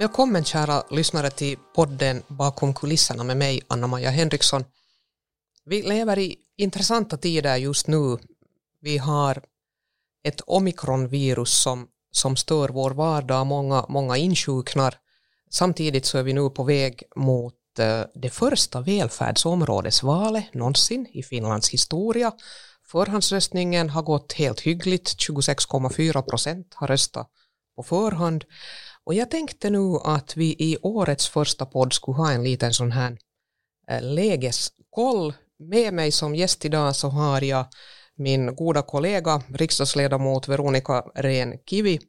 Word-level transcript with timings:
Välkommen 0.00 0.44
kära 0.44 0.82
lyssnare 0.90 1.30
till 1.30 1.56
podden 1.74 2.22
Bakom 2.28 2.74
kulisserna 2.74 3.24
med 3.24 3.36
mig, 3.36 3.60
Anna-Maja 3.68 4.10
Henriksson. 4.10 4.64
Vi 5.64 5.82
lever 5.82 6.18
i 6.18 6.36
intressanta 6.56 7.16
tider 7.16 7.56
just 7.56 7.86
nu. 7.86 8.18
Vi 8.80 8.98
har 8.98 9.42
ett 10.24 10.40
omikronvirus 10.46 11.62
som, 11.62 11.88
som 12.10 12.36
stör 12.36 12.68
vår 12.68 12.90
vardag, 12.90 13.46
många, 13.46 13.86
många 13.88 14.16
insjuknar. 14.16 14.94
Samtidigt 15.50 16.06
så 16.06 16.18
är 16.18 16.22
vi 16.22 16.32
nu 16.32 16.50
på 16.50 16.64
väg 16.64 17.02
mot 17.16 17.78
eh, 17.78 18.02
det 18.14 18.30
första 18.30 18.80
välfärdsområdesvalet 18.80 20.54
någonsin 20.54 21.06
i 21.12 21.22
Finlands 21.22 21.70
historia. 21.70 22.32
Förhandsröstningen 22.86 23.90
har 23.90 24.02
gått 24.02 24.32
helt 24.32 24.60
hyggligt, 24.60 25.08
26,4 25.08 26.22
procent 26.22 26.74
har 26.74 26.86
röstat 26.86 27.30
på 27.76 27.82
förhand. 27.82 28.44
Och 29.04 29.14
jag 29.14 29.30
tänkte 29.30 29.70
nu 29.70 29.96
att 30.04 30.36
vi 30.36 30.56
i 30.58 30.76
årets 30.82 31.28
första 31.28 31.66
podd 31.66 31.92
skulle 31.92 32.16
ha 32.16 32.32
en 32.32 32.44
liten 32.44 32.72
sån 32.72 32.92
här 32.92 33.18
eh, 33.90 34.02
lägeskoll. 34.02 35.34
Med 35.58 35.94
mig 35.94 36.12
som 36.12 36.34
gäst 36.34 36.64
idag 36.64 36.96
så 36.96 37.08
har 37.08 37.44
jag 37.44 37.66
min 38.16 38.56
goda 38.56 38.82
kollega, 38.82 39.42
riksdagsledamot 39.54 40.48
Veronica 40.48 41.04
Rehn-Kivi. 41.14 42.00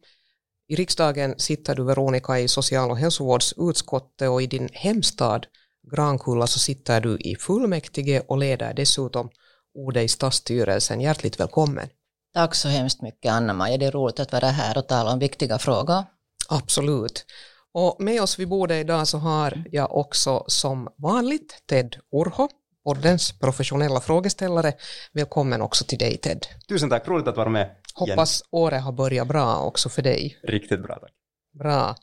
I 0.68 0.76
riksdagen 0.76 1.40
sitter 1.40 1.76
du 1.76 1.84
Veronica 1.84 2.40
i 2.40 2.48
social 2.48 2.92
och 2.92 2.98
hälsovårdsutskottet 2.98 4.30
och 4.30 4.42
i 4.42 4.48
din 4.48 4.70
hemstad 4.74 5.46
Grankulla 5.92 6.48
så 6.48 6.60
sitter 6.60 7.02
du 7.02 7.18
i 7.20 7.36
fullmäktige 7.36 8.22
och 8.28 8.38
leder 8.38 8.74
dessutom 8.74 9.30
ordet 9.74 10.04
i 10.04 10.08
stadsstyrelsen. 10.08 11.02
Hjärtligt 11.02 11.40
välkommen. 11.40 11.90
Tack 12.34 12.56
så 12.56 12.68
hemskt 12.68 13.02
mycket 13.02 13.32
Anna-Maja, 13.32 13.78
det 13.78 13.86
är 13.86 13.92
roligt 13.92 14.20
att 14.20 14.32
vara 14.32 14.48
här 14.48 14.78
och 14.78 14.88
tala 14.88 15.14
om 15.14 15.20
viktiga 15.20 15.60
frågor. 15.60 16.04
Absolut. 16.52 17.26
Och 17.74 17.96
med 18.00 18.22
oss 18.22 18.40
vid 18.40 18.50
bordet 18.50 18.82
idag 18.82 19.08
så 19.08 19.18
har 19.18 19.64
jag 19.72 19.98
också 19.98 20.44
som 20.48 20.90
vanligt 20.98 21.64
Ted 21.66 21.96
Urho, 22.12 22.50
poddens 22.84 23.40
professionella 23.40 24.00
frågeställare. 24.00 24.74
Välkommen 25.14 25.62
också 25.62 25.86
till 25.86 25.98
dig 25.98 26.18
Ted. 26.18 26.48
Tusen 26.68 26.90
tack, 26.90 27.08
roligt 27.08 27.28
att 27.28 27.38
vara 27.38 27.50
med. 27.50 27.76
Hoppas 27.94 28.44
året 28.52 28.82
har 28.82 28.92
börjat 28.92 29.28
bra 29.28 29.62
också 29.64 29.90
för 29.90 30.02
dig. 30.02 30.40
Riktigt 30.44 30.84
bra, 30.84 30.96
tack. 30.96 31.12
Bra. 31.60 31.96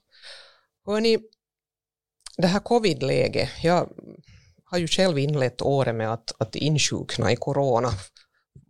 Hörni, 0.87 1.19
det 2.37 2.47
här 2.47 2.61
covid-läget, 2.61 3.51
jag 3.63 3.89
har 4.65 4.79
ju 4.79 4.89
själv 4.89 5.19
inlett 5.19 5.63
året 5.63 5.95
med 5.95 6.13
att, 6.13 6.33
att 6.39 6.57
insjukna 6.57 7.33
i 7.33 7.37
corona 7.37 7.91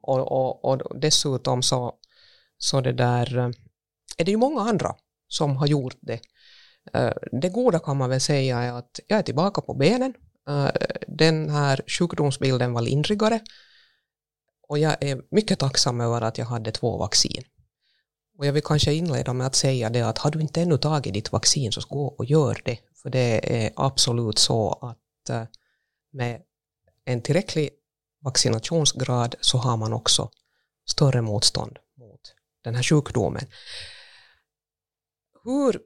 och, 0.03 0.33
och, 0.33 0.65
och 0.65 1.01
dessutom 1.01 1.63
så, 1.63 1.95
så 2.59 2.81
det 2.81 2.93
där, 2.93 3.39
är 4.19 4.25
det 4.25 4.31
ju 4.31 4.37
många 4.37 4.61
andra 4.61 4.95
som 5.29 5.57
har 5.57 5.67
gjort 5.67 5.97
det. 6.01 6.21
Eh, 6.95 7.13
det 7.33 7.49
goda 7.49 7.79
kan 7.79 7.97
man 7.97 8.11
väl 8.11 8.21
säga 8.21 8.59
är 8.59 8.73
att 8.73 9.01
jag 9.07 9.19
är 9.19 9.23
tillbaka 9.23 9.61
på 9.61 9.75
benen. 9.75 10.15
Eh, 10.49 10.71
den 11.09 11.51
här 11.51 11.85
sjukdomsbilden 11.87 12.73
var 12.73 12.83
lindrigare 12.83 13.41
och 14.69 14.79
jag 14.79 14.97
är 15.05 15.23
mycket 15.31 15.59
tacksam 15.59 16.01
över 16.01 16.21
att 16.21 16.39
jag 16.39 16.47
hade 16.47 16.73
två 16.73 16.97
vaccin. 16.97 17.45
Och 18.39 18.47
jag 18.47 18.53
vill 18.53 18.63
kanske 18.63 18.95
inleda 18.95 19.33
med 19.33 19.47
att 19.47 19.55
säga 19.55 19.91
det 19.91 20.03
att 20.03 20.19
har 20.19 20.31
du 20.31 20.41
inte 20.41 20.63
ännu 20.63 20.79
tagit 20.79 21.15
ditt 21.15 21.33
vaccin 21.33 21.73
så 21.73 21.81
gå 21.89 22.07
och 22.07 22.25
gör 22.25 22.63
det. 22.65 22.79
För 23.03 23.11
det 23.11 23.65
är 23.65 23.73
absolut 23.77 24.39
så 24.39 24.73
att 24.73 25.31
eh, 25.31 25.45
med 26.13 26.43
en 27.05 27.23
tillräcklig 27.23 27.71
vaccinationsgrad 28.25 29.35
så 29.41 29.59
har 29.59 29.77
man 29.77 29.93
också 29.93 30.31
större 30.89 31.23
motstånd 31.23 31.79
mot 31.97 32.21
den 32.65 32.75
här 32.75 32.83
sjukdomen. 32.83 33.47
Hur, 35.49 35.81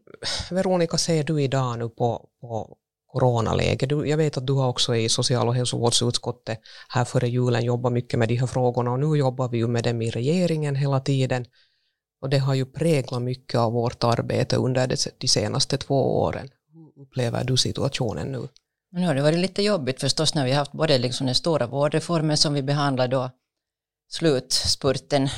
Veronica, 0.50 0.98
ser 0.98 1.24
du 1.24 1.42
idag 1.42 1.78
nu 1.78 1.88
på, 1.88 2.28
på 2.40 2.76
coronaläget? 3.06 3.88
Du, 3.88 4.08
jag 4.08 4.16
vet 4.16 4.36
att 4.36 4.46
du 4.46 4.52
har 4.52 4.68
också 4.68 4.96
i 4.96 5.08
social 5.08 5.48
och 5.48 5.54
hälsovårdsutskottet 5.54 6.58
här 6.88 7.04
före 7.04 7.28
julen 7.28 7.64
jobbat 7.64 7.92
mycket 7.92 8.18
med 8.18 8.28
de 8.28 8.36
här 8.36 8.46
frågorna 8.46 8.92
och 8.92 9.00
nu 9.00 9.18
jobbar 9.18 9.48
vi 9.48 9.58
ju 9.58 9.68
med 9.68 9.84
dem 9.84 10.02
i 10.02 10.10
regeringen 10.10 10.76
hela 10.76 11.00
tiden. 11.00 11.46
Och 12.20 12.30
det 12.30 12.38
har 12.38 12.54
ju 12.54 12.66
präglat 12.66 13.22
mycket 13.22 13.60
av 13.60 13.72
vårt 13.72 14.04
arbete 14.04 14.56
under 14.56 14.96
de 15.18 15.28
senaste 15.28 15.76
två 15.78 16.22
åren. 16.22 16.48
Hur 16.72 17.02
upplever 17.02 17.44
du 17.44 17.56
situationen 17.56 18.32
nu? 18.32 18.48
Nu 18.90 19.06
har 19.06 19.14
det 19.14 19.22
varit 19.22 19.38
lite 19.38 19.62
jobbigt 19.62 20.00
förstås 20.00 20.34
när 20.34 20.44
vi 20.44 20.50
har 20.50 20.58
haft 20.58 20.72
både 20.72 20.98
liksom 20.98 21.26
den 21.26 21.34
stora 21.34 21.66
vårdreformen 21.66 22.36
som 22.36 22.54
vi 22.54 22.62
behandlade 22.62 23.16
då 23.16 23.30
slutspurten 24.08 25.28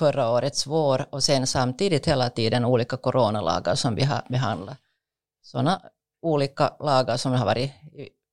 förra 0.00 0.30
årets 0.30 0.66
vår 0.66 1.06
och 1.10 1.22
sen 1.22 1.46
samtidigt 1.46 2.06
hela 2.06 2.30
tiden 2.30 2.64
olika 2.64 2.96
coronalagar 2.96 3.74
som 3.74 3.94
vi 3.94 4.04
har 4.04 4.22
behandlat. 4.28 4.78
Sådana 5.42 5.82
olika 6.22 6.72
lagar 6.80 7.16
som 7.16 7.32
har 7.32 7.46
varit 7.46 7.70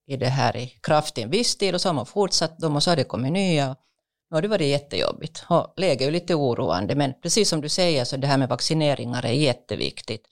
i 0.08 0.18
det 0.18 0.30
här 0.30 0.58
i 0.58 0.68
kraft 0.82 1.18
i 1.18 1.22
en 1.22 1.30
viss 1.30 1.58
tid 1.58 1.74
och 1.74 1.82
så 1.82 1.90
har 1.90 1.94
man 1.94 2.06
fortsatt 2.06 2.60
dem 2.60 2.76
och 2.76 2.84
så 2.84 2.92
har 2.92 2.96
det 2.96 3.04
kommit 3.04 3.32
nya. 3.32 3.76
Nu 4.30 4.36
har 4.38 4.42
det 4.42 4.48
varit 4.48 4.68
jättejobbigt 4.68 5.46
och 5.50 5.74
läget 5.78 6.02
är 6.02 6.06
ju 6.06 6.12
lite 6.12 6.36
oroande 6.36 6.96
men 6.96 7.14
precis 7.22 7.50
som 7.50 7.62
du 7.62 7.70
säger 7.70 8.06
så 8.06 8.18
det 8.18 8.28
här 8.28 8.38
med 8.38 8.50
vaccineringar 8.50 9.26
är 9.26 9.32
jätteviktigt. 9.32 10.26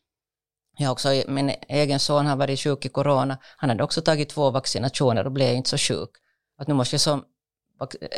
Jag 0.77 0.91
också, 0.91 1.23
min 1.27 1.51
egen 1.67 1.99
son 1.99 2.25
har 2.25 2.35
varit 2.35 2.59
sjuk 2.59 2.85
i 2.85 2.89
corona, 2.89 3.37
han 3.57 3.69
hade 3.69 3.83
också 3.83 4.01
tagit 4.01 4.29
två 4.29 4.51
vaccinationer 4.51 5.25
och 5.25 5.31
blev 5.31 5.55
inte 5.55 5.69
så 5.69 5.77
sjuk. 5.77 6.09
Att 6.57 6.67
nu 6.67 6.73
måste 6.73 6.93
jag 6.93 7.01
som 7.01 7.23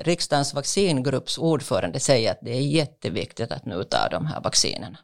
riksdagens 0.02 0.54
vaccingrupps 0.54 1.38
ordförande 1.38 2.00
säger 2.00 2.32
att 2.32 2.40
det 2.42 2.52
är 2.52 2.62
jätteviktigt 2.62 3.52
att 3.52 3.66
nu 3.66 3.84
ta 3.84 4.10
de 4.10 4.26
här 4.26 4.42
vaccinerna. 4.42 4.98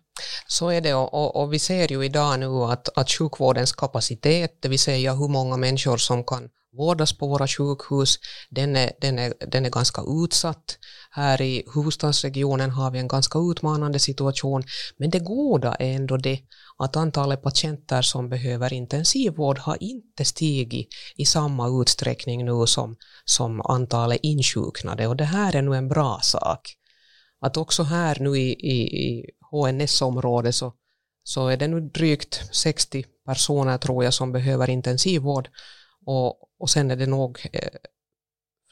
Så 0.47 0.69
är 0.69 0.81
det 0.81 0.93
och, 0.93 1.13
och, 1.13 1.35
och, 1.35 1.53
vi 1.53 1.59
ser 1.59 1.91
ju 1.91 2.05
idag 2.05 2.39
nu 2.39 2.47
att, 2.47 2.97
att 2.97 3.11
sjukvårdens 3.11 3.71
kapacitet, 3.71 4.61
det 4.61 4.69
vill 4.69 4.79
säga 4.79 5.13
hur 5.13 5.27
många 5.27 5.57
människor 5.57 5.97
som 5.97 6.23
kan 6.23 6.49
vårdas 6.77 7.17
på 7.17 7.27
våra 7.27 7.47
sjukhus, 7.47 8.19
den 8.49 8.75
är, 8.75 8.91
den 9.01 9.19
är, 9.19 9.33
den 9.47 9.65
är 9.65 9.69
ganska 9.69 10.01
utsatt. 10.23 10.77
Här 11.15 11.41
i 11.41 11.63
huvudstadsregionen 11.75 12.71
har 12.71 12.91
vi 12.91 12.99
en 12.99 13.07
ganska 13.07 13.39
utmanande 13.39 13.99
situation, 13.99 14.63
men 14.97 15.09
det 15.09 15.19
goda 15.19 15.75
är 15.75 15.95
ändå 15.95 16.17
det 16.17 16.39
att 16.77 16.95
antalet 16.95 17.41
patienter 17.41 18.01
som 18.01 18.29
behöver 18.29 18.73
intensivvård 18.73 19.57
har 19.57 19.77
inte 19.83 20.25
stigit 20.25 20.87
i 21.15 21.25
samma 21.25 21.81
utsträckning 21.81 22.45
nu 22.45 22.67
som, 22.67 22.95
som 23.25 23.61
antalet 23.61 24.19
insjuknade 24.23 25.07
och 25.07 25.15
det 25.15 25.23
här 25.23 25.55
är 25.55 25.61
nu 25.61 25.75
en 25.75 25.87
bra 25.87 26.19
sak. 26.21 26.75
Att 27.41 27.57
också 27.57 27.83
här 27.83 28.17
nu 28.19 28.37
i, 28.37 28.53
i, 28.53 29.07
i 29.07 29.29
HNS-området 29.51 30.55
så, 30.55 30.73
så 31.23 31.47
är 31.47 31.57
det 31.57 31.67
nu 31.67 31.79
drygt 31.79 32.41
60 32.51 33.05
personer 33.25 33.77
tror 33.77 34.03
jag 34.03 34.13
som 34.13 34.31
behöver 34.31 34.69
intensivvård 34.69 35.49
och, 36.05 36.35
och 36.59 36.69
sen 36.69 36.91
är 36.91 36.95
det 36.95 37.07
nog 37.07 37.39
eh, 37.53 37.69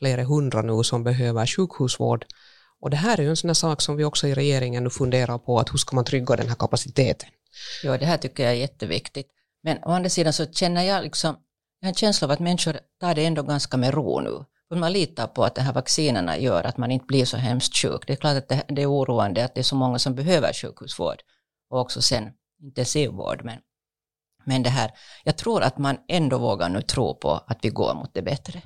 flera 0.02 0.24
hundra 0.24 0.62
nu 0.62 0.84
som 0.84 1.04
behöver 1.04 1.46
sjukhusvård. 1.46 2.26
Och 2.82 2.90
det 2.90 2.98
här 2.98 3.20
är 3.20 3.24
ju 3.24 3.30
en 3.30 3.38
sån 3.38 3.50
här 3.50 3.54
sak 3.54 3.82
som 3.82 3.96
vi 3.96 4.04
också 4.04 4.28
i 4.28 4.34
regeringen 4.34 4.84
nu 4.84 4.90
funderar 4.90 5.38
på, 5.38 5.60
att 5.60 5.74
hur 5.74 5.78
ska 5.78 5.96
man 5.96 6.06
trygga 6.06 6.36
den 6.36 6.48
här 6.48 6.56
kapaciteten? 6.56 7.30
Ja, 7.84 7.98
det 7.98 8.06
här 8.06 8.18
tycker 8.18 8.44
jag 8.44 8.52
är 8.52 8.58
jätteviktigt. 8.58 9.28
Men 9.64 9.78
å 9.84 9.92
andra 9.92 10.10
sidan 10.10 10.34
så 10.34 10.46
känner 10.46 10.84
jag 10.84 11.04
liksom, 11.04 11.36
jag 11.80 11.88
har 11.88 11.90
en 11.90 11.96
känsla 11.96 12.28
av 12.28 12.32
att 12.32 12.40
människor 12.40 12.80
tar 13.00 13.16
det 13.16 13.26
ändå 13.26 13.44
ganska 13.44 13.78
med 13.78 13.94
ro 13.94 14.20
nu. 14.20 14.46
För 14.70 14.76
man 14.76 14.94
litar 14.94 15.28
på 15.28 15.44
att 15.44 15.56
de 15.56 15.62
här 15.62 15.74
vaccinerna 15.74 16.38
gör 16.38 16.64
att 16.64 16.78
man 16.78 16.92
inte 16.92 17.06
blir 17.06 17.26
så 17.26 17.38
hemskt 17.38 17.76
sjuk. 17.78 18.08
Det 18.08 18.14
är 18.14 18.18
klart 18.18 18.38
att 18.38 18.50
det, 18.50 18.64
det 18.68 18.82
är 18.82 18.92
oroande 18.92 19.46
att 19.46 19.56
det 19.56 19.62
är 19.62 19.64
så 19.64 19.76
många 19.76 20.00
som 20.00 20.16
behöver 20.16 20.54
sjukhusvård 20.54 21.22
och 21.70 21.80
också 21.80 22.02
sen 22.02 22.30
intensivvård. 22.62 23.42
Men, 23.44 23.58
men 24.46 24.64
det 24.64 24.70
här, 24.70 24.92
jag 25.24 25.38
tror 25.38 25.64
att 25.64 25.78
man 25.78 25.98
ändå 26.08 26.38
vågar 26.38 26.70
nu 26.70 26.82
tro 26.82 27.16
på 27.16 27.32
att 27.48 27.60
vi 27.62 27.70
går 27.70 27.94
mot 27.94 28.14
det 28.14 28.22
bättre. 28.22 28.62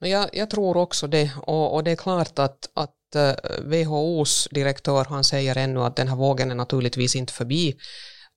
Jag, 0.00 0.30
jag 0.32 0.50
tror 0.50 0.76
också 0.76 1.06
det 1.06 1.30
och, 1.36 1.74
och 1.74 1.84
det 1.84 1.90
är 1.90 1.96
klart 1.96 2.38
att, 2.38 2.70
att 2.74 3.14
eh, 3.14 3.34
WHOs 3.64 4.48
direktör 4.50 5.04
han 5.04 5.24
säger 5.24 5.56
ännu 5.56 5.80
att 5.80 5.96
den 5.96 6.08
här 6.08 6.16
vågen 6.16 6.50
är 6.50 6.54
naturligtvis 6.54 7.16
inte 7.16 7.32
förbi 7.32 7.76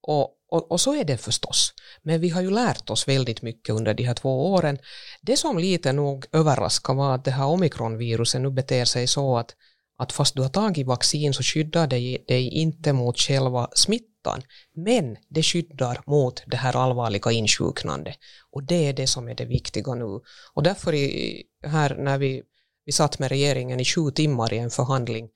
och, 0.07 0.29
och, 0.51 0.71
och, 0.71 0.81
så 0.81 0.95
är 0.95 1.03
det 1.03 1.17
förstås. 1.17 1.73
Men 2.01 2.21
vi 2.21 2.29
har 2.29 2.41
ju 2.41 2.51
lärt 2.51 2.89
oss 2.89 3.07
väldigt 3.07 3.41
mycket 3.41 3.75
under 3.75 3.93
de 3.93 4.03
här 4.03 4.13
två 4.13 4.53
åren. 4.53 4.77
Det 5.21 5.37
som 5.37 5.57
lite 5.57 5.93
nog 5.93 6.25
överraskar 6.31 6.93
var 6.93 7.15
att 7.15 7.25
det 7.25 7.31
här 7.31 7.45
omikronviruset 7.45 8.41
nu 8.41 8.49
beter 8.49 8.85
sig 8.85 9.07
så 9.07 9.37
att, 9.37 9.55
att 10.03 10.11
fast 10.11 10.35
du 10.35 10.41
har 10.41 10.49
tagit 10.49 10.87
vaccin 10.87 11.33
så 11.33 11.43
skyddar 11.43 11.87
det 11.87 12.17
dig 12.27 12.49
inte 12.49 12.93
mot 12.93 13.17
själva 13.19 13.69
smittan. 13.75 14.41
Men 14.75 15.17
det 15.29 15.43
skyddar 15.43 16.01
mot 16.05 16.43
det 16.47 16.57
här 16.57 16.75
allvarliga 16.75 17.31
insjuknandet. 17.31 18.15
Och 18.51 18.63
det 18.63 18.87
är 18.89 18.93
det 18.93 19.07
som 19.07 19.27
är 19.27 19.35
det 19.35 19.45
viktiga 19.45 19.93
nu. 19.93 20.19
Och 20.53 20.63
därför 20.63 20.93
i, 20.93 21.43
här 21.65 21.95
när 21.95 22.17
vi, 22.17 22.43
vi 22.85 22.91
satt 22.91 23.19
med 23.19 23.29
regeringen 23.29 23.79
i 23.79 23.85
sju 23.85 24.11
timmar 24.11 24.53
i 24.53 24.57
en 24.57 24.69
förhandling 24.69 25.29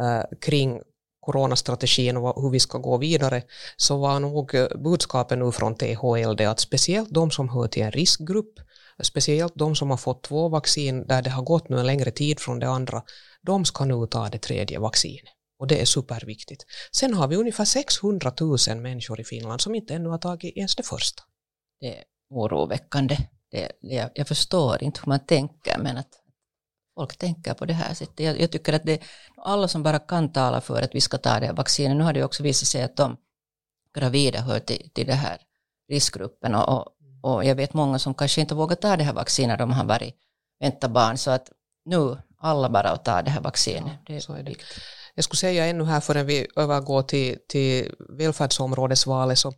eh, 0.00 0.38
kring 0.40 0.80
coronastrategin 1.22 2.16
och 2.16 2.42
hur 2.42 2.50
vi 2.50 2.60
ska 2.60 2.78
gå 2.78 2.98
vidare, 2.98 3.42
så 3.76 3.98
var 3.98 4.20
nog 4.20 4.54
eh, 4.54 4.60
budskapen 4.60 4.82
budskapet 4.82 5.38
nu 5.38 5.52
från 5.52 5.74
THL 5.74 6.36
det 6.36 6.46
att 6.46 6.60
speciellt 6.60 7.14
de 7.14 7.30
som 7.30 7.48
hör 7.48 7.68
till 7.68 7.82
en 7.82 7.90
riskgrupp, 7.90 8.54
speciellt 9.02 9.52
de 9.56 9.76
som 9.76 9.90
har 9.90 9.96
fått 9.96 10.22
två 10.22 10.48
vaccin 10.48 11.06
där 11.06 11.22
det 11.22 11.30
har 11.30 11.42
gått 11.42 11.68
nu 11.68 11.78
en 11.78 11.86
längre 11.86 12.10
tid 12.10 12.40
från 12.40 12.58
det 12.58 12.68
andra, 12.68 13.02
de 13.46 13.64
ska 13.64 13.84
nu 13.84 14.06
ta 14.06 14.28
det 14.28 14.38
tredje 14.38 14.78
vaccinet. 14.78 15.34
Och 15.58 15.66
det 15.66 15.80
är 15.80 15.84
superviktigt. 15.84 16.64
Sen 16.92 17.14
har 17.14 17.28
vi 17.28 17.36
ungefär 17.36 17.64
600 17.64 18.32
000 18.40 18.58
människor 18.80 19.20
i 19.20 19.24
Finland 19.24 19.60
som 19.60 19.74
inte 19.74 19.94
ännu 19.94 20.08
har 20.08 20.18
tagit 20.18 20.56
ens 20.56 20.76
det 20.76 20.82
första. 20.82 21.22
Det 21.80 21.98
är 21.98 22.04
oroväckande. 22.30 23.16
Det, 23.50 23.72
jag, 23.80 24.10
jag 24.14 24.28
förstår 24.28 24.82
inte 24.82 25.00
hur 25.00 25.08
man 25.08 25.26
tänker, 25.26 25.78
men 25.78 25.96
att 25.96 26.22
folk 26.94 27.16
tänker 27.16 27.54
på 27.54 27.64
det 27.64 27.72
här 27.72 27.94
sättet. 27.94 28.20
Jag, 28.20 28.40
jag 28.40 28.52
tycker 28.52 28.72
att 28.72 28.86
det 28.86 29.02
alla 29.36 29.68
som 29.68 29.82
bara 29.82 29.98
kan 29.98 30.32
tala 30.32 30.60
för 30.60 30.82
att 30.82 30.94
vi 30.94 31.00
ska 31.00 31.18
ta 31.18 31.40
det 31.40 31.46
här 31.46 31.52
vaccinet. 31.52 31.96
Nu 31.96 32.04
har 32.04 32.12
det 32.12 32.24
också 32.24 32.42
visat 32.42 32.68
sig 32.68 32.82
att 32.82 32.96
de 32.96 33.16
gravida 33.94 34.40
hör 34.40 34.58
till, 34.58 34.90
till 34.94 35.06
den 35.06 35.16
här 35.16 35.40
riskgruppen 35.88 36.54
och, 36.54 36.68
och, 36.68 36.86
och, 37.22 37.44
jag 37.44 37.54
vet 37.54 37.74
många 37.74 37.98
som 37.98 38.14
kanske 38.14 38.40
inte 38.40 38.54
vågar 38.54 38.76
ta 38.76 38.96
det 38.96 39.04
här 39.04 39.12
vaccinet 39.12 39.58
de 39.58 39.72
har 39.72 39.84
varit 39.84 40.14
vänta 40.60 40.88
barn. 40.88 41.18
Så 41.18 41.30
att 41.30 41.48
nu 41.84 42.16
alla 42.42 42.68
bara 42.68 42.90
att 42.90 43.04
ta 43.04 43.22
det 43.22 43.30
här 43.30 43.40
vaccinet. 43.40 43.92
Ja, 44.06 44.14
det 44.14 44.28
är 44.28 44.42
det. 44.42 44.56
Jag 45.14 45.24
skulle 45.24 45.38
säga 45.38 45.66
ännu 45.66 45.84
här 45.84 46.00
förrän 46.00 46.26
vi 46.26 46.46
övergår 46.56 47.02
till, 47.02 47.38
till 47.48 47.94
välfärdsområdesvalet 48.18 49.38
så, 49.38 49.52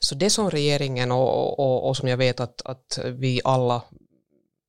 så 0.00 0.14
det 0.14 0.30
som 0.30 0.50
regeringen 0.50 1.12
och, 1.12 1.58
och, 1.58 1.88
och 1.88 1.96
som 1.96 2.08
jag 2.08 2.16
vet 2.16 2.40
att, 2.40 2.62
att 2.64 2.98
vi 3.04 3.40
alla 3.44 3.82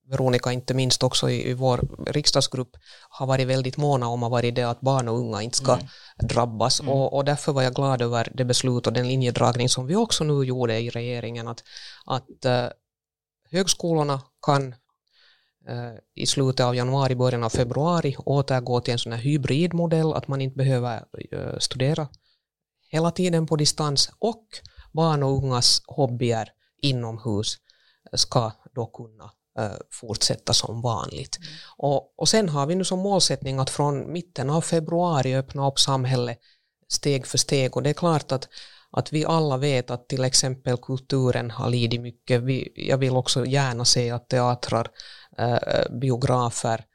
Veronica 0.10 0.52
inte 0.52 0.74
minst 0.74 1.04
också 1.04 1.30
i, 1.30 1.50
i 1.50 1.54
vår 1.54 1.80
riksdagsgrupp 2.08 2.78
har 3.10 3.28
varit 3.28 3.48
väldigt 3.48 3.78
måna 3.78 4.08
om 4.08 4.24
har 4.24 4.30
varit 4.30 4.56
det 4.56 4.64
att 4.64 4.82
barn 4.82 5.08
och 5.08 5.20
unga 5.20 5.42
inte 5.42 5.58
ska 5.58 5.74
mm. 5.74 5.88
drabbas 6.24 6.80
mm. 6.80 6.92
Och, 6.92 7.14
och 7.14 7.26
därför 7.26 7.52
var 7.52 7.62
jag 7.62 7.74
glad 7.74 8.02
över 8.02 8.32
det 8.34 8.46
beslut 8.46 8.88
och 8.88 8.94
den 8.94 9.08
linjedragning 9.08 9.70
som 9.70 9.88
vi 9.88 9.96
också 9.96 10.24
nu 10.24 10.44
gjorde 10.44 10.80
i 10.80 10.90
regeringen 10.90 11.48
att, 11.48 11.64
att 12.06 12.46
uh, 12.46 12.68
högskolorna 13.52 14.22
kan 14.46 14.76
i 16.16 16.26
slutet 16.26 16.66
av 16.66 16.76
januari, 16.76 17.16
början 17.16 17.44
av 17.44 17.50
februari 17.50 18.16
återgå 18.18 18.82
till 18.82 18.92
en 18.92 19.00
sån 19.00 19.12
här 19.12 19.20
hybridmodell 19.20 20.14
att 20.14 20.28
man 20.28 20.42
inte 20.42 20.58
behöver 20.58 21.04
uh, 21.34 21.60
studera 21.60 22.08
hela 22.90 23.12
tiden 23.12 23.48
på 23.48 23.56
distans 23.56 24.12
och 24.20 24.46
barn 24.94 25.24
och 25.24 25.44
ungas 25.44 25.82
hobbyer 25.88 26.50
inomhus 26.82 27.58
ska 28.14 28.52
då 28.76 28.86
kunna 28.86 29.32
Eh, 29.60 29.78
fortsätta 29.92 30.54
som 30.54 30.82
vanligt. 30.82 31.38
Mm. 31.38 31.50
Och, 31.78 32.20
och 32.20 32.30
sen 32.30 32.50
har 32.50 32.66
vi 32.66 32.76
nu 32.76 32.84
som 32.84 33.00
målsättning 33.00 33.60
att 33.60 33.70
från 33.70 34.14
mitten 34.14 34.50
av 34.50 34.62
februari 34.62 35.36
öppna 35.36 35.68
upp 35.68 35.80
samhället 35.80 36.40
steg 36.88 37.28
för 37.28 37.38
steg 37.38 37.76
och 37.76 37.84
det 37.84 37.90
är 37.90 37.94
klart 37.94 38.32
att, 38.32 38.48
att 38.92 39.14
vi 39.14 39.26
alla 39.26 39.58
vet 39.58 39.92
att 39.92 40.10
till 40.10 40.24
exempel 40.24 40.78
kulturen 40.78 41.52
har 41.52 41.70
lidit 41.70 42.02
mycket. 42.02 42.42
Vi, 42.42 42.72
jag 42.76 42.98
vill 42.98 43.16
också 43.16 43.46
gärna 43.46 43.86
se 43.86 44.12
att 44.12 44.30
teatrar, 44.30 44.88
Eh, 45.38 45.92
biografer 45.92 46.86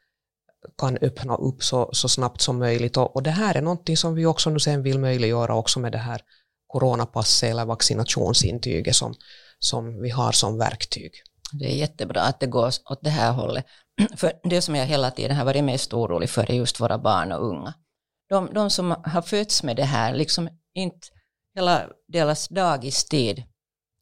kan 0.77 0.97
öppna 0.97 1.35
upp 1.35 1.63
så, 1.63 1.89
så 1.93 2.09
snabbt 2.09 2.41
som 2.41 2.59
möjligt 2.59 2.97
och, 2.97 3.15
och 3.15 3.23
det 3.23 3.31
här 3.31 3.55
är 3.57 3.61
någonting 3.61 3.97
som 3.97 4.15
vi 4.15 4.25
också 4.25 4.49
nu 4.49 4.59
sen 4.59 4.83
vill 4.83 4.99
möjliggöra 4.99 5.55
också 5.55 5.79
med 5.79 5.91
det 5.91 5.97
här 5.97 6.21
coronapasset 6.67 7.49
eller 7.49 7.65
vaccinationsintyget 7.65 8.95
som, 8.95 9.13
som 9.59 10.01
vi 10.01 10.09
har 10.09 10.31
som 10.31 10.57
verktyg. 10.57 11.11
Det 11.53 11.65
är 11.65 11.75
jättebra 11.75 12.21
att 12.21 12.39
det 12.39 12.47
går 12.47 12.67
åt 12.67 12.99
det 13.01 13.09
här 13.09 13.31
hållet. 13.31 13.65
För 14.17 14.33
det 14.43 14.61
som 14.61 14.75
jag 14.75 14.85
hela 14.85 15.11
tiden 15.11 15.37
har 15.37 15.45
varit 15.45 15.63
mest 15.63 15.93
orolig 15.93 16.29
för 16.29 16.51
är 16.51 16.55
just 16.55 16.79
våra 16.79 16.97
barn 16.97 17.31
och 17.31 17.47
unga. 17.47 17.73
De, 18.29 18.49
de 18.53 18.69
som 18.69 18.95
har 19.03 19.21
fötts 19.21 19.63
med 19.63 19.75
det 19.75 19.83
här, 19.83 20.13
liksom 20.13 20.49
inte 20.73 21.07
hela 21.55 21.87
deras 22.07 22.47
dagistid, 22.47 23.43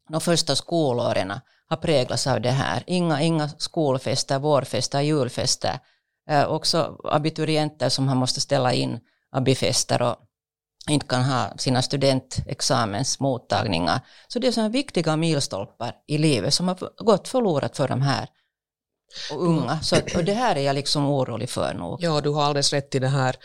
de 0.08 0.20
första 0.20 0.56
skolåren 0.56 1.32
har 1.70 1.76
präglats 1.76 2.26
av 2.26 2.40
det 2.40 2.50
här. 2.50 2.82
Inga, 2.86 3.22
inga 3.22 3.48
skolfester, 3.48 4.38
vårfester, 4.38 5.00
julfester. 5.00 5.78
Eh, 6.30 6.44
också 6.44 6.96
abiturienter 7.04 7.88
som 7.88 8.08
har 8.08 8.14
måste 8.14 8.40
ställa 8.40 8.72
in 8.72 9.00
abifester 9.32 10.02
och 10.02 10.16
inte 10.88 11.06
kan 11.06 11.22
ha 11.22 11.58
sina 11.58 11.82
studentexamensmottagningar. 11.82 14.00
Så 14.28 14.38
det 14.38 14.46
är 14.46 14.52
sådana 14.52 14.68
viktiga 14.68 15.16
milstolpar 15.16 15.94
i 16.06 16.18
livet 16.18 16.54
som 16.54 16.68
har 16.68 17.04
gått 17.04 17.28
förlorat 17.28 17.76
för 17.76 17.88
de 17.88 18.02
här 18.02 18.28
och 19.32 19.44
unga. 19.44 19.80
Så 19.80 19.96
och 20.16 20.24
det 20.24 20.32
här 20.32 20.56
är 20.56 20.60
jag 20.60 20.74
liksom 20.74 21.06
orolig 21.06 21.50
för 21.50 21.74
nog. 21.74 22.02
Ja, 22.02 22.20
du 22.20 22.30
har 22.30 22.42
alldeles 22.42 22.72
rätt 22.72 22.94
i 22.94 22.98
det 22.98 23.08
här. 23.08 23.36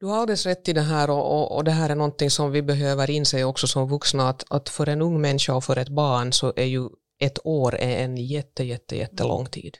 Du 0.00 0.06
har 0.06 0.20
alldeles 0.20 0.46
rätt 0.46 0.68
i 0.68 0.72
det 0.72 0.80
här 0.80 1.10
och, 1.10 1.38
och, 1.38 1.56
och, 1.56 1.64
det 1.64 1.70
här 1.70 1.90
är 1.90 1.94
någonting 1.94 2.30
som 2.30 2.50
vi 2.50 2.62
behöver 2.62 3.10
inse 3.10 3.44
också 3.44 3.66
som 3.66 3.88
vuxna 3.88 4.28
att, 4.28 4.44
att 4.50 4.68
för 4.68 4.88
en 4.88 5.02
ung 5.02 5.20
människa 5.20 5.54
och 5.54 5.64
för 5.64 5.76
ett 5.76 5.88
barn 5.88 6.32
så 6.32 6.52
är 6.56 6.64
ju 6.64 6.88
ett 7.20 7.38
år 7.46 7.74
en 7.80 8.16
jätte, 8.16 8.64
jätte, 8.64 8.96
jättelång 8.96 9.46
tid. 9.46 9.78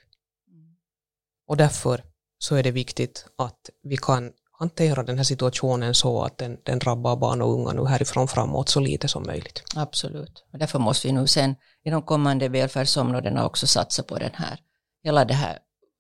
Och 1.47 1.57
därför 1.57 2.05
så 2.39 2.55
är 2.57 2.63
det 2.63 2.71
viktigt 2.71 3.27
att 3.39 3.71
vi 3.83 3.97
kan 3.97 4.33
hantera 4.53 5.03
den 5.03 5.17
här 5.17 5.25
situationen 5.25 5.95
så 5.95 6.23
att 6.23 6.39
den, 6.39 6.59
den 6.63 6.79
drabbar 6.79 7.17
barn 7.17 7.43
och 7.43 7.53
unga 7.53 7.73
nu 7.73 7.85
härifrån 7.85 8.29
framåt 8.29 8.69
så 8.69 8.81
lite 8.81 9.09
som 9.09 9.23
möjligt. 9.23 9.63
Absolut. 9.77 10.45
Och 10.53 10.59
därför 10.59 10.79
måste 10.79 11.07
vi 11.07 11.13
nu 11.13 11.27
sen 11.27 11.55
i 11.85 11.91
de 11.91 12.03
kommande 12.03 12.49
välfärdsområdena 12.49 13.47
också 13.47 13.67
satsa 13.67 14.03
på 14.03 14.19
den 14.19 14.35
här, 14.35 14.61
hela 15.05 15.25
det 15.25 15.35
här, 15.35 15.59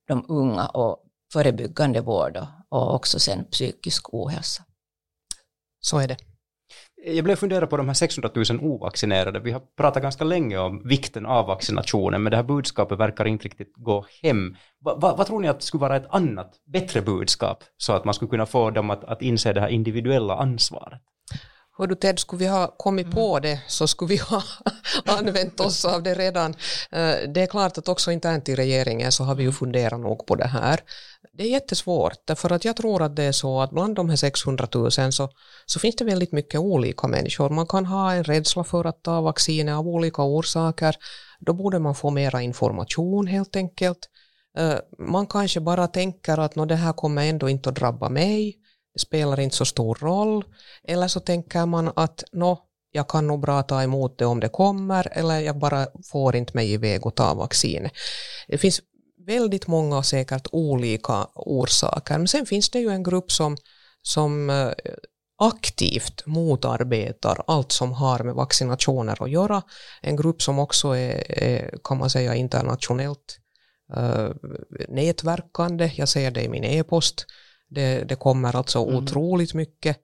de 0.08 0.24
unga 0.28 0.68
och 0.68 1.04
förebyggande 1.32 2.00
vård 2.00 2.46
och 2.68 2.94
också 2.94 3.18
sen 3.18 3.44
psykisk 3.44 4.14
ohälsa. 4.14 4.64
Så 5.80 5.98
är 5.98 6.08
det. 6.08 6.16
Jag 7.04 7.24
blev 7.24 7.36
fundera 7.36 7.66
på 7.66 7.76
de 7.76 7.86
här 7.86 7.94
600 7.94 8.30
000 8.34 8.44
ovaccinerade. 8.60 9.40
Vi 9.40 9.50
har 9.50 9.62
pratat 9.76 10.02
ganska 10.02 10.24
länge 10.24 10.58
om 10.58 10.88
vikten 10.88 11.26
av 11.26 11.46
vaccinationen, 11.46 12.22
men 12.22 12.30
det 12.30 12.36
här 12.36 12.44
budskapet 12.44 12.98
verkar 12.98 13.24
inte 13.24 13.44
riktigt 13.44 13.72
gå 13.76 14.06
hem. 14.22 14.56
Va, 14.84 14.94
va, 14.94 15.14
vad 15.16 15.26
tror 15.26 15.40
ni 15.40 15.48
att 15.48 15.62
skulle 15.62 15.80
vara 15.80 15.96
ett 15.96 16.06
annat, 16.10 16.50
bättre 16.72 17.02
budskap, 17.02 17.64
så 17.76 17.92
att 17.92 18.04
man 18.04 18.14
skulle 18.14 18.28
kunna 18.28 18.46
få 18.46 18.70
dem 18.70 18.90
att, 18.90 19.04
att 19.04 19.22
inse 19.22 19.52
det 19.52 19.60
här 19.60 19.68
individuella 19.68 20.36
ansvaret? 20.36 21.02
Hör 21.80 21.86
du 21.86 21.94
Ted, 21.94 22.18
skulle 22.18 22.40
vi 22.40 22.46
ha 22.46 22.74
kommit 22.76 23.06
mm. 23.06 23.14
på 23.14 23.40
det 23.40 23.60
så 23.66 23.86
skulle 23.86 24.08
vi 24.08 24.16
ha 24.16 24.42
använt 25.18 25.60
oss 25.60 25.84
av 25.84 26.02
det 26.02 26.14
redan. 26.14 26.50
Eh, 26.92 27.14
det 27.34 27.42
är 27.42 27.46
klart 27.46 27.78
att 27.78 27.88
också 27.88 28.12
internt 28.12 28.48
i 28.48 28.54
regeringen 28.54 29.12
så 29.12 29.24
har 29.24 29.34
vi 29.34 29.42
ju 29.42 29.52
funderat 29.52 30.00
nog 30.00 30.26
på 30.26 30.34
det 30.34 30.46
här. 30.46 30.80
Det 31.32 31.42
är 31.42 31.48
jättesvårt, 31.48 32.26
därför 32.26 32.52
att 32.52 32.64
jag 32.64 32.76
tror 32.76 33.02
att 33.02 33.16
det 33.16 33.22
är 33.22 33.32
så 33.32 33.60
att 33.60 33.70
bland 33.70 33.96
de 33.96 34.08
här 34.08 34.16
600 34.16 34.68
000 34.74 34.90
så, 34.90 35.28
så 35.66 35.78
finns 35.78 35.96
det 35.96 36.04
väldigt 36.04 36.32
mycket 36.32 36.60
olika 36.60 37.08
människor. 37.08 37.50
Man 37.50 37.66
kan 37.66 37.86
ha 37.86 38.12
en 38.12 38.24
rädsla 38.24 38.64
för 38.64 38.84
att 38.84 39.02
ta 39.02 39.20
vaccinet 39.20 39.74
av 39.74 39.88
olika 39.88 40.22
orsaker. 40.22 40.96
Då 41.40 41.52
borde 41.52 41.78
man 41.78 41.94
få 41.94 42.10
mera 42.10 42.42
information 42.42 43.26
helt 43.26 43.56
enkelt. 43.56 43.98
Eh, 44.58 44.78
man 44.98 45.26
kanske 45.26 45.60
bara 45.60 45.86
tänker 45.86 46.38
att 46.38 46.68
det 46.68 46.76
här 46.76 46.92
kommer 46.92 47.26
ändå 47.26 47.48
inte 47.48 47.68
att 47.68 47.74
drabba 47.74 48.08
mig 48.08 48.59
det 48.94 49.00
spelar 49.00 49.40
inte 49.40 49.56
så 49.56 49.64
stor 49.64 49.94
roll. 50.00 50.44
Eller 50.84 51.08
så 51.08 51.20
tänker 51.20 51.66
man 51.66 51.92
att 51.96 52.24
nå, 52.32 52.58
jag 52.90 53.08
kan 53.08 53.26
nog 53.26 53.40
bra 53.40 53.62
ta 53.62 53.82
emot 53.82 54.18
det 54.18 54.26
om 54.26 54.40
det 54.40 54.48
kommer 54.48 55.08
eller 55.12 55.40
jag 55.40 55.58
bara 55.58 55.86
får 56.12 56.36
inte 56.36 56.56
mig 56.56 56.72
iväg 56.72 57.06
och 57.06 57.14
ta 57.14 57.34
vaccinet. 57.34 57.92
Det 58.48 58.58
finns 58.58 58.80
väldigt 59.26 59.66
många 59.66 59.98
och 59.98 60.06
säkert 60.06 60.48
olika 60.52 61.26
orsaker 61.34 62.18
men 62.18 62.28
sen 62.28 62.46
finns 62.46 62.70
det 62.70 62.78
ju 62.78 62.90
en 62.90 63.02
grupp 63.02 63.32
som, 63.32 63.56
som 64.02 64.50
eh, 64.50 64.72
aktivt 65.38 66.26
motarbetar 66.26 67.42
allt 67.46 67.72
som 67.72 67.92
har 67.92 68.18
med 68.18 68.34
vaccinationer 68.34 69.22
att 69.22 69.30
göra. 69.30 69.62
En 70.02 70.16
grupp 70.16 70.42
som 70.42 70.58
också 70.58 70.88
är, 70.88 71.38
är 71.42 71.78
kan 71.84 71.98
man 71.98 72.10
säga 72.10 72.34
internationellt 72.34 73.38
eh, 73.96 74.28
nätverkande. 74.88 75.92
Jag 75.94 76.08
ser 76.08 76.30
det 76.30 76.42
i 76.42 76.48
min 76.48 76.64
e-post 76.64 77.26
det, 77.70 78.04
det 78.08 78.16
kommer 78.16 78.56
alltså 78.56 78.82
mm. 78.82 78.96
otroligt 78.96 79.54
mycket. 79.54 79.96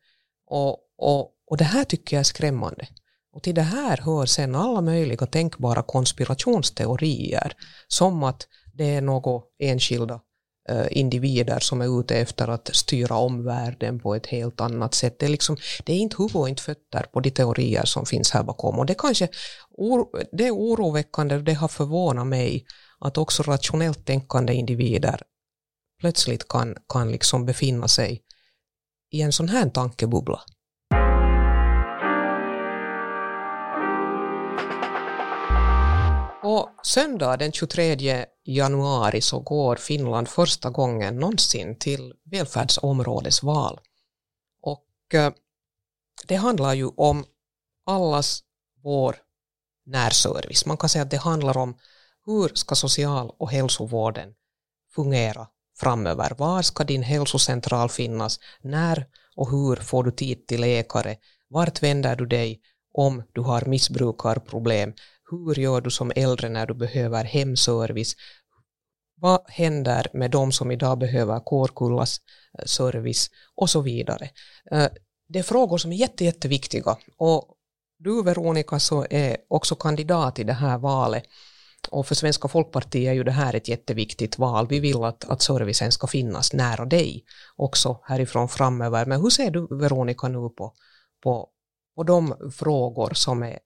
Och, 0.46 0.78
och, 0.98 1.30
och 1.46 1.56
det 1.56 1.64
här 1.64 1.84
tycker 1.84 2.16
jag 2.16 2.20
är 2.20 2.24
skrämmande. 2.24 2.88
Och 3.32 3.42
till 3.42 3.54
det 3.54 3.62
här 3.62 3.96
hör 3.96 4.26
sen 4.26 4.54
alla 4.54 4.80
möjliga 4.80 5.26
tänkbara 5.26 5.82
konspirationsteorier. 5.82 7.52
Som 7.88 8.22
att 8.22 8.48
det 8.74 8.94
är 8.94 9.00
några 9.00 9.42
enskilda 9.58 10.20
uh, 10.70 10.86
individer 10.90 11.58
som 11.58 11.80
är 11.80 12.00
ute 12.00 12.16
efter 12.16 12.48
att 12.48 12.70
styra 12.72 13.16
omvärlden 13.16 13.98
på 13.98 14.14
ett 14.14 14.26
helt 14.26 14.60
annat 14.60 14.94
sätt. 14.94 15.18
Det 15.18 15.26
är, 15.26 15.30
liksom, 15.30 15.56
det 15.84 15.92
är 15.92 15.96
inte 15.96 16.16
huvud 16.18 16.36
och 16.36 16.48
inte 16.48 16.62
fötter 16.62 17.06
på 17.12 17.20
de 17.20 17.30
teorier 17.30 17.84
som 17.84 18.06
finns 18.06 18.30
här 18.30 18.42
bakom. 18.42 18.78
Och 18.78 18.86
det, 18.86 18.94
kanske, 18.94 19.28
det 20.32 20.46
är 20.46 20.54
oroväckande 20.54 21.36
och 21.36 21.44
det 21.44 21.54
har 21.54 21.68
förvånat 21.68 22.26
mig 22.26 22.66
att 22.98 23.18
också 23.18 23.42
rationellt 23.42 24.06
tänkande 24.06 24.54
individer 24.54 25.22
plötsligt 26.00 26.48
kan, 26.48 26.76
kan 26.88 27.12
liksom 27.12 27.46
befinna 27.46 27.88
sig 27.88 28.22
i 29.10 29.20
en 29.22 29.32
sån 29.32 29.48
här 29.48 29.70
tankebubbla. 29.70 30.40
Och 36.42 36.70
söndag 36.82 37.36
den 37.36 37.52
23 37.52 38.26
januari 38.44 39.20
så 39.20 39.40
går 39.40 39.76
Finland 39.76 40.28
första 40.28 40.70
gången 40.70 41.16
någonsin 41.16 41.78
till 41.78 42.14
välfärdsområdesval. 42.24 43.80
Och 44.62 45.14
eh, 45.14 45.32
det 46.26 46.36
handlar 46.36 46.74
ju 46.74 46.86
om 46.86 47.24
allas 47.86 48.42
vår 48.82 49.16
närservice. 49.86 50.66
Man 50.66 50.76
kan 50.76 50.88
säga 50.88 51.02
att 51.02 51.10
det 51.10 51.16
handlar 51.16 51.56
om 51.56 51.78
hur 52.26 52.48
ska 52.54 52.74
social 52.74 53.30
och 53.38 53.50
hälsovården 53.50 54.34
fungera 54.94 55.48
framöver. 55.76 56.34
Var 56.38 56.62
ska 56.62 56.84
din 56.84 57.02
hälsocentral 57.02 57.88
finnas? 57.88 58.40
När 58.60 59.06
och 59.36 59.50
hur 59.50 59.76
får 59.76 60.04
du 60.04 60.10
tid 60.10 60.46
till 60.46 60.60
läkare? 60.60 61.16
Vart 61.48 61.82
vänder 61.82 62.16
du 62.16 62.26
dig 62.26 62.60
om 62.94 63.22
du 63.32 63.40
har 63.40 63.64
missbrukarproblem? 63.66 64.92
Hur 65.30 65.58
gör 65.58 65.80
du 65.80 65.90
som 65.90 66.12
äldre 66.16 66.48
när 66.48 66.66
du 66.66 66.74
behöver 66.74 67.24
hemservice? 67.24 68.14
Vad 69.20 69.40
händer 69.46 70.06
med 70.12 70.30
de 70.30 70.52
som 70.52 70.70
idag 70.70 70.98
behöver 70.98 71.40
Kårkullas 71.40 72.20
eh, 72.58 72.64
service 72.64 73.30
och 73.54 73.70
så 73.70 73.80
vidare? 73.80 74.30
Eh, 74.70 74.88
det 75.28 75.38
är 75.38 75.42
frågor 75.42 75.78
som 75.78 75.92
är 75.92 75.96
jätte, 75.96 76.24
jätteviktiga 76.24 76.96
och 77.18 77.56
du 77.98 78.22
Veronica 78.22 78.78
så 78.80 79.06
är 79.10 79.36
också 79.48 79.74
kandidat 79.74 80.38
i 80.38 80.44
det 80.44 80.52
här 80.52 80.78
valet 80.78 81.24
och 81.88 82.06
för 82.06 82.14
Svenska 82.14 82.48
folkpartiet 82.48 83.10
är 83.10 83.12
ju 83.12 83.24
det 83.24 83.32
här 83.32 83.54
ett 83.54 83.68
jätteviktigt 83.68 84.38
val. 84.38 84.66
Vi 84.68 84.80
vill 84.80 85.04
att, 85.04 85.24
att 85.24 85.42
servicen 85.42 85.92
ska 85.92 86.06
finnas 86.06 86.52
nära 86.52 86.84
dig 86.84 87.24
också 87.56 88.00
härifrån 88.04 88.48
framöver. 88.48 89.06
Men 89.06 89.20
hur 89.20 89.30
ser 89.30 89.50
du 89.50 89.66
Veronica 89.70 90.28
nu 90.28 90.48
på, 90.48 90.74
på, 91.22 91.48
på 91.96 92.02
de 92.02 92.50
frågor 92.56 93.14
som 93.14 93.42
är, 93.42 93.58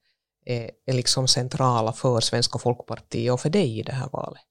är, 0.45 0.71
är 0.85 0.93
liksom 0.93 1.27
centrala 1.27 1.93
för 1.93 2.19
Svenska 2.19 2.59
folkpartiet 2.59 3.33
och 3.33 3.39
för 3.39 3.49
dig 3.49 3.79
i 3.79 3.83
det 3.83 3.93
här 3.93 4.09
valet? 4.11 4.41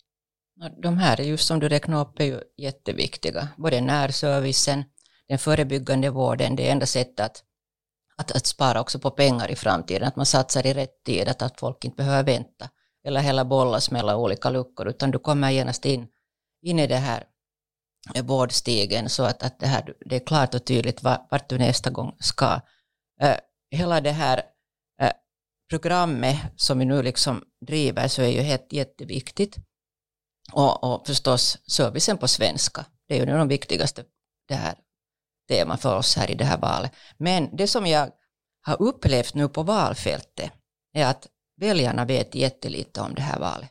De 0.82 0.98
här, 0.98 1.20
just 1.20 1.46
som 1.46 1.60
du 1.60 1.68
räknar 1.68 2.00
upp, 2.00 2.20
är 2.20 2.24
ju 2.24 2.40
jätteviktiga. 2.56 3.48
Både 3.56 3.80
närservicen, 3.80 4.84
den 5.28 5.38
förebyggande 5.38 6.10
vården, 6.10 6.56
det 6.56 6.68
är 6.68 6.72
enda 6.72 6.86
sättet 6.86 7.20
att, 7.20 7.44
att, 8.16 8.32
att 8.32 8.46
spara 8.46 8.80
också 8.80 8.98
på 8.98 9.10
pengar 9.10 9.50
i 9.50 9.56
framtiden, 9.56 10.08
att 10.08 10.16
man 10.16 10.26
satsar 10.26 10.66
i 10.66 10.74
rätt 10.74 11.04
tid, 11.04 11.28
att, 11.28 11.42
att 11.42 11.60
folk 11.60 11.84
inte 11.84 11.96
behöver 11.96 12.22
vänta 12.22 12.68
eller 13.06 13.20
hela 13.20 13.44
bollas 13.44 13.90
mellan 13.90 14.16
olika 14.16 14.50
luckor, 14.50 14.88
utan 14.88 15.10
du 15.10 15.18
kommer 15.18 15.50
genast 15.50 15.84
in, 15.84 16.08
in 16.62 16.78
i 16.78 16.86
det 16.86 16.96
här 16.96 17.24
vårdstigen 18.22 19.08
så 19.08 19.22
att, 19.22 19.42
att 19.42 19.58
det, 19.58 19.66
här, 19.66 19.94
det 20.00 20.16
är 20.16 20.26
klart 20.26 20.54
och 20.54 20.64
tydligt 20.64 21.02
vart 21.02 21.48
du 21.48 21.58
nästa 21.58 21.90
gång 21.90 22.16
ska. 22.20 22.60
Eh, 23.20 23.36
hela 23.70 24.00
det 24.00 24.10
här 24.10 24.42
eh, 25.00 25.12
programmet 25.70 26.36
som 26.56 26.78
vi 26.78 26.84
nu 26.84 27.02
liksom 27.02 27.44
driver 27.66 28.08
så 28.08 28.22
är 28.22 28.28
ju 28.28 28.40
helt 28.40 28.72
jätteviktigt. 28.72 29.56
Och, 30.52 30.84
och 30.84 31.06
förstås 31.06 31.58
servicen 31.66 32.18
på 32.18 32.28
svenska, 32.28 32.86
det 33.08 33.14
är 33.14 33.26
ju 33.26 33.26
de 33.26 33.48
viktigaste 33.48 34.04
det 34.48 34.54
här 34.54 34.74
tema 35.48 35.76
för 35.76 35.96
oss 35.96 36.16
här 36.16 36.30
i 36.30 36.34
det 36.34 36.44
här 36.44 36.58
valet. 36.58 36.92
Men 37.16 37.56
det 37.56 37.66
som 37.66 37.86
jag 37.86 38.10
har 38.62 38.82
upplevt 38.82 39.34
nu 39.34 39.48
på 39.48 39.62
valfältet 39.62 40.52
är 40.92 41.06
att 41.06 41.28
väljarna 41.60 42.04
vet 42.04 42.34
jättelite 42.34 43.00
om 43.00 43.14
det 43.14 43.22
här 43.22 43.38
valet. 43.38 43.70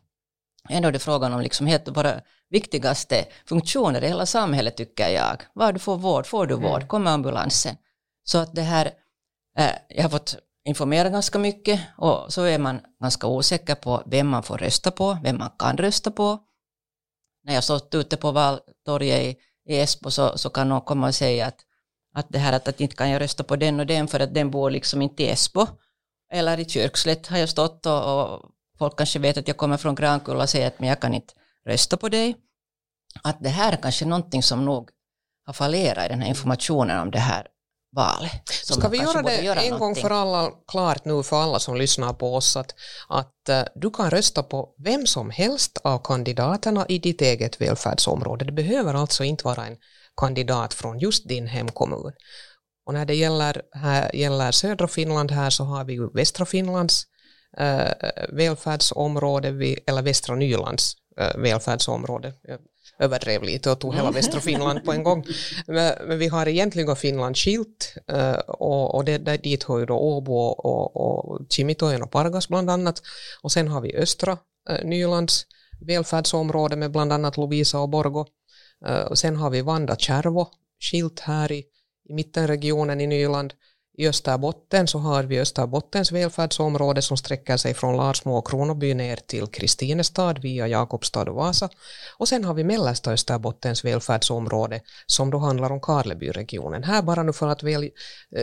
Ändå 0.70 0.88
är 0.88 0.92
det 0.92 1.00
frågan 1.00 1.34
om 1.34 1.42
liksom 1.42 1.68
helt 1.68 1.88
våra 1.88 2.22
viktigaste 2.50 3.26
funktioner 3.46 4.04
i 4.04 4.08
hela 4.08 4.26
samhället 4.26 4.78
tycker 4.78 5.10
jag. 5.10 5.42
Var 5.54 5.74
du 5.74 5.80
får 5.80 5.98
vård, 5.98 6.26
får 6.26 6.48
du 6.48 6.56
vård, 6.56 6.76
mm. 6.76 6.88
kommer 6.88 7.12
ambulansen. 7.12 7.76
Så 8.24 8.38
att 8.38 8.56
det 8.56 8.62
här, 8.62 8.92
äh, 9.58 9.72
jag 9.90 10.04
har 10.04 10.10
fått 10.10 10.38
informera 10.66 11.10
ganska 11.10 11.40
mycket 11.40 11.82
och 11.98 12.34
så 12.34 12.44
är 12.44 12.60
man 12.60 12.82
ganska 13.02 13.28
osäker 13.28 13.76
på 13.76 14.04
vem 14.06 14.28
man 14.28 14.44
får 14.44 14.58
rösta 14.58 14.92
på, 14.92 15.18
vem 15.24 15.38
man 15.38 15.50
kan 15.60 15.78
rösta 15.78 16.12
på. 16.12 16.40
När 17.44 17.54
jag 17.54 17.64
stått 17.64 17.96
ute 17.96 18.18
på 18.18 18.32
valtorget 18.32 19.22
i, 19.22 19.38
i 19.66 19.80
Esbo 19.80 20.12
så, 20.12 20.38
så 20.38 20.50
kan 20.50 20.70
någon 20.70 20.82
komma 20.82 21.08
och 21.08 21.16
säga 21.16 21.46
att, 21.46 21.60
att 22.16 22.30
det 22.30 22.40
här 22.40 22.54
att, 22.54 22.68
att 22.68 22.82
inte 22.82 22.96
kan 22.96 23.10
jag 23.10 23.22
rösta 23.22 23.44
på 23.44 23.56
den 23.56 23.80
och 23.80 23.86
den 23.86 24.08
för 24.08 24.20
att 24.20 24.34
den 24.34 24.52
bor 24.52 24.72
liksom 24.72 25.02
inte 25.02 25.24
i 25.24 25.30
Esbo 25.30 25.68
eller 26.32 26.60
i 26.60 26.66
Kyrkslätt 26.66 27.28
har 27.28 27.38
jag 27.38 27.50
stått 27.50 27.86
och, 27.86 28.34
och 28.34 28.42
folk 28.80 28.98
kanske 28.98 29.20
vet 29.20 29.38
att 29.38 29.48
jag 29.48 29.58
kommer 29.58 29.78
från 29.78 29.96
Grankulla 29.96 30.44
och 30.44 30.50
säger 30.50 30.68
att 30.68 30.80
men 30.80 30.90
jag 30.90 31.00
kan 31.00 31.14
inte 31.14 31.34
rösta 31.66 31.98
på 31.98 32.10
dig. 32.10 32.36
Att 33.24 33.44
det 33.44 33.50
här 33.50 33.72
är 33.72 33.78
kanske 33.78 34.06
någonting 34.06 34.44
som 34.44 34.66
nog 34.66 34.90
har 35.46 35.54
fallerat 35.54 36.06
i 36.06 36.10
den 36.10 36.22
här 36.22 36.30
informationen 36.30 37.00
om 37.00 37.12
det 37.12 37.20
här 37.20 37.48
valet. 37.96 38.50
Ska 38.50 38.88
vi 38.88 38.98
göra 38.98 39.22
det 39.22 39.42
göra 39.42 39.62
en 39.62 39.70
någonting. 39.70 39.80
gång 39.80 39.96
för 39.96 40.10
alla 40.10 40.52
klart 40.68 41.06
nu 41.06 41.24
för 41.24 41.42
alla 41.42 41.60
som 41.60 41.76
lyssnar 41.76 42.14
på 42.14 42.36
oss 42.36 42.58
att, 42.58 42.76
att 43.08 43.36
uh, 43.50 43.62
du 43.76 43.92
kan 43.92 44.12
rösta 44.12 44.44
på 44.44 44.76
vem 44.78 45.06
som 45.06 45.30
helst 45.30 45.78
av 45.84 46.00
kandidaterna 46.04 46.86
i 46.90 47.00
ditt 47.00 47.22
eget 47.22 47.62
välfärdsområde. 47.62 48.46
Det 48.46 48.52
behöver 48.52 48.94
alltså 48.94 49.24
inte 49.24 49.46
vara 49.46 49.66
en 49.66 49.78
kandidat 50.18 50.74
från 50.74 51.00
just 51.00 51.28
din 51.28 51.48
hemkommun. 51.48 52.14
Och 52.90 52.96
när 52.96 53.06
det 53.06 53.16
gäller, 53.16 53.62
här, 53.72 54.16
gäller 54.16 54.52
södra 54.52 54.88
Finland 54.88 55.32
här 55.32 55.50
så 55.50 55.64
har 55.64 55.86
vi 55.86 55.94
ju 55.94 56.10
västra 56.14 56.46
Finlands 56.46 57.04
äh, 57.58 57.92
välfärdsområde, 58.30 59.52
vi, 59.52 59.80
eller 59.88 60.02
västra 60.02 60.36
Nylands 60.36 60.94
äh, 61.20 61.38
välfärdsområde. 61.38 62.34
Jag 62.44 62.60
överdrev 63.00 63.44
lite 63.44 63.72
och 63.72 63.80
tog 63.80 63.96
hela 63.96 64.12
västra 64.12 64.40
Finland 64.40 64.84
på 64.86 64.92
en 64.92 65.04
gång. 65.04 65.26
Men, 65.68 65.94
men 66.08 66.20
vi 66.20 66.28
har 66.28 66.48
egentligen 66.48 66.96
Finland 66.96 67.38
skilt 67.38 67.94
äh, 68.08 68.32
och, 68.48 68.96
och 68.96 69.06
det, 69.06 69.18
där, 69.18 69.38
dit 69.38 69.64
hör 69.64 69.80
ju 69.80 69.86
då 69.86 69.98
Åbo 69.98 70.34
och, 70.34 70.96
och 70.96 71.48
och 72.02 72.12
Pargas 72.12 72.48
bland 72.48 72.70
annat. 72.70 73.02
Och 73.42 73.52
sen 73.52 73.68
har 73.68 73.82
vi 73.82 73.96
östra 73.96 74.38
Nylands 74.84 75.46
välfärdsområde 75.82 76.76
med 76.76 76.92
bland 76.92 77.14
annat 77.14 77.38
Lovisa 77.38 77.80
och 77.80 77.90
Borgo. 77.90 78.26
och 79.10 79.18
sen 79.18 79.36
har 79.36 79.50
vi 79.50 79.62
Vanda 79.62 79.96
Kärvo 79.96 80.48
skilt 80.80 81.20
här 81.20 81.52
i 81.52 81.66
i 82.10 82.14
mittenregionen 82.14 83.02
i 83.02 83.08
Nyland. 83.08 83.54
I 83.98 84.08
Österbotten 84.08 84.88
så 84.88 85.00
har 85.00 85.24
vi 85.24 85.40
Österbottens 85.40 86.12
välfärdsområde 86.12 87.02
som 87.02 87.18
sträcker 87.18 87.58
sig 87.58 87.74
från 87.74 87.98
Larsmo 87.98 88.38
och 88.38 88.48
Kronoby 88.48 88.94
ner 88.94 89.16
till 89.16 89.48
Kristinestad 89.48 90.40
via 90.40 90.68
Jakobstad 90.68 91.30
och 91.30 91.36
Vasa. 91.36 91.70
Och 92.18 92.28
sen 92.28 92.44
har 92.44 92.54
vi 92.54 92.64
mellersta 92.64 93.12
Österbottens 93.12 93.86
välfärdsområde 93.86 94.82
som 95.06 95.30
då 95.30 95.38
handlar 95.38 95.72
om 95.72 95.82
Karlebyregionen. 95.82 96.84
Här 96.84 97.02
bara 97.02 97.24
nu 97.24 97.34
för 97.34 97.48
att 97.48 97.64
väl 97.64 97.84
eh, 97.84 97.90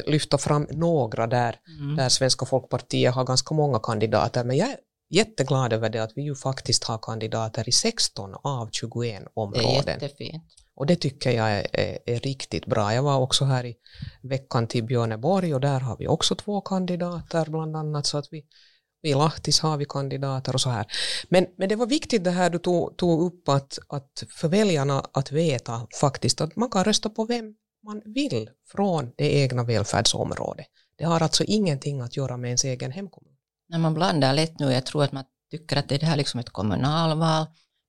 lyfta 0.06 0.38
fram 0.38 0.66
några 0.70 1.26
där, 1.26 1.56
mm. 1.80 1.96
där 1.96 2.08
Svenska 2.08 2.46
folkpartiet 2.46 3.14
har 3.14 3.24
ganska 3.24 3.54
många 3.54 3.78
kandidater. 3.78 4.44
Men 4.44 4.56
jag 4.56 4.68
är 4.68 4.76
jätteglad 5.10 5.72
över 5.72 5.88
det 5.90 6.02
att 6.02 6.12
vi 6.16 6.22
ju 6.22 6.34
faktiskt 6.34 6.84
har 6.84 6.98
kandidater 6.98 7.68
i 7.68 7.72
16 7.72 8.34
av 8.42 8.68
21 8.72 9.22
områden. 9.34 9.82
Det 9.84 9.90
är 9.90 10.02
jättefint. 10.02 10.44
Och 10.76 10.86
det 10.86 10.96
tycker 10.96 11.30
jag 11.30 11.50
är, 11.50 11.66
är, 11.72 11.98
är, 12.06 12.20
riktigt 12.20 12.66
bra. 12.66 12.94
Jag 12.94 13.02
var 13.02 13.18
också 13.18 13.44
här 13.44 13.64
i 13.64 13.76
veckan 14.22 14.66
till 14.66 14.84
Björneborg 14.84 15.54
och 15.54 15.60
där 15.60 15.80
har 15.80 15.96
vi 15.96 16.08
också 16.08 16.34
två 16.34 16.60
kandidater 16.60 17.46
bland 17.50 17.76
annat 17.76 18.06
så 18.06 18.18
att 18.18 18.28
vi 18.30 18.44
i 19.02 19.14
Lahtis 19.14 19.60
har 19.60 19.76
vi 19.76 19.84
kandidater 19.84 20.54
och 20.54 20.60
så 20.60 20.70
här. 20.70 20.86
Men, 21.28 21.46
men 21.58 21.68
det 21.68 21.76
var 21.76 21.86
viktigt 21.86 22.24
det 22.24 22.30
här 22.30 22.50
du 22.50 22.58
tog, 22.58 22.96
tog 22.96 23.22
upp 23.22 23.48
att, 23.48 23.78
att 23.88 24.24
för 24.28 24.48
väljarna 24.48 25.02
att 25.12 25.32
veta 25.32 25.86
faktiskt 26.00 26.40
att 26.40 26.56
man 26.56 26.70
kan 26.70 26.84
rösta 26.84 27.10
på 27.10 27.24
vem 27.24 27.54
man 27.84 28.02
vill 28.04 28.50
från 28.72 29.12
det 29.16 29.34
egna 29.34 29.64
välfärdsområdet. 29.64 30.66
Det 30.98 31.04
har 31.04 31.22
alltså 31.22 31.44
ingenting 31.44 32.00
att 32.00 32.16
göra 32.16 32.36
med 32.36 32.48
ens 32.48 32.64
egen 32.64 32.92
hemkommun. 32.92 33.32
När 33.68 33.78
man 33.78 33.94
blandar 33.94 34.34
lätt 34.34 34.58
nu, 34.58 34.72
jag 34.72 34.86
tror 34.86 35.04
att 35.04 35.12
man 35.12 35.24
tycker 35.50 35.76
att 35.76 35.88
det 35.88 36.02
här 36.02 36.12
är 36.12 36.16
liksom 36.16 36.40
ett 36.40 36.50
kommunalval, 36.50 37.46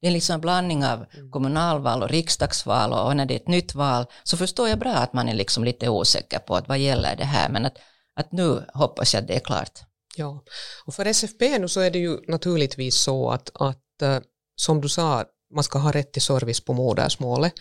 det 0.08 0.12
är 0.12 0.14
liksom 0.14 0.34
en 0.34 0.42
blandning 0.42 0.86
av 0.86 1.06
mm. 1.14 1.32
kommunalval 1.32 2.04
och 2.04 2.10
riksdagsval 2.10 2.94
och 2.94 3.16
när 3.16 3.26
det 3.26 3.34
är 3.34 3.40
ett 3.40 3.48
nytt 3.48 3.76
val 3.76 4.06
så 4.24 4.38
förstår 4.38 4.70
jag 4.70 4.80
bra 4.80 4.94
att 4.94 5.14
man 5.14 5.30
är 5.30 5.34
liksom 5.34 5.64
lite 5.64 5.90
osäker 5.90 6.40
på 6.40 6.56
att 6.56 6.68
vad 6.68 6.80
gäller 6.80 7.16
det 7.16 7.24
här 7.24 7.50
men 7.50 7.66
att, 7.66 7.78
att 8.16 8.32
nu 8.32 8.64
hoppas 8.74 9.14
jag 9.14 9.22
att 9.22 9.28
det 9.28 9.36
är 9.36 9.40
klart. 9.40 9.80
Ja, 10.18 10.44
och 10.86 10.94
för 10.94 11.06
SFP 11.06 11.60
nu 11.60 11.68
så 11.68 11.80
är 11.80 11.92
det 11.92 12.00
ju 12.00 12.18
naturligtvis 12.28 12.96
så 12.96 13.30
att, 13.30 13.52
att 13.54 14.02
eh, 14.02 14.20
som 14.56 14.82
du 14.82 14.90
sa, 14.90 15.26
man 15.54 15.64
ska 15.64 15.80
ha 15.80 15.92
rätt 15.92 16.12
till 16.12 16.22
service 16.22 16.66
på 16.66 16.74
modersmålet 16.74 17.54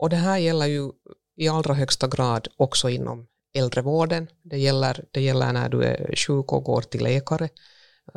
och 0.00 0.10
det 0.10 0.16
här 0.16 0.38
gäller 0.38 0.66
ju 0.66 0.90
i 1.36 1.48
allra 1.48 1.74
högsta 1.74 2.08
grad 2.08 2.48
också 2.56 2.88
inom 2.88 3.26
äldrevården. 3.54 4.28
Det 4.42 4.58
gäller, 4.58 5.04
det 5.10 5.20
gäller 5.20 5.52
när 5.52 5.68
du 5.68 5.84
är 5.84 6.16
sjuk 6.16 6.52
och 6.52 6.64
går 6.64 6.82
till 6.82 7.02
läkare. 7.02 7.48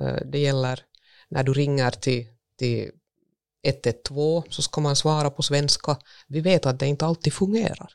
Eh, 0.02 0.18
det 0.26 0.40
gäller 0.40 0.80
när 1.30 1.44
du 1.44 1.54
ringer 1.54 1.92
till, 1.92 2.28
till 2.58 2.92
112 3.64 4.44
så 4.50 4.62
ska 4.62 4.82
man 4.82 4.96
svara 4.96 5.30
på 5.30 5.42
svenska. 5.42 5.98
Vi 6.28 6.42
vet 6.42 6.66
att 6.66 6.80
det 6.80 6.88
inte 6.88 7.06
alltid 7.06 7.34
fungerar. 7.34 7.94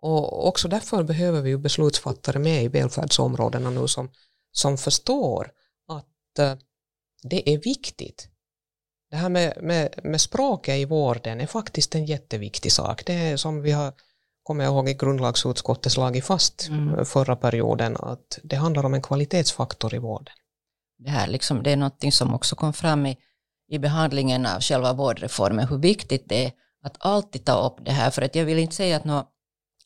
Och 0.00 0.48
också 0.48 0.68
därför 0.68 1.02
behöver 1.02 1.40
vi 1.40 1.50
ju 1.50 1.58
beslutsfattare 1.58 2.38
med 2.38 2.64
i 2.64 2.68
välfärdsområdena 2.68 3.70
nu 3.70 3.88
som, 3.88 4.10
som 4.52 4.78
förstår 4.78 5.50
att 5.88 6.38
uh, 6.40 6.54
det 7.22 7.50
är 7.50 7.58
viktigt. 7.58 8.28
Det 9.10 9.16
här 9.16 9.28
med, 9.28 9.58
med, 9.62 10.00
med 10.04 10.20
språket 10.20 10.74
i 10.74 10.84
vården 10.84 11.40
är 11.40 11.46
faktiskt 11.46 11.94
en 11.94 12.06
jätteviktig 12.06 12.72
sak. 12.72 13.06
Det 13.06 13.12
är 13.12 13.36
som 13.36 13.62
vi 13.62 13.72
har 13.72 13.92
kommer 14.42 14.64
jag 14.64 14.72
ihåg 14.72 14.88
i 14.88 14.94
grundlagsutskottet 14.94 15.92
slagit 15.92 16.24
fast 16.24 16.68
mm. 16.68 17.04
förra 17.04 17.36
perioden 17.36 17.96
att 17.96 18.38
det 18.42 18.56
handlar 18.56 18.84
om 18.84 18.94
en 18.94 19.02
kvalitetsfaktor 19.02 19.94
i 19.94 19.98
vården. 19.98 20.34
Det 20.98 21.10
här 21.10 21.26
liksom, 21.26 21.62
det 21.62 21.70
är 21.70 21.76
något 21.76 22.14
som 22.14 22.34
också 22.34 22.56
kom 22.56 22.72
fram 22.72 23.06
i 23.06 23.18
i 23.68 23.78
behandlingen 23.78 24.46
av 24.46 24.60
själva 24.60 24.92
vårdreformen, 24.92 25.68
hur 25.68 25.78
viktigt 25.78 26.28
det 26.28 26.44
är 26.44 26.52
att 26.82 26.96
alltid 26.98 27.44
ta 27.44 27.66
upp 27.66 27.84
det 27.84 27.90
här, 27.90 28.10
för 28.10 28.22
att 28.22 28.34
jag 28.34 28.44
vill 28.44 28.58
inte 28.58 28.74
säga 28.74 28.96
att 28.96 29.04
något, 29.04 29.28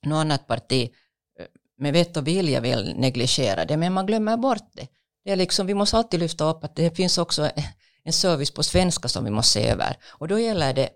något 0.02 0.16
annat 0.16 0.46
parti 0.46 0.90
eh, 1.38 1.46
med 1.78 1.92
vett 1.92 2.16
och 2.16 2.26
vilja 2.26 2.60
vill 2.60 2.94
negligera 2.96 3.64
det, 3.64 3.76
men 3.76 3.92
man 3.92 4.06
glömmer 4.06 4.36
bort 4.36 4.68
det. 4.72 4.88
det 5.24 5.30
är 5.30 5.36
liksom, 5.36 5.66
vi 5.66 5.74
måste 5.74 5.96
alltid 5.96 6.20
lyfta 6.20 6.44
upp 6.44 6.64
att 6.64 6.76
det 6.76 6.96
finns 6.96 7.18
också 7.18 7.50
en 8.04 8.12
service 8.12 8.50
på 8.50 8.62
svenska 8.62 9.08
som 9.08 9.24
vi 9.24 9.30
måste 9.30 9.52
se 9.52 9.68
över. 9.68 9.96
Och 10.08 10.28
då 10.28 10.38
gäller 10.38 10.74
det 10.74 10.88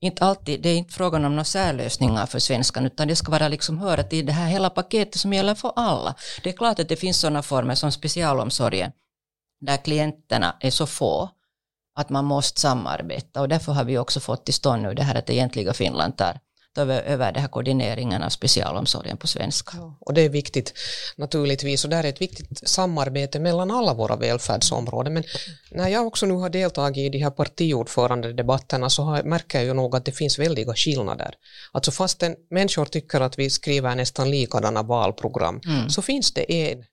inte 0.00 0.24
alltid, 0.24 0.62
det 0.62 0.68
är 0.68 0.76
inte 0.76 0.94
frågan 0.94 1.24
om 1.24 1.32
några 1.32 1.44
särlösningar 1.44 2.26
för 2.26 2.38
svenskan, 2.38 2.86
utan 2.86 3.08
det 3.08 3.16
ska 3.16 3.30
vara 3.30 3.48
liksom 3.48 3.78
höra 3.78 4.02
till 4.02 4.26
det 4.26 4.32
här 4.32 4.48
hela 4.48 4.70
paketet 4.70 5.20
som 5.20 5.32
gäller 5.32 5.54
för 5.54 5.72
alla. 5.76 6.14
Det 6.42 6.50
är 6.50 6.56
klart 6.56 6.78
att 6.78 6.88
det 6.88 6.96
finns 6.96 7.20
sådana 7.20 7.42
former 7.42 7.74
som 7.74 7.92
specialomsorgen, 7.92 8.92
där 9.60 9.76
klienterna 9.76 10.56
är 10.60 10.70
så 10.70 10.86
få, 10.86 11.30
att 11.94 12.10
man 12.10 12.24
måste 12.24 12.60
samarbeta 12.60 13.40
och 13.40 13.48
därför 13.48 13.72
har 13.72 13.84
vi 13.84 13.98
också 13.98 14.20
fått 14.20 14.44
till 14.44 14.54
stånd 14.54 14.82
nu 14.82 14.94
det 14.94 15.02
här 15.02 15.14
att 15.14 15.30
egentliga 15.30 15.72
Finland 15.72 16.16
tar 16.16 16.38
över, 16.76 17.02
över 17.02 17.32
det 17.32 17.40
här 17.40 17.48
koordineringen 17.48 18.22
av 18.22 18.28
specialomsorgen 18.28 19.16
på 19.16 19.26
svenska. 19.26 19.76
Ja, 19.76 19.96
och 20.00 20.14
det 20.14 20.20
är 20.20 20.28
viktigt 20.28 20.74
naturligtvis 21.16 21.84
och 21.84 21.90
det 21.90 21.96
här 21.96 22.04
är 22.04 22.08
ett 22.08 22.20
viktigt 22.20 22.68
samarbete 22.68 23.40
mellan 23.40 23.70
alla 23.70 23.94
våra 23.94 24.16
välfärdsområden 24.16 25.14
men 25.14 25.24
när 25.70 25.88
jag 25.88 26.06
också 26.06 26.26
nu 26.26 26.34
har 26.34 26.50
deltagit 26.50 26.98
i 26.98 27.08
de 27.08 27.18
här 27.18 27.30
partiordförandedebatterna 27.30 28.90
så 28.90 29.02
har, 29.02 29.22
märker 29.22 29.58
jag 29.58 29.66
ju 29.66 29.74
nog 29.74 29.96
att 29.96 30.04
det 30.04 30.12
finns 30.12 30.38
väldiga 30.38 30.74
skillnader. 30.74 31.34
Alltså 31.72 31.90
fastän 31.90 32.36
människor 32.50 32.84
tycker 32.84 33.20
att 33.20 33.38
vi 33.38 33.50
skriver 33.50 33.94
nästan 33.94 34.30
likadana 34.30 34.82
valprogram 34.82 35.60
mm. 35.64 35.90
så 35.90 36.02
finns 36.02 36.34
det 36.34 36.52
en 36.52 36.84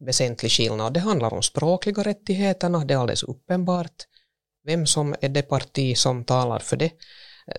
väsentlig 0.00 0.50
skillnad. 0.50 0.94
Det 0.94 1.00
handlar 1.00 1.34
om 1.34 1.42
språkliga 1.42 2.02
rättigheterna, 2.02 2.84
det 2.84 2.94
är 2.94 2.98
alldeles 2.98 3.22
uppenbart 3.22 4.04
vem 4.64 4.86
som 4.86 5.14
är 5.20 5.28
det 5.28 5.42
parti 5.42 5.96
som 5.96 6.24
talar 6.24 6.58
för 6.58 6.76
det. 6.76 6.90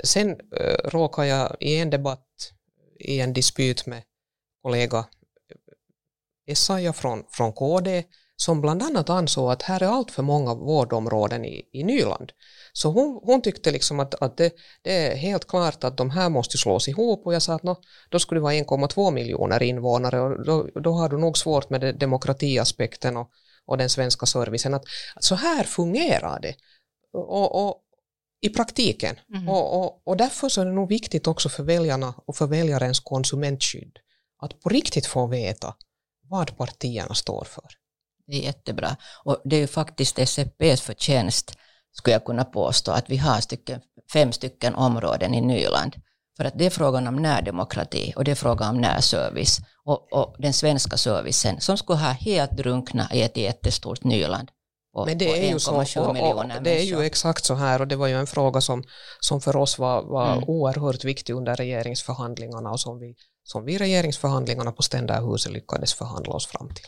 Sen 0.04 0.30
eh, 0.30 0.66
äh, 0.66 0.90
råkade 0.90 1.28
jag 1.28 1.56
i 1.60 1.78
en 1.78 1.90
debatt 1.90 2.26
i 3.00 3.20
en 3.20 3.34
dispyt 3.34 3.86
med 3.86 4.04
kollega 4.62 4.98
eh, 4.98 5.06
Essaja 6.52 6.94
från, 6.94 7.24
från 7.30 7.54
KD 7.54 8.04
som 8.42 8.62
bland 8.62 8.84
annat 8.84 9.10
ansåg 9.10 9.52
att 9.52 9.62
här 9.62 9.84
är 9.84 9.88
allt 9.88 10.12
för 10.12 10.24
många 10.24 10.54
vårdområden 10.54 11.46
i, 11.46 11.70
i 11.72 11.84
Nyland. 11.84 12.32
Så 12.74 12.90
hon, 12.90 13.20
hon 13.24 13.42
tyckte 13.42 13.72
liksom 13.72 14.00
att, 14.00 14.16
att 14.16 14.38
det, 14.38 14.54
det, 14.82 15.08
är 15.08 15.16
helt 15.16 15.48
klart 15.48 15.84
att 15.84 15.98
de 15.98 16.10
här 16.10 16.30
måste 16.30 16.58
slås 16.58 16.88
ihop 16.88 17.26
och 17.26 17.34
jag 17.34 17.42
sa 17.42 17.54
att 17.54 17.64
no, 17.64 17.76
då 18.10 18.20
skulle 18.20 18.40
det 18.40 18.44
vara 18.44 18.54
1,2 18.54 19.12
miljoner 19.12 19.64
invånare 19.64 20.20
och 20.20 20.46
då, 20.46 20.70
då 20.82 20.92
har 20.92 21.10
du 21.10 21.18
nog 21.18 21.38
svårt 21.38 21.70
med 21.70 21.96
demokratiaspekten 22.00 23.18
och, 23.18 23.30
och 23.66 23.78
den 23.78 23.90
svenska 23.90 24.26
servicen. 24.26 24.74
Att, 24.74 24.84
att 25.16 25.24
så 25.24 25.36
här 25.36 25.64
fungerar 25.64 26.40
det. 26.40 26.56
Och, 27.14 27.68
och, 27.68 27.82
i 28.42 28.50
praktiken. 28.50 29.16
Mm. 29.34 29.50
Och, 29.50 29.80
och, 29.80 30.02
och 30.08 30.18
därför 30.18 30.50
så 30.50 30.62
är 30.62 30.66
det 30.66 30.72
nog 30.72 30.90
viktigt 30.90 31.28
också 31.28 31.50
för 31.50 31.64
väljarna 31.64 32.14
och 32.26 32.36
för 32.36 32.48
väljarens 32.48 33.00
konsumentskydd 33.00 34.00
att 34.42 34.60
på 34.60 34.70
riktigt 34.70 35.06
få 35.06 35.28
veta 35.28 35.76
vad 36.30 36.58
partierna 36.58 37.14
står 37.14 37.44
för. 37.44 37.66
Det 38.28 38.34
är 38.34 38.42
jättebra. 38.42 38.96
Och 39.24 39.42
det 39.46 39.56
är 39.56 39.60
ju 39.60 39.68
faktiskt 39.68 40.20
SFPs 40.20 40.82
förtjänst, 40.82 41.58
skulle 41.92 42.14
jag 42.14 42.26
kunna 42.26 42.46
påstå, 42.46 42.92
att 42.92 43.10
vi 43.10 43.18
har 43.18 43.42
stycken, 43.42 43.82
fem 44.14 44.32
stycken 44.32 44.76
områden 44.76 45.34
i 45.34 45.42
Nyland. 45.42 45.96
För 46.38 46.46
att 46.46 46.58
det 46.58 46.66
är 46.66 46.70
frågan 46.70 47.08
om 47.08 47.16
närdemokrati 47.16 48.14
och 48.16 48.24
det 48.24 48.32
är 48.32 48.36
frågan 48.36 48.76
om 48.76 48.82
närservice 48.82 49.60
och, 49.84 50.14
och 50.14 50.36
den 50.40 50.54
svenska 50.54 50.98
servicen 50.98 51.62
som 51.62 51.78
skulle 51.78 52.00
ha 52.00 52.12
helt 52.12 52.52
drunkna 52.52 53.10
i 53.14 53.22
ett 53.22 53.38
jättestort 53.38 54.04
Nyland. 54.04 54.52
Men 55.06 55.18
det 55.18 55.48
är 55.48 55.54
ju 55.54 55.60
så, 55.60 55.76
och, 55.76 56.38
och 56.38 56.64
det 56.64 56.80
är 56.80 56.84
ju 56.84 57.02
exakt 57.02 57.46
så 57.46 57.54
här 57.54 57.82
och 57.82 57.88
det 57.88 57.96
var 57.96 58.08
ju 58.08 58.14
en 58.14 58.28
fråga 58.28 58.62
som, 58.62 58.84
som 59.20 59.42
för 59.42 59.56
oss 59.56 59.80
var, 59.80 60.04
var 60.04 60.32
mm. 60.32 60.44
oerhört 60.48 61.04
viktig 61.04 61.34
under 61.34 61.56
regeringsförhandlingarna 61.56 62.72
och 62.72 62.80
som 62.80 63.00
vi, 63.00 63.16
som 63.44 63.66
vi 63.66 63.78
regeringsförhandlingarna 63.78 64.72
på 64.72 64.82
Ständerhuset 64.82 65.52
lyckades 65.52 65.94
förhandla 65.94 66.34
oss 66.34 66.48
fram 66.48 66.68
till. 66.68 66.86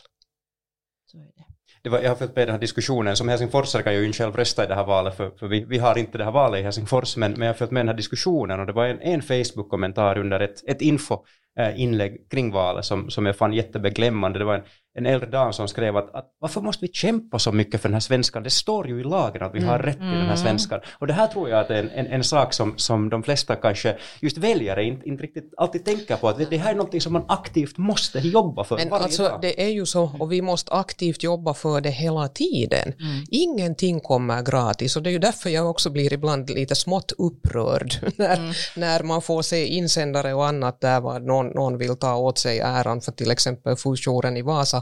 Det 1.82 1.88
var, 1.88 2.00
jag 2.00 2.10
har 2.10 2.16
följt 2.16 2.36
med 2.36 2.48
den 2.48 2.54
här 2.54 2.60
diskussionen, 2.60 3.16
som 3.16 3.28
helsingforsare 3.28 3.82
kan 3.82 3.92
jag 3.92 4.00
ju 4.00 4.06
inte 4.06 4.18
själv 4.18 4.36
rösta 4.36 4.64
i 4.64 4.66
det 4.66 4.74
här 4.74 4.84
valet, 4.84 5.16
för, 5.16 5.30
för 5.30 5.48
vi, 5.48 5.64
vi, 5.64 5.78
har 5.78 5.98
inte 5.98 6.18
det 6.18 6.24
här 6.24 6.32
valet 6.32 6.60
i 6.60 6.62
Helsingfors, 6.62 7.16
men, 7.16 7.32
men 7.32 7.40
jag 7.40 7.48
har 7.48 7.54
följt 7.54 7.70
med 7.70 7.80
den 7.80 7.88
här 7.88 7.96
diskussionen 7.96 8.60
och 8.60 8.66
det 8.66 8.72
var 8.72 8.86
en, 8.86 9.00
en 9.00 9.22
Facebook-kommentar 9.22 10.18
under 10.18 10.40
ett, 10.40 10.68
ett 10.68 10.80
info 10.80 11.18
eh, 11.58 11.80
inlägg 11.80 12.30
kring 12.30 12.52
valet 12.52 12.84
som, 12.84 13.10
som 13.10 13.26
jag 13.26 13.36
fann 13.36 13.52
jättebeklämmande. 13.52 14.38
Det 14.38 14.44
var 14.44 14.54
en, 14.54 14.64
en 14.94 15.06
äldre 15.06 15.30
dam 15.30 15.52
som 15.52 15.68
skrev 15.68 15.96
att, 15.96 16.14
att, 16.14 16.26
varför 16.38 16.60
måste 16.60 16.86
vi 16.86 16.92
kämpa 16.92 17.38
så 17.38 17.52
mycket 17.52 17.80
för 17.80 17.88
den 17.88 17.94
här 17.94 18.00
svenskan? 18.00 18.42
Det 18.42 18.50
står 18.50 18.88
ju 18.88 19.00
i 19.00 19.04
lagen 19.04 19.42
att 19.42 19.54
vi 19.54 19.60
har 19.60 19.74
mm. 19.74 19.86
rätt 19.86 19.96
till 19.96 20.02
mm. 20.02 20.18
den 20.18 20.26
här 20.26 20.34
mm. 20.34 20.44
svenskan. 20.44 20.80
Och 20.98 21.06
det 21.06 21.12
här 21.12 21.26
tror 21.26 21.48
jag 21.48 21.60
att 21.60 21.70
är 21.70 21.74
en, 21.74 21.90
en, 21.90 22.06
en, 22.06 22.24
sak 22.24 22.52
som, 22.52 22.78
som 22.78 23.08
de 23.08 23.22
flesta 23.22 23.56
kanske, 23.56 23.96
just 24.20 24.38
väljare, 24.38 24.84
inte, 24.84 25.08
inte 25.08 25.22
riktigt 25.22 25.54
alltid 25.56 25.84
tänker 25.84 26.16
på. 26.16 26.28
Att 26.28 26.38
det, 26.38 26.44
det 26.44 26.56
här 26.56 26.70
är 26.70 26.74
någonting 26.74 27.00
som 27.00 27.12
man 27.12 27.24
aktivt 27.28 27.78
måste 27.78 28.18
jobba 28.18 28.64
för 28.64 28.76
Men 28.76 28.92
alltså 28.92 29.22
dag. 29.22 29.38
det 29.42 29.62
är 29.62 29.68
ju 29.68 29.86
så, 29.86 30.10
och 30.18 30.32
vi 30.32 30.42
måste 30.42 30.72
aktivt 30.72 31.22
jobba 31.22 31.54
för 31.54 31.80
det 31.80 31.90
hela 31.90 32.28
tiden. 32.28 32.92
Mm. 33.00 33.24
Ingenting 33.30 34.00
kommer 34.00 34.42
gratis 34.42 34.96
och 34.96 35.02
det 35.02 35.10
är 35.10 35.12
ju 35.12 35.18
därför 35.18 35.50
jag 35.50 35.70
också 35.70 35.90
blir 35.90 36.12
ibland 36.12 36.50
lite 36.50 36.74
smått 36.74 37.12
upprörd 37.18 37.94
när, 38.16 38.36
mm. 38.36 38.52
när 38.76 39.02
man 39.02 39.22
får 39.22 39.42
se 39.42 39.66
insändare 39.66 40.34
och 40.34 40.46
annat 40.46 40.80
där 40.80 41.20
någon, 41.20 41.46
någon 41.46 41.78
vill 41.78 41.96
ta 41.96 42.16
åt 42.16 42.38
sig 42.38 42.60
äran 42.60 43.00
för 43.00 43.12
till 43.12 43.30
exempel 43.30 43.76
fusionen 43.76 44.36
i 44.36 44.42
Vasa 44.42 44.81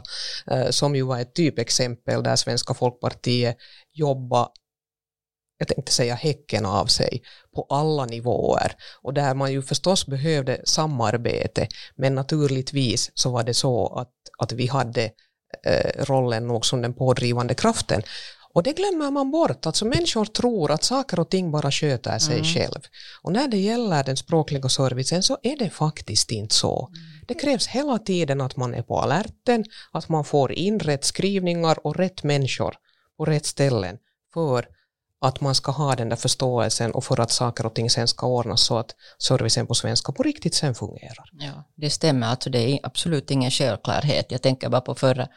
Eh, 0.51 0.69
som 0.69 0.95
ju 0.95 1.01
var 1.01 1.19
ett 1.19 1.35
typexempel 1.35 2.23
där 2.23 2.35
Svenska 2.35 2.73
folkpartiet 2.73 3.57
jobbade 3.93 4.49
jag 5.61 5.67
tänkte 5.67 5.91
säga 5.91 6.15
häcken 6.15 6.65
av 6.65 6.85
sig 6.85 7.21
på 7.55 7.67
alla 7.69 8.05
nivåer. 8.05 8.75
Och 9.01 9.13
där 9.13 9.35
man 9.35 9.51
ju 9.51 9.61
förstås 9.61 10.05
behövde 10.05 10.61
samarbete 10.65 11.67
men 11.95 12.15
naturligtvis 12.15 13.11
så 13.13 13.31
var 13.31 13.43
det 13.43 13.53
så 13.53 13.87
att, 13.87 14.11
att 14.37 14.51
vi 14.51 14.67
hade 14.67 15.03
eh, 15.65 16.03
rollen 16.05 16.47
nog 16.47 16.65
som 16.65 16.81
den 16.81 16.93
pådrivande 16.93 17.53
kraften 17.53 18.01
och 18.53 18.63
det 18.63 18.73
glömmer 18.73 19.11
man 19.11 19.31
bort, 19.31 19.65
alltså 19.65 19.85
människor 19.85 20.25
tror 20.25 20.71
att 20.71 20.83
saker 20.83 21.19
och 21.19 21.29
ting 21.29 21.51
bara 21.51 21.71
sköter 21.71 22.19
sig 22.19 22.39
mm. 22.39 22.45
själv. 22.45 22.81
Och 23.21 23.33
när 23.33 23.47
det 23.47 23.57
gäller 23.57 24.03
den 24.03 24.17
språkliga 24.17 24.69
servicen 24.69 25.23
så 25.23 25.37
är 25.43 25.57
det 25.57 25.69
faktiskt 25.69 26.31
inte 26.31 26.55
så. 26.55 26.87
Mm. 26.87 27.01
Det 27.27 27.33
krävs 27.33 27.67
hela 27.67 27.97
tiden 27.99 28.41
att 28.41 28.57
man 28.57 28.73
är 28.73 28.81
på 28.81 28.99
alerten, 28.99 29.65
att 29.91 30.09
man 30.09 30.23
får 30.23 30.51
in 30.51 30.79
rätt 30.79 31.05
skrivningar 31.05 31.87
och 31.87 31.95
rätt 31.95 32.23
människor 32.23 32.75
på 33.17 33.25
rätt 33.25 33.45
ställen 33.45 33.97
för 34.33 34.67
att 35.21 35.41
man 35.41 35.55
ska 35.55 35.71
ha 35.71 35.95
den 35.95 36.09
där 36.09 36.15
förståelsen 36.15 36.91
och 36.91 37.03
för 37.03 37.19
att 37.19 37.31
saker 37.31 37.65
och 37.65 37.73
ting 37.73 37.89
sen 37.89 38.07
ska 38.07 38.27
ordnas 38.27 38.61
så 38.61 38.77
att 38.77 38.95
servicen 39.17 39.67
på 39.67 39.73
svenska 39.73 40.11
på 40.11 40.23
riktigt 40.23 40.55
sen 40.55 40.75
fungerar. 40.75 41.29
Ja, 41.31 41.69
det 41.75 41.89
stämmer, 41.89 42.27
alltså 42.27 42.49
det 42.49 42.59
är 42.59 42.79
absolut 42.83 43.31
ingen 43.31 43.51
självklarhet. 43.51 44.25
Jag 44.29 44.41
tänker 44.41 44.69
bara 44.69 44.81
på 44.81 44.95
förra 44.95 45.27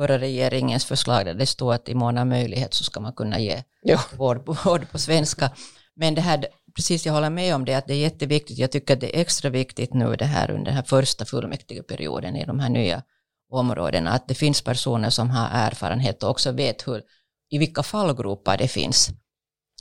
förra 0.00 0.18
regeringens 0.18 0.84
förslag 0.84 1.24
där 1.24 1.34
det 1.34 1.46
står 1.46 1.74
att 1.74 1.88
i 1.88 1.94
mån 1.94 2.18
av 2.18 2.26
möjlighet 2.26 2.74
så 2.74 2.84
ska 2.84 3.00
man 3.00 3.12
kunna 3.12 3.38
ge 3.38 3.62
ja. 3.82 4.00
vård, 4.16 4.46
vård 4.46 4.90
på 4.90 4.98
svenska. 4.98 5.50
Men 5.96 6.14
det 6.14 6.20
här, 6.20 6.46
precis 6.76 7.06
jag 7.06 7.12
håller 7.12 7.30
med 7.30 7.54
om 7.54 7.64
det, 7.64 7.74
att 7.74 7.86
det 7.86 7.94
är 7.94 7.98
jätteviktigt. 7.98 8.58
Jag 8.58 8.70
tycker 8.70 8.94
att 8.94 9.00
det 9.00 9.16
är 9.16 9.20
extra 9.20 9.50
viktigt 9.50 9.94
nu 9.94 10.16
det 10.16 10.24
här 10.24 10.50
under 10.50 10.64
den 10.64 10.74
här 10.74 10.82
första 10.82 11.24
fullmäktigeperioden 11.24 12.36
i 12.36 12.46
de 12.46 12.60
här 12.60 12.68
nya 12.68 13.02
områdena, 13.50 14.10
att 14.10 14.28
det 14.28 14.34
finns 14.34 14.62
personer 14.62 15.10
som 15.10 15.30
har 15.30 15.48
erfarenhet 15.52 16.22
och 16.22 16.30
också 16.30 16.52
vet 16.52 16.88
hur, 16.88 17.02
i 17.50 17.58
vilka 17.58 17.82
fallgropar 17.82 18.58
det 18.58 18.68
finns. 18.68 19.10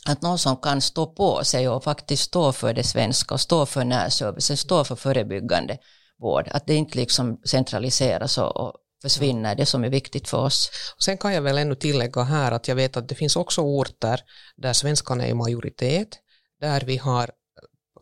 Att 0.07 0.21
någon 0.21 0.37
som 0.37 0.57
kan 0.57 0.81
stå 0.81 1.05
på 1.05 1.43
sig 1.43 1.69
och 1.69 1.83
faktiskt 1.83 2.23
stå 2.23 2.51
för 2.51 2.73
det 2.73 2.83
svenska 2.83 3.33
och 3.33 3.41
stå 3.41 3.65
för 3.65 3.85
närservicen, 3.85 4.57
stå 4.57 4.83
för 4.83 4.95
förebyggande 4.95 5.77
vård, 6.21 6.47
att 6.51 6.67
det 6.67 6.75
inte 6.75 6.97
liksom 6.97 7.41
centraliseras 7.45 8.37
och, 8.37 8.57
och 8.57 8.73
försvinner, 9.01 9.55
det 9.55 9.65
som 9.65 9.83
är 9.83 9.89
viktigt 9.89 10.29
för 10.29 10.37
oss. 10.37 10.71
Sen 11.03 11.17
kan 11.17 11.33
jag 11.33 11.41
väl 11.41 11.57
ännu 11.57 11.75
tillägga 11.75 12.23
här 12.23 12.51
att 12.51 12.67
jag 12.67 12.75
vet 12.75 12.97
att 12.97 13.09
det 13.09 13.15
finns 13.15 13.35
också 13.35 13.61
orter 13.61 14.21
där 14.55 14.73
svenskarna 14.73 15.25
är 15.25 15.29
i 15.29 15.33
majoritet, 15.33 16.19
där 16.61 16.81
vi 16.81 16.97
har 16.97 17.29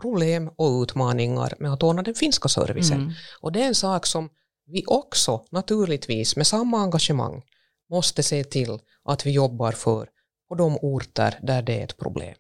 problem 0.01 0.51
och 0.57 0.81
utmaningar 0.81 1.53
med 1.60 1.73
att 1.73 1.83
ordna 1.83 2.03
den 2.03 2.15
finska 2.15 2.49
servicen. 2.49 3.01
Mm. 3.01 3.13
Och 3.41 3.51
det 3.51 3.63
är 3.63 3.67
en 3.67 3.75
sak 3.75 4.05
som 4.05 4.29
vi 4.65 4.83
också 4.88 5.45
naturligtvis 5.51 6.36
med 6.36 6.47
samma 6.47 6.81
engagemang 6.81 7.43
måste 7.89 8.23
se 8.23 8.43
till 8.43 8.79
att 9.05 9.25
vi 9.25 9.31
jobbar 9.31 9.71
för 9.71 10.10
på 10.49 10.55
de 10.55 10.77
orter 10.81 11.39
där 11.41 11.62
det 11.62 11.79
är 11.79 11.83
ett 11.83 11.97
problem. 11.97 12.36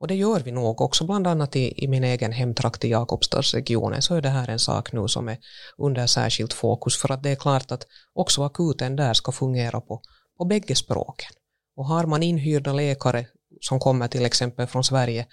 Och 0.00 0.08
det 0.08 0.14
gör 0.14 0.40
vi 0.40 0.52
nog 0.52 0.80
också, 0.80 1.04
bland 1.04 1.26
annat 1.26 1.56
i, 1.56 1.84
i 1.84 1.88
min 1.88 2.04
egen 2.04 2.32
hemtrakt 2.32 2.84
i 2.84 2.88
Jakobstadsregionen 2.88 4.02
så 4.02 4.14
är 4.14 4.20
det 4.20 4.28
här 4.28 4.50
en 4.50 4.58
sak 4.58 4.92
nu 4.92 5.08
som 5.08 5.28
är 5.28 5.38
under 5.78 6.06
särskilt 6.06 6.52
fokus 6.52 7.00
för 7.00 7.12
att 7.12 7.22
det 7.22 7.30
är 7.30 7.36
klart 7.36 7.72
att 7.72 7.86
också 8.14 8.42
akuten 8.42 8.96
där 8.96 9.14
ska 9.14 9.32
fungera 9.32 9.80
på, 9.80 10.02
på 10.38 10.44
bägge 10.44 10.74
språken. 10.74 11.30
Och 11.76 11.86
har 11.86 12.06
man 12.06 12.22
inhyrda 12.22 12.72
läkare 12.72 13.26
som 13.60 13.80
kommer 13.80 14.08
till 14.08 14.24
exempel 14.24 14.66
från 14.66 14.84
Sverige 14.84 15.26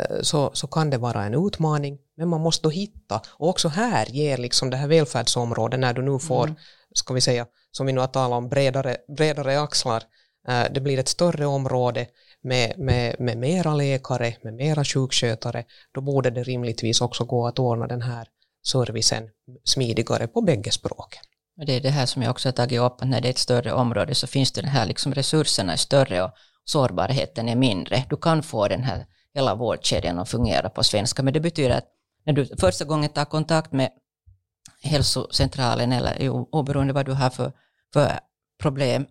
eh, 0.00 0.20
så, 0.22 0.50
så 0.52 0.66
kan 0.66 0.90
det 0.90 0.98
vara 0.98 1.24
en 1.24 1.46
utmaning, 1.46 1.98
men 2.16 2.28
man 2.28 2.40
måste 2.40 2.62
då 2.62 2.70
hitta, 2.70 3.20
och 3.28 3.48
också 3.48 3.68
här 3.68 4.06
ger 4.06 4.38
liksom 4.38 4.70
det 4.70 4.76
här 4.76 4.88
välfärdsområdet, 4.88 5.80
när 5.80 5.92
du 5.92 6.02
nu 6.02 6.18
får, 6.18 6.44
mm. 6.44 6.56
ska 6.94 7.14
vi 7.14 7.20
säga, 7.20 7.46
som 7.70 7.86
vi 7.86 7.92
nu 7.92 8.00
har 8.00 8.06
talat 8.06 8.36
om, 8.36 8.48
bredare, 8.48 8.96
bredare 9.16 9.60
axlar, 9.60 10.02
eh, 10.48 10.64
det 10.74 10.80
blir 10.80 10.98
ett 10.98 11.08
större 11.08 11.46
område, 11.46 12.06
med, 12.42 12.78
med, 12.78 13.16
med 13.20 13.38
mera 13.38 13.74
läkare, 13.74 14.36
med 14.42 14.54
mera 14.54 14.84
sjukskötare, 14.84 15.64
då 15.92 16.00
borde 16.00 16.30
det 16.30 16.42
rimligtvis 16.42 17.00
också 17.00 17.24
gå 17.24 17.46
att 17.46 17.58
ordna 17.58 17.86
den 17.86 18.02
här 18.02 18.28
servicen 18.66 19.30
smidigare 19.64 20.26
på 20.26 20.40
bägge 20.40 20.70
språken. 20.70 21.22
Och 21.58 21.66
det 21.66 21.76
är 21.76 21.80
det 21.80 21.90
här 21.90 22.06
som 22.06 22.22
jag 22.22 22.30
också 22.30 22.48
har 22.48 22.52
tagit 22.52 22.80
upp, 22.80 23.02
att 23.02 23.08
när 23.08 23.20
det 23.20 23.28
är 23.28 23.30
ett 23.30 23.38
större 23.38 23.72
område 23.72 24.14
så 24.14 24.26
finns 24.26 24.52
det 24.52 24.60
den 24.60 24.70
här 24.70 24.86
liksom 24.86 25.14
resurserna 25.14 25.72
är 25.72 25.76
större 25.76 26.22
och 26.22 26.30
sårbarheten 26.64 27.48
är 27.48 27.56
mindre. 27.56 28.04
Du 28.10 28.16
kan 28.16 28.42
få 28.42 28.68
den 28.68 28.82
här 28.82 29.06
hela 29.34 29.54
vårdkedjan 29.54 30.18
att 30.18 30.28
fungera 30.28 30.70
på 30.70 30.84
svenska. 30.84 31.22
Men 31.22 31.32
det 31.32 31.40
betyder 31.40 31.70
att 31.70 31.84
när 32.24 32.32
du 32.32 32.46
första 32.60 32.84
gången 32.84 33.10
tar 33.10 33.24
kontakt 33.24 33.72
med 33.72 33.90
hälsocentralen 34.82 35.92
eller 35.92 36.28
oberoende 36.30 36.92
vad 36.92 37.06
du 37.06 37.12
har 37.12 37.30
för, 37.30 37.52
för 37.92 38.20
problem, 38.58 39.06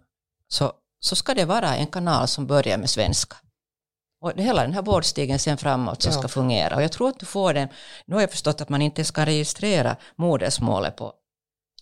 så, 0.48 0.72
så 1.00 1.16
ska 1.16 1.34
det 1.34 1.46
vara 1.46 1.76
en 1.76 1.88
kanal 1.88 2.28
som 2.28 2.48
börjar 2.48 2.78
med 2.78 2.90
svenska. 2.90 3.38
Och 4.22 4.32
hela 4.36 4.62
den 4.62 4.74
här 4.74 4.82
vårdstigen 4.82 5.40
sen 5.40 5.58
framåt 5.58 6.02
så 6.02 6.10
ja. 6.10 6.14
ska 6.14 6.28
fungera. 6.28 6.76
Och 6.76 6.84
jag 6.84 6.92
tror 6.92 7.10
att 7.10 7.20
du 7.20 7.26
får 7.26 7.54
den, 7.54 7.68
nu 8.06 8.16
har 8.16 8.22
jag 8.22 8.32
förstått 8.32 8.62
att 8.62 8.70
man 8.70 8.82
inte 8.82 9.04
ska 9.04 9.26
registrera 9.26 9.96
modersmålet 10.16 10.96
på, 10.96 11.14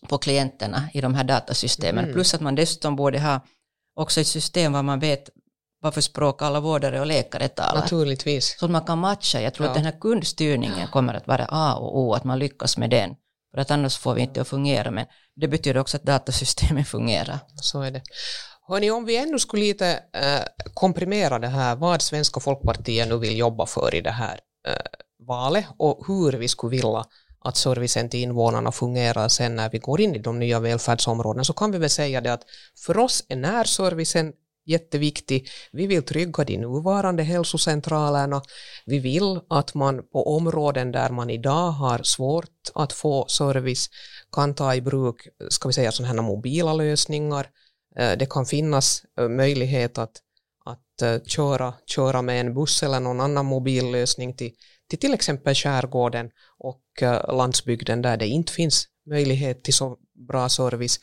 på 0.08 0.18
klienterna 0.18 0.90
i 0.94 1.02
de 1.02 1.16
här 1.16 1.24
datasystemen, 1.24 2.04
mm. 2.04 2.14
plus 2.14 2.34
att 2.34 2.42
man 2.42 2.56
dessutom 2.56 2.96
borde 2.96 3.20
ha 3.20 3.40
också 3.96 4.22
ett 4.22 4.28
system 4.28 4.74
var 4.74 4.84
man 4.84 5.00
vet 5.00 5.30
vad 5.82 5.94
för 5.94 6.02
språk 6.02 6.42
alla 6.42 6.60
vårdare 6.60 7.00
och 7.00 7.06
läkare 7.06 7.48
talar. 7.48 7.82
Naturligtvis. 7.82 8.60
Så 8.60 8.66
att 8.66 8.72
man 8.72 8.86
kan 8.86 9.00
matcha. 9.00 9.42
Jag 9.42 9.54
tror 9.54 9.66
ja. 9.66 9.72
att 9.72 9.76
den 9.76 9.86
här 9.86 10.00
kundstyrningen 10.00 10.88
kommer 10.88 11.14
att 11.14 11.28
vara 11.28 11.46
A 11.50 11.76
och 11.76 12.00
O, 12.00 12.14
att 12.14 12.24
man 12.24 12.40
lyckas 12.40 12.78
med 12.78 12.90
den. 12.90 13.16
För 13.52 13.62
att 13.62 13.72
annars 13.72 13.98
får 13.98 14.14
vi 14.14 14.22
inte 14.22 14.42
att 14.42 14.48
fungera. 14.48 14.92
Men 14.92 15.06
det 15.36 15.48
betyder 15.48 15.80
också 15.80 15.98
att 15.98 16.04
datasystemen 16.04 16.86
fungerar. 16.86 17.40
Så 17.56 17.82
är 17.82 17.92
det. 17.92 18.02
Hörni, 18.68 18.92
om 18.92 19.06
vi 19.06 19.18
ännu 19.18 19.40
skulle 19.40 19.62
lite 19.62 20.00
äh, 20.14 20.70
komprimera 20.74 21.40
det 21.40 21.48
här, 21.48 21.76
vad 21.76 22.02
Svenska 22.02 22.40
folkpartiet 22.40 23.08
nu 23.08 23.18
vill 23.18 23.38
jobba 23.38 23.66
för 23.66 23.96
i 23.96 24.02
det 24.02 24.12
här 24.12 24.40
äh, 24.68 24.74
valet 25.28 25.66
och 25.78 26.04
hur 26.08 26.32
vi 26.32 26.48
skulle 26.48 26.72
vilja 26.72 27.04
att 27.40 27.58
servicen 27.58 28.10
till 28.10 28.20
invånarna 28.20 28.72
fungerar 28.72 29.28
sen 29.28 29.56
när 29.56 29.70
vi 29.70 29.78
går 29.78 30.02
in 30.02 30.16
i 30.16 30.20
de 30.20 30.40
nya 30.40 30.60
välfärdsområdena 30.60 31.44
så 31.44 31.54
kan 31.54 31.72
vi 31.72 31.78
väl 31.78 31.90
säga 31.90 32.22
det 32.22 32.34
att 32.34 32.44
för 32.86 32.98
oss 32.98 33.24
är 33.30 33.36
närservicen 33.36 34.34
jätteviktig. 34.66 35.48
Vi 35.72 35.88
vill 35.88 36.04
trygga 36.04 36.44
de 36.44 36.58
nuvarande 36.58 37.24
hälsocentralerna. 37.24 38.42
Vi 38.86 39.00
vill 39.00 39.40
att 39.50 39.74
man 39.74 40.02
på 40.12 40.36
områden 40.36 40.92
där 40.92 41.10
man 41.10 41.30
idag 41.30 41.72
har 41.72 42.04
svårt 42.04 42.72
att 42.76 42.94
få 42.94 43.28
service 43.28 43.90
kan 44.32 44.56
ta 44.56 44.76
i 44.76 44.82
bruk, 44.82 45.28
ska 45.50 45.68
vi 45.68 45.74
säga 45.74 45.92
sådana 45.92 46.14
här 46.14 46.30
mobila 46.30 46.74
lösningar. 46.74 47.48
Eh, 48.00 48.18
det 48.18 48.30
kan 48.30 48.46
finnas 48.46 49.02
eh, 49.20 49.30
möjlighet 49.30 49.98
att, 49.98 50.22
att 50.66 51.02
eh, 51.02 51.24
köra, 51.26 51.74
köra 51.86 52.22
med 52.22 52.40
en 52.40 52.54
buss 52.54 52.84
eller 52.84 53.00
någon 53.00 53.22
annan 53.22 53.46
mobillösning 53.46 54.36
till 54.36 54.52
till 54.90 55.00
till 55.00 55.14
exempel 55.14 55.56
skärgården 55.56 56.30
och 56.58 56.82
landsbygden 57.34 58.02
där 58.02 58.18
det 58.18 58.28
inte 58.28 58.54
finns 58.54 58.86
möjlighet 59.10 59.64
till 59.64 59.74
så 59.74 59.98
bra 60.28 60.50
service. 60.50 61.00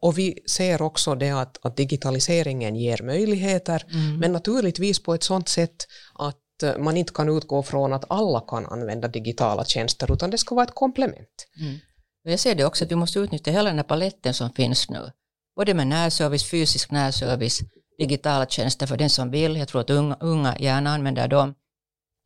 Och 0.00 0.18
vi 0.18 0.38
ser 0.46 0.82
också 0.82 1.14
det 1.14 1.30
att, 1.30 1.58
att 1.62 1.76
digitaliseringen 1.76 2.76
ger 2.76 3.02
möjligheter, 3.02 3.84
mm. 3.92 4.18
men 4.18 4.32
naturligtvis 4.32 5.02
på 5.02 5.14
ett 5.14 5.22
sådant 5.22 5.48
sätt 5.48 5.86
att 6.14 6.78
man 6.78 6.96
inte 6.96 7.12
kan 7.12 7.28
utgå 7.28 7.62
från 7.62 7.92
att 7.92 8.04
alla 8.08 8.40
kan 8.40 8.66
använda 8.66 9.08
digitala 9.08 9.64
tjänster, 9.64 10.12
utan 10.12 10.30
det 10.30 10.38
ska 10.38 10.54
vara 10.54 10.66
ett 10.66 10.74
komplement. 10.74 11.46
Mm. 11.60 11.78
Jag 12.22 12.40
ser 12.40 12.54
det 12.54 12.64
också 12.64 12.84
att 12.84 12.90
vi 12.90 12.96
måste 12.96 13.18
utnyttja 13.18 13.50
hela 13.50 13.70
den 13.70 13.78
här 13.78 13.84
paletten 13.84 14.34
som 14.34 14.52
finns 14.52 14.90
nu, 14.90 15.10
både 15.58 15.74
med 15.74 15.86
närservice, 15.86 16.44
fysisk 16.50 16.90
närservice, 16.90 17.60
digitala 17.98 18.46
tjänster 18.46 18.86
för 18.86 18.96
den 18.96 19.10
som 19.10 19.30
vill. 19.30 19.56
Jag 19.56 19.68
tror 19.68 19.80
att 19.80 19.90
unga, 19.90 20.16
unga 20.20 20.56
gärna 20.58 20.90
använder 20.90 21.28
dem. 21.28 21.54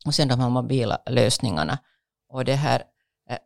Och 0.05 0.15
sen 0.15 0.27
de 0.27 0.39
här 0.39 0.49
mobila 0.49 0.97
lösningarna. 1.09 1.77
Och 2.29 2.45
det 2.45 2.55
här, 2.55 2.83
eh, 3.29 3.37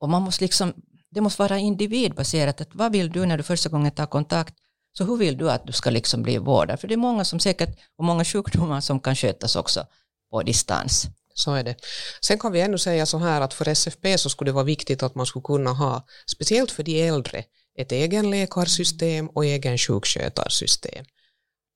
och 0.00 0.08
man 0.08 0.22
måste 0.22 0.44
liksom 0.44 0.72
det 1.10 1.20
måste 1.20 1.42
vara 1.42 1.58
individbaserat. 1.58 2.60
Att 2.60 2.74
vad 2.74 2.92
vill 2.92 3.12
du 3.12 3.26
när 3.26 3.36
du 3.36 3.42
första 3.42 3.68
gången 3.68 3.90
tar 3.90 4.06
kontakt? 4.06 4.54
Så 4.92 5.04
hur 5.04 5.16
vill 5.16 5.36
du 5.36 5.50
att 5.50 5.66
du 5.66 5.72
ska 5.72 5.90
liksom 5.90 6.22
bli 6.22 6.38
vårdad? 6.38 6.80
För 6.80 6.88
det 6.88 6.94
är 6.94 6.96
många 6.96 7.24
som 7.24 7.40
säkert, 7.40 7.78
och 7.98 8.04
många 8.04 8.24
sjukdomar 8.24 8.80
som 8.80 9.00
kan 9.00 9.16
skötas 9.16 9.56
också 9.56 9.86
på 10.30 10.42
distans. 10.42 11.06
Så 11.34 11.52
är 11.52 11.64
det. 11.64 11.76
Sen 12.20 12.38
kan 12.38 12.52
vi 12.52 12.60
ännu 12.60 12.78
säga 12.78 13.06
så 13.06 13.18
här 13.18 13.40
att 13.40 13.54
för 13.54 13.68
SFP 13.68 14.18
så 14.18 14.28
skulle 14.28 14.48
det 14.48 14.54
vara 14.54 14.64
viktigt 14.64 15.02
att 15.02 15.14
man 15.14 15.26
skulle 15.26 15.42
kunna 15.42 15.70
ha, 15.70 16.06
speciellt 16.26 16.70
för 16.70 16.82
de 16.82 17.08
äldre, 17.08 17.44
ett 17.78 17.92
egen 17.92 18.30
läkarsystem 18.30 19.28
och 19.28 19.44
egen 19.44 19.78
sjukskötarsystem. 19.78 21.04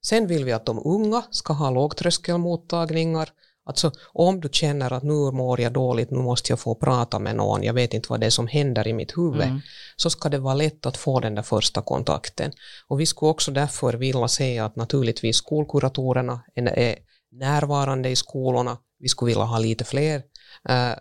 Sen 0.06 0.26
vill 0.26 0.44
vi 0.44 0.52
att 0.52 0.66
de 0.66 0.82
unga 0.84 1.22
ska 1.30 1.52
ha 1.52 1.70
lågtröskelmottagningar 1.70 3.32
Alltså 3.66 3.92
om 4.12 4.40
du 4.40 4.48
känner 4.52 4.92
att 4.92 5.02
nu 5.02 5.30
mår 5.30 5.60
jag 5.60 5.72
dåligt, 5.72 6.10
nu 6.10 6.18
måste 6.18 6.52
jag 6.52 6.60
få 6.60 6.74
prata 6.74 7.18
med 7.18 7.36
någon, 7.36 7.62
jag 7.62 7.74
vet 7.74 7.94
inte 7.94 8.06
vad 8.10 8.20
det 8.20 8.26
är 8.26 8.30
som 8.30 8.46
händer 8.46 8.88
i 8.88 8.92
mitt 8.92 9.18
huvud, 9.18 9.42
mm. 9.42 9.60
så 9.96 10.10
ska 10.10 10.28
det 10.28 10.38
vara 10.38 10.54
lätt 10.54 10.86
att 10.86 10.96
få 10.96 11.20
den 11.20 11.34
där 11.34 11.42
första 11.42 11.82
kontakten. 11.82 12.52
Och 12.88 13.00
vi 13.00 13.06
skulle 13.06 13.30
också 13.30 13.50
därför 13.50 13.92
vilja 13.92 14.28
se 14.28 14.58
att 14.58 14.76
naturligtvis 14.76 15.36
skolkuratorerna 15.36 16.40
är 16.54 16.96
närvarande 17.32 18.08
i 18.08 18.16
skolorna, 18.16 18.78
vi 18.98 19.08
skulle 19.08 19.28
vilja 19.28 19.44
ha 19.44 19.58
lite 19.58 19.84
fler 19.84 20.22
äh, 20.68 20.92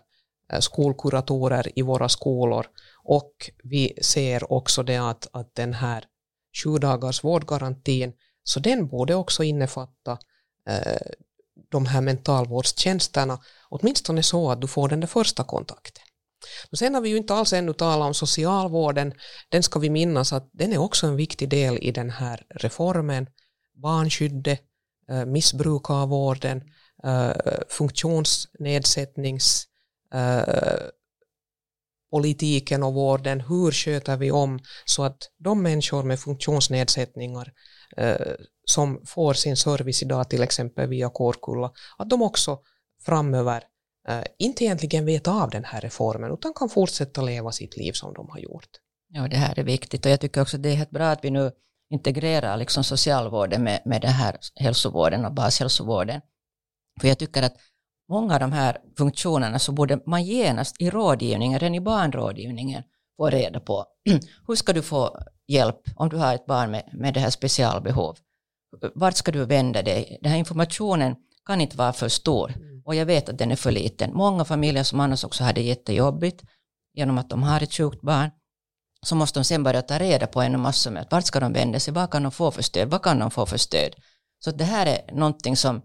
skolkuratorer 0.60 1.78
i 1.78 1.82
våra 1.82 2.08
skolor 2.08 2.66
och 3.08 3.50
vi 3.62 3.98
ser 4.02 4.52
också 4.52 4.82
det 4.82 4.96
att, 4.96 5.28
att 5.32 5.54
den 5.54 5.74
här 5.74 6.04
sju 6.64 6.78
dagars 6.78 7.24
vårdgarantin, 7.24 8.12
så 8.42 8.60
den 8.60 8.88
borde 8.88 9.14
också 9.14 9.42
innefatta 9.42 10.18
eh, 10.68 11.10
de 11.68 11.86
här 11.86 12.00
mentalvårdstjänsterna, 12.00 13.38
åtminstone 13.68 14.22
så 14.22 14.50
att 14.50 14.60
du 14.60 14.66
får 14.66 14.88
den 14.88 15.00
där 15.00 15.06
första 15.06 15.44
kontakten. 15.44 16.02
Och 16.70 16.78
sen 16.78 16.94
har 16.94 17.00
vi 17.00 17.08
ju 17.08 17.16
inte 17.16 17.34
alls 17.34 17.52
ännu 17.52 17.72
talat 17.72 18.06
om 18.06 18.14
socialvården, 18.14 19.14
den 19.48 19.62
ska 19.62 19.78
vi 19.78 19.90
minnas 19.90 20.32
att 20.32 20.50
den 20.52 20.72
är 20.72 20.78
också 20.78 21.06
en 21.06 21.16
viktig 21.16 21.48
del 21.48 21.78
i 21.78 21.92
den 21.92 22.10
här 22.10 22.46
reformen. 22.50 23.26
Barnskyddet, 23.74 24.60
eh, 25.08 25.24
av 25.90 26.36
eh, 27.04 27.58
funktionsnedsättnings 27.68 29.66
eh, 30.14 30.42
politiken 32.10 32.82
och 32.82 32.94
vården, 32.94 33.40
hur 33.40 33.72
sköter 33.72 34.16
vi 34.16 34.30
om 34.30 34.58
så 34.84 35.04
att 35.04 35.18
de 35.38 35.62
människor 35.62 36.02
med 36.02 36.20
funktionsnedsättningar 36.20 37.52
eh, 37.96 38.34
som 38.64 39.02
får 39.06 39.34
sin 39.34 39.56
service 39.56 40.02
idag 40.02 40.30
till 40.30 40.42
exempel 40.42 40.88
via 40.88 41.08
Kårkulla, 41.08 41.72
att 41.98 42.10
de 42.10 42.22
också 42.22 42.58
framöver 43.04 43.62
eh, 44.08 44.24
inte 44.38 44.64
egentligen 44.64 45.04
vet 45.04 45.28
av 45.28 45.50
den 45.50 45.64
här 45.64 45.80
reformen 45.80 46.32
utan 46.32 46.52
kan 46.54 46.68
fortsätta 46.68 47.22
leva 47.22 47.52
sitt 47.52 47.76
liv 47.76 47.92
som 47.92 48.14
de 48.14 48.28
har 48.30 48.38
gjort. 48.38 48.70
Ja, 49.08 49.28
det 49.28 49.36
här 49.36 49.58
är 49.58 49.64
viktigt 49.64 50.06
och 50.06 50.12
jag 50.12 50.20
tycker 50.20 50.42
också 50.42 50.58
det 50.58 50.68
är 50.68 50.74
helt 50.74 50.90
bra 50.90 51.06
att 51.06 51.24
vi 51.24 51.30
nu 51.30 51.50
integrerar 51.90 52.56
liksom 52.56 52.84
socialvården 52.84 53.62
med, 53.62 53.82
med 53.84 54.00
den 54.00 54.10
här 54.10 54.38
hälsovården 54.54 55.24
och 55.24 55.34
bashälsovården. 55.34 56.20
För 57.00 57.08
jag 57.08 57.18
tycker 57.18 57.42
att 57.42 57.56
många 58.08 58.34
av 58.34 58.40
de 58.40 58.52
här 58.52 58.78
funktionerna 58.98 59.58
så 59.58 59.72
borde 59.72 60.00
man 60.06 60.24
genast 60.24 60.76
i 60.82 60.90
rådgivningen, 60.90 61.58
redan 61.58 61.74
i 61.74 61.80
barnrådgivningen, 61.80 62.82
få 63.16 63.30
reda 63.30 63.60
på. 63.60 63.84
Hur 64.46 64.54
ska 64.54 64.72
du 64.72 64.82
få 64.82 65.18
hjälp 65.48 65.80
om 65.96 66.08
du 66.08 66.16
har 66.16 66.34
ett 66.34 66.46
barn 66.46 66.70
med, 66.70 66.90
med 66.92 67.14
det 67.14 67.20
här 67.20 67.30
specialbehov? 67.30 68.16
Vart 68.94 69.16
ska 69.16 69.32
du 69.32 69.44
vända 69.44 69.82
dig? 69.82 70.18
Den 70.22 70.30
här 70.30 70.38
informationen 70.38 71.16
kan 71.46 71.60
inte 71.60 71.76
vara 71.76 71.92
för 71.92 72.08
stor 72.08 72.54
och 72.84 72.94
jag 72.94 73.06
vet 73.06 73.28
att 73.28 73.38
den 73.38 73.50
är 73.50 73.56
för 73.56 73.70
liten. 73.70 74.14
Många 74.14 74.44
familjer 74.44 74.82
som 74.82 75.00
annars 75.00 75.24
också 75.24 75.44
hade 75.44 75.60
jättejobbigt 75.60 76.42
genom 76.94 77.18
att 77.18 77.30
de 77.30 77.42
har 77.42 77.62
ett 77.62 77.74
sjukt 77.74 78.00
barn 78.00 78.30
så 79.02 79.14
måste 79.14 79.40
de 79.40 79.44
sen 79.44 79.62
börja 79.62 79.82
ta 79.82 79.98
reda 79.98 80.26
på 80.26 80.40
en 80.42 80.60
massor 80.60 80.90
med 80.90 81.06
vart 81.10 81.24
ska 81.24 81.40
de 81.40 81.52
vända 81.52 81.80
sig, 81.80 81.94
vad 81.94 82.10
kan 82.10 82.22
de 82.22 82.32
få 82.32 82.50
för 82.50 82.62
stöd, 82.62 82.90
vad 82.90 83.02
kan 83.02 83.18
de 83.18 83.30
få 83.30 83.46
för 83.46 83.56
stöd. 83.56 83.94
Så 84.44 84.50
det 84.50 84.64
här 84.64 84.86
är 84.86 85.14
någonting 85.14 85.56
som 85.56 85.82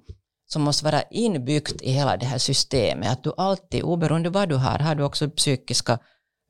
som 0.54 0.62
måste 0.62 0.86
vara 0.86 1.02
inbyggt 1.02 1.82
i 1.82 1.92
hela 1.92 2.18
det 2.18 2.26
här 2.26 2.38
systemet, 2.38 3.12
att 3.12 3.24
du 3.24 3.34
alltid, 3.38 3.84
oberoende 3.84 4.30
vad 4.30 4.50
du 4.50 4.56
har, 4.56 4.80
har 4.80 4.96
du 4.96 5.04
också 5.04 5.30
psykiska 5.30 6.00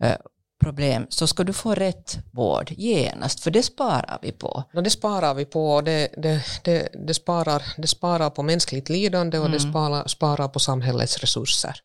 eh, 0.03 0.15
problem, 0.63 1.05
så 1.09 1.27
ska 1.27 1.43
du 1.43 1.53
få 1.53 1.75
rätt 1.75 2.17
vård 2.33 2.71
genast, 2.71 3.39
för 3.39 3.51
det 3.51 3.63
sparar 3.63 4.19
vi 4.21 4.31
på. 4.31 4.63
No, 4.73 4.81
det 4.81 4.89
sparar 4.89 5.33
vi 5.33 5.45
på 5.45 5.73
och 5.73 5.83
det, 5.83 6.07
det, 6.17 6.43
det, 6.63 6.89
det, 7.07 7.13
sparar, 7.13 7.63
det 7.77 7.87
sparar 7.87 8.29
på 8.29 8.43
mänskligt 8.43 8.89
lidande 8.89 9.37
och 9.39 9.45
mm. 9.45 9.57
det 9.57 9.59
sparar, 9.59 10.07
sparar 10.07 10.47
på 10.47 10.59
samhällets 10.59 11.17
resurser. 11.17 11.75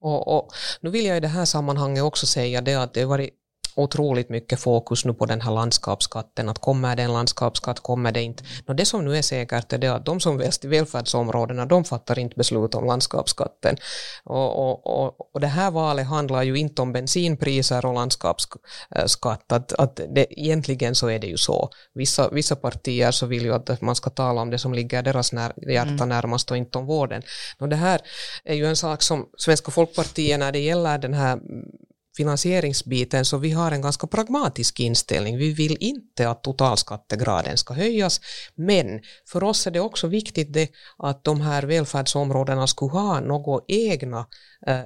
Och, 0.00 0.36
och, 0.36 0.48
nu 0.80 0.90
vill 0.90 1.04
jag 1.04 1.16
i 1.16 1.20
det 1.20 1.28
här 1.28 1.44
sammanhanget 1.44 2.02
också 2.02 2.26
säga 2.26 2.60
det 2.60 2.74
att 2.74 2.94
det 2.94 3.00
har 3.00 3.08
varit 3.08 3.30
otroligt 3.76 4.28
mycket 4.28 4.60
fokus 4.60 5.04
nu 5.04 5.14
på 5.14 5.26
den 5.26 5.40
här 5.40 5.52
landskapsskatten, 5.52 6.48
att 6.48 6.58
kommer 6.58 6.96
det 6.96 7.02
en 7.02 7.12
landskapsskatt, 7.12 7.80
kommer 7.80 8.12
det 8.12 8.22
inte. 8.22 8.44
No, 8.66 8.74
det 8.74 8.84
som 8.84 9.04
nu 9.04 9.16
är 9.16 9.22
säkert 9.22 9.72
är 9.72 9.78
det 9.78 9.88
att 9.88 10.06
de 10.06 10.20
som 10.20 10.38
väljs 10.38 10.58
till 10.58 10.70
välfärdsområdena, 10.70 11.66
de 11.66 11.84
fattar 11.84 12.18
inte 12.18 12.36
beslut 12.36 12.74
om 12.74 12.86
landskapsskatten. 12.86 13.76
Och, 14.24 14.58
och, 14.58 14.86
och, 14.86 15.34
och 15.34 15.40
det 15.40 15.46
här 15.46 15.70
valet 15.70 16.06
handlar 16.06 16.42
ju 16.42 16.56
inte 16.56 16.82
om 16.82 16.92
bensinpriser 16.92 17.86
och 17.86 17.94
landskapsskatt, 17.94 19.52
att, 19.52 19.72
att 19.72 19.96
det, 19.96 20.40
egentligen 20.40 20.94
så 20.94 21.08
är 21.08 21.18
det 21.18 21.26
ju 21.26 21.36
så. 21.36 21.70
Vissa, 21.94 22.30
vissa 22.30 22.56
partier 22.56 23.10
så 23.10 23.26
vill 23.26 23.42
ju 23.42 23.54
att 23.54 23.80
man 23.80 23.94
ska 23.94 24.10
tala 24.10 24.40
om 24.40 24.50
det 24.50 24.58
som 24.58 24.74
ligger 24.74 25.02
deras 25.02 25.32
när, 25.32 25.52
hjärta 25.72 25.90
mm. 25.90 26.08
närmast 26.08 26.50
och 26.50 26.56
inte 26.56 26.78
om 26.78 26.86
vården. 26.86 27.22
No, 27.58 27.66
det 27.66 27.76
här 27.76 28.00
är 28.44 28.54
ju 28.54 28.66
en 28.66 28.76
sak 28.76 29.02
som 29.02 29.26
Svenska 29.38 29.70
folkpartiet 29.70 30.38
när 30.38 30.52
det 30.52 30.58
gäller 30.58 30.98
den 30.98 31.14
här 31.14 31.38
finansieringsbiten 32.20 33.24
så 33.24 33.38
vi 33.38 33.50
har 33.50 33.72
en 33.72 33.82
ganska 33.82 34.06
pragmatisk 34.06 34.80
inställning. 34.80 35.38
Vi 35.38 35.52
vill 35.52 35.76
inte 35.80 36.30
att 36.30 36.42
totalskattegraden 36.42 37.56
ska 37.56 37.74
höjas, 37.74 38.20
men 38.54 39.00
för 39.32 39.44
oss 39.44 39.66
är 39.66 39.70
det 39.70 39.80
också 39.80 40.06
viktigt 40.06 40.52
det 40.52 40.70
att 40.98 41.24
de 41.24 41.40
här 41.40 41.62
välfärdsområdena 41.62 42.66
skulle 42.66 42.92
ha 42.92 43.20
några 43.20 43.64
egna 43.68 44.26
eh, 44.66 44.82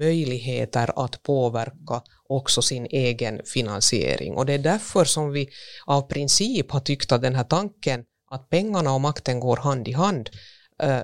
möjligheter 0.00 1.04
att 1.04 1.22
påverka 1.22 2.02
också 2.28 2.62
sin 2.62 2.86
egen 2.86 3.40
finansiering. 3.44 4.34
Och 4.34 4.46
det 4.46 4.52
är 4.52 4.58
därför 4.58 5.04
som 5.04 5.32
vi 5.32 5.48
av 5.86 6.02
princip 6.02 6.70
har 6.70 6.80
tyckt 6.80 7.12
att 7.12 7.22
den 7.22 7.34
här 7.34 7.44
tanken 7.44 8.04
att 8.30 8.48
pengarna 8.50 8.94
och 8.94 9.00
makten 9.00 9.40
går 9.40 9.56
hand 9.56 9.88
i 9.88 9.92
hand 9.92 10.30
eh, 10.82 11.02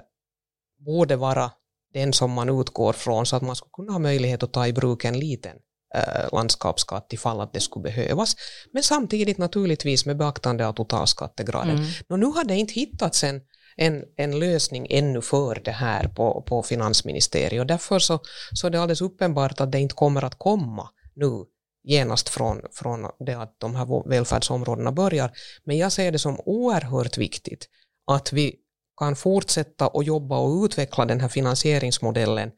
borde 0.86 1.16
vara 1.16 1.50
den 1.94 2.12
som 2.12 2.32
man 2.32 2.60
utgår 2.60 2.92
från 2.92 3.26
så 3.26 3.36
att 3.36 3.42
man 3.42 3.56
skulle 3.56 3.70
kunna 3.72 3.92
ha 3.92 3.98
möjlighet 3.98 4.42
att 4.42 4.52
ta 4.52 4.66
i 4.66 4.72
bruk 4.72 5.04
en 5.04 5.18
liten 5.18 5.56
eh, 5.94 6.28
landskapsskatt 6.32 7.12
ifall 7.12 7.40
att 7.40 7.52
det 7.52 7.60
skulle 7.60 7.82
behövas. 7.82 8.36
Men 8.72 8.82
samtidigt 8.82 9.38
naturligtvis 9.38 10.06
med 10.06 10.16
beaktande 10.16 10.66
av 10.66 10.72
totalskattegraden. 10.72 11.76
Mm. 11.76 11.90
Och 12.08 12.18
nu 12.18 12.26
har 12.26 12.44
det 12.44 12.54
inte 12.54 12.74
hittats 12.74 13.24
en, 13.24 13.40
en, 13.76 14.04
en 14.16 14.38
lösning 14.38 14.86
ännu 14.90 15.20
för 15.20 15.62
det 15.64 15.70
här 15.70 16.08
på, 16.08 16.42
på 16.48 16.62
finansministeriet 16.62 17.60
och 17.60 17.66
därför 17.66 17.98
så, 17.98 18.20
så 18.52 18.66
är 18.66 18.70
det 18.70 18.80
alldeles 18.80 19.00
uppenbart 19.00 19.60
att 19.60 19.72
det 19.72 19.80
inte 19.80 19.94
kommer 19.94 20.24
att 20.24 20.38
komma 20.38 20.88
nu 21.14 21.44
genast 21.84 22.28
från, 22.28 22.60
från 22.72 23.06
det 23.26 23.34
att 23.34 23.56
de 23.58 23.74
här 23.74 24.08
välfärdsområdena 24.08 24.92
börjar. 24.92 25.30
Men 25.64 25.78
jag 25.78 25.92
ser 25.92 26.12
det 26.12 26.18
som 26.18 26.40
oerhört 26.44 27.18
viktigt 27.18 27.68
att 28.06 28.32
vi 28.32 28.56
kan 28.96 29.16
fortsätta 29.16 29.88
och 29.88 30.04
jobba 30.04 30.38
och 30.38 30.64
utveckla 30.64 31.04
den 31.04 31.20
här 31.20 31.28
finansieringsmodellen 31.28 32.50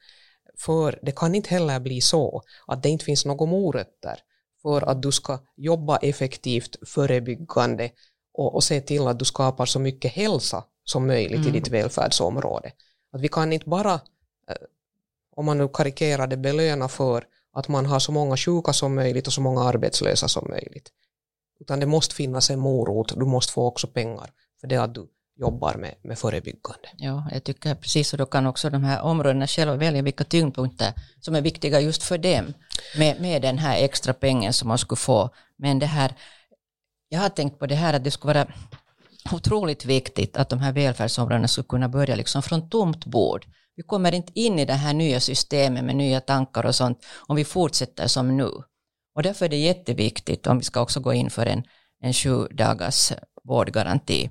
för 0.59 0.99
det 1.03 1.13
kan 1.13 1.35
inte 1.35 1.51
heller 1.51 1.81
bli 1.81 2.01
så 2.01 2.43
att 2.67 2.83
det 2.83 2.89
inte 2.89 3.05
finns 3.05 3.25
några 3.25 3.47
morötter 3.47 4.19
för 4.63 4.83
att 4.83 5.03
du 5.03 5.13
ska 5.13 5.39
jobba 5.57 5.97
effektivt 5.97 6.89
förebyggande 6.89 7.91
och, 8.33 8.55
och 8.55 8.65
se 8.65 8.81
till 8.81 9.07
att 9.07 9.19
du 9.19 9.25
skapar 9.25 9.67
så 9.67 9.79
mycket 9.79 10.13
hälsa 10.13 10.65
som 10.85 11.07
möjligt 11.07 11.41
mm. 11.41 11.49
i 11.49 11.51
ditt 11.51 11.69
välfärdsområde. 11.69 12.73
Att 13.13 13.21
vi 13.21 13.29
kan 13.29 13.53
inte 13.53 13.69
bara, 13.69 13.95
eh, 14.49 14.57
om 15.37 15.47
man 15.47 15.59
nu 15.59 15.69
karikerar 15.69 16.27
det, 16.27 16.37
belöna 16.37 16.89
för 16.89 17.25
att 17.53 17.69
man 17.69 17.87
har 17.87 17.99
så 17.99 18.13
många 18.13 18.37
sjuka 18.37 18.73
som 18.73 18.95
möjligt 18.95 19.27
och 19.27 19.33
så 19.33 19.41
många 19.41 19.63
arbetslösa 19.63 20.29
som 20.29 20.49
möjligt. 20.49 20.93
Utan 21.61 21.81
det 21.81 21.87
måste 21.87 22.15
finnas 22.15 22.51
en 22.51 22.59
morot, 22.59 23.13
du 23.17 23.25
måste 23.25 23.53
få 23.53 23.67
också 23.67 23.87
pengar 23.87 24.31
för 24.61 24.69
det 24.69 24.77
att 24.77 24.95
du 24.95 25.09
jobbar 25.37 25.75
med, 25.75 25.95
med 26.03 26.19
förebyggande. 26.19 26.89
Ja, 26.97 27.29
jag 27.33 27.45
tycker 27.45 27.75
precis, 27.75 28.13
och 28.13 28.19
då 28.19 28.27
kan 28.27 28.47
också 28.47 28.71
de 28.71 28.85
här 28.85 29.03
områdena 29.03 29.47
själva 29.47 29.77
välja 29.77 30.03
vilka 30.03 30.25
tyngdpunkter 30.25 30.93
som 31.21 31.35
är 31.35 31.41
viktiga 31.41 31.81
just 31.81 32.03
för 32.03 32.19
dem 32.19 32.55
med, 32.99 33.21
med 33.21 33.43
den 33.43 33.59
här 33.59 33.85
extra 33.85 34.15
pengen 34.15 34.53
som 34.53 34.69
man 34.69 34.79
skulle 34.79 34.97
få. 34.97 35.31
Men 35.59 35.79
det 35.79 35.87
här, 35.87 36.13
jag 37.09 37.21
har 37.21 37.29
tänkt 37.29 37.59
på 37.59 37.67
det 37.67 37.75
här 37.75 37.95
att 37.95 38.05
det 38.05 38.11
skulle 38.11 38.35
vara 38.35 38.47
otroligt 39.33 39.85
viktigt 39.85 40.37
att 40.37 40.49
de 40.49 40.59
här 40.59 40.73
välfärdsområdena 40.73 41.49
skulle 41.49 41.67
kunna 41.69 41.89
börja 41.89 42.17
liksom 42.17 42.43
från 42.43 42.69
tomt 42.69 43.07
bord. 43.07 43.47
Vi 43.77 43.83
kommer 43.83 44.13
inte 44.13 44.33
in 44.35 44.59
i 44.59 44.65
det 44.65 44.73
här 44.73 44.95
nya 44.95 45.21
systemet 45.21 45.85
med 45.85 45.97
nya 45.97 46.21
tankar 46.21 46.67
och 46.67 46.75
sånt 46.75 47.05
om 47.27 47.37
vi 47.37 47.45
fortsätter 47.45 48.07
som 48.07 48.37
nu. 48.37 48.51
Och 49.15 49.23
därför 49.23 49.45
är 49.45 49.49
det 49.49 49.57
jätteviktigt 49.57 50.47
om 50.47 50.59
vi 50.59 50.65
ska 50.65 50.81
också 50.81 51.01
gå 51.01 51.13
in 51.13 51.31
för 51.31 51.47
en, 51.47 51.63
en 52.03 52.13
sju 52.13 52.47
dagars 52.51 53.13
vårdgaranti 53.45 54.31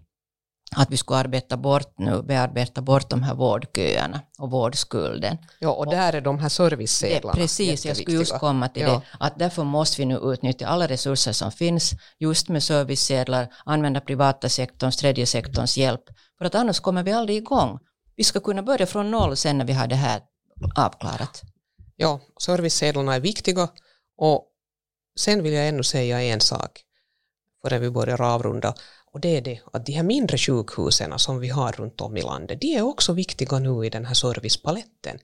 att 0.76 0.92
vi 0.92 0.98
skulle 0.98 1.20
arbeta 1.20 1.58
bort 1.58 1.94
nu, 1.98 2.22
bearbeta 2.22 2.82
bort 2.82 3.10
de 3.10 3.24
här 3.24 3.36
vårdköerna 3.36 4.22
och 4.40 4.52
vårdskulden. 4.52 5.38
Ja, 5.60 5.70
och 5.70 5.90
där 5.90 6.14
är 6.14 6.22
de 6.22 6.40
här 6.40 6.50
servicesedlarna 6.50 7.34
Precis, 7.34 7.86
jag 7.86 7.98
skulle 7.98 8.18
just 8.18 8.40
komma 8.40 8.68
till 8.68 8.82
ja. 8.82 8.90
det, 8.90 9.02
att 9.20 9.40
därför 9.40 9.64
måste 9.64 10.02
vi 10.02 10.06
nu 10.06 10.16
utnyttja 10.16 10.68
alla 10.68 10.88
resurser 10.88 11.32
som 11.32 11.52
finns 11.52 11.92
just 12.20 12.50
med 12.50 12.64
servicesedlar, 12.64 13.54
använda 13.66 14.02
privata 14.02 14.50
sektorns, 14.50 14.98
tredje 14.98 15.26
sektorns 15.26 15.78
hjälp, 15.78 16.04
för 16.38 16.46
att 16.46 16.56
annars 16.56 16.80
kommer 16.80 17.04
vi 17.04 17.12
aldrig 17.12 17.38
igång. 17.38 17.80
Vi 18.16 18.24
ska 18.24 18.40
kunna 18.40 18.64
börja 18.64 18.86
från 18.86 19.12
noll 19.12 19.38
sen 19.38 19.58
när 19.58 19.66
vi 19.66 19.74
har 19.74 19.88
det 19.88 19.96
här 19.96 20.22
avklarat. 20.76 21.42
Ja, 21.96 22.20
servicesedlarna 22.42 23.16
är 23.16 23.20
viktiga 23.20 23.70
och 24.18 24.48
sen 25.20 25.44
vill 25.44 25.54
jag 25.54 25.68
ännu 25.68 25.84
säga 25.84 26.22
en 26.22 26.42
sak 26.42 26.82
före 27.62 27.80
vi 27.80 27.90
börjar 27.90 28.22
avrunda 28.22 28.74
och 29.16 29.22
det 29.22 29.38
är 29.38 29.42
det 29.42 29.60
att 29.74 29.86
de 29.86 29.92
här 29.92 30.04
mindre 30.04 30.38
sjukhusen 30.38 31.20
som 31.20 31.40
vi 31.40 31.50
har 31.50 31.72
runt 31.72 32.02
om 32.02 32.18
i 32.18 32.22
landet, 32.22 32.62
de 32.62 32.76
är 32.76 32.82
också 32.82 33.14
viktiga 33.14 33.60
nu 33.60 33.86
i 33.86 33.90
den 33.90 34.06
här 34.06 34.14
servicepaletten. 34.14 35.20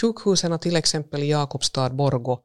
Sjukhusen 0.00 0.58
till 0.58 0.76
exempel 0.76 1.22
i 1.22 1.30
Jakobstad, 1.30 1.90
Borgo, 1.90 2.38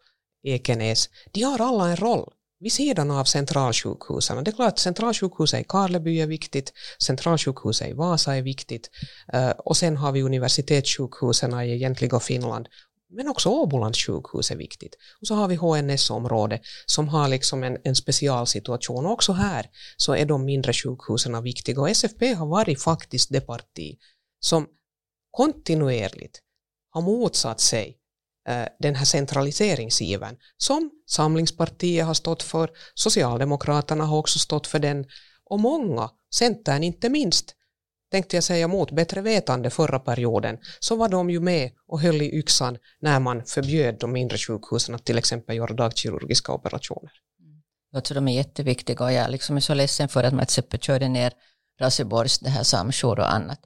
Ekenäs, 0.44 1.10
de 1.32 1.44
har 1.44 1.62
alla 1.62 1.90
en 1.90 1.96
roll 1.96 2.34
vid 2.60 2.74
sidan 2.74 3.12
av 3.12 3.24
centralsjukhusen. 3.24 4.44
Det 4.44 4.52
är 4.52 4.56
klart, 4.56 4.80
centralsjukhuset 4.80 5.62
i 5.62 5.64
Karleby 5.64 6.20
är 6.20 6.28
viktigt, 6.28 6.74
centralsjukhuset 7.06 7.90
i 7.90 7.94
Vasa 7.94 8.36
är 8.36 8.42
viktigt 8.42 8.90
eh, 9.34 9.50
och 9.50 9.78
sen 9.78 9.98
har 9.98 10.12
vi 10.12 10.22
universitetssjukhusen 10.22 11.62
i 11.62 11.72
egentliga 11.72 12.20
Finland 12.20 12.68
men 13.16 13.28
också 13.28 13.50
Åbolands 13.50 14.00
sjukhus 14.00 14.52
är 14.52 14.56
viktigt. 14.56 14.96
Och 15.22 15.28
så 15.28 15.36
har 15.36 15.48
vi 15.48 15.56
HNS-området 15.56 16.62
som 16.86 17.08
har 17.08 17.28
liksom 17.28 17.64
en, 17.64 17.78
en 17.84 17.96
specialsituation. 17.96 19.06
Och 19.06 19.12
också 19.12 19.34
här 19.34 19.70
så 19.98 20.16
är 20.16 20.26
de 20.26 20.46
mindre 20.46 20.74
sjukhusen 20.74 21.44
viktiga. 21.44 21.82
Och 21.82 21.90
SFP 21.90 22.34
har 22.34 22.48
varit 22.48 22.82
faktiskt 22.82 23.30
det 23.30 23.42
parti 23.42 23.98
som 24.40 24.68
kontinuerligt 25.32 26.40
har 26.90 27.02
motsatt 27.02 27.60
sig 27.60 27.98
eh, 28.50 28.66
den 28.80 28.96
här 28.96 29.06
centraliseringsgiven 29.06 30.38
som 30.58 30.92
Samlingspartiet 31.10 32.06
har 32.06 32.14
stått 32.14 32.44
för, 32.44 32.70
Socialdemokraterna 32.94 34.06
har 34.06 34.18
också 34.18 34.40
stått 34.40 34.68
för 34.68 34.80
den 34.80 35.06
och 35.46 35.60
många, 35.60 36.10
Centern 36.36 36.84
inte 36.84 37.10
minst, 37.10 37.56
tänkte 38.14 38.38
jag 38.38 38.44
säga 38.44 38.68
mot 38.68 38.92
bättre 38.92 39.22
vetande 39.22 39.70
förra 39.70 40.00
perioden, 40.00 40.58
så 40.80 40.96
var 40.96 41.10
de 41.10 41.30
ju 41.30 41.40
med 41.40 41.72
och 41.88 42.02
höll 42.02 42.22
i 42.22 42.36
yxan 42.40 42.78
när 43.00 43.20
man 43.20 43.46
förbjöd 43.46 43.96
de 44.00 44.12
mindre 44.12 44.38
sjukhusen 44.38 44.96
att 44.96 45.06
till 45.06 45.18
exempel 45.18 45.56
göra 45.56 45.74
dagkirurgiska 45.74 46.52
operationer. 46.52 47.12
Mm. 47.40 47.62
Jag 47.92 48.04
tror 48.04 48.16
de 48.16 48.28
är 48.28 48.36
jätteviktiga 48.36 49.06
och 49.06 49.14
jag 49.14 49.32
liksom 49.32 49.56
är 49.56 49.60
så 49.60 49.74
ledsen 49.74 50.10
för 50.10 50.24
att 50.24 50.34
man 50.34 50.46
till 50.46 50.52
exempel 50.52 50.80
körde 50.80 51.10
ner 51.10 51.34
Raseborgs 51.82 52.40
det 52.40 52.50
här 52.50 52.64
samjour 52.64 53.20
och 53.20 53.34
annat. 53.34 53.60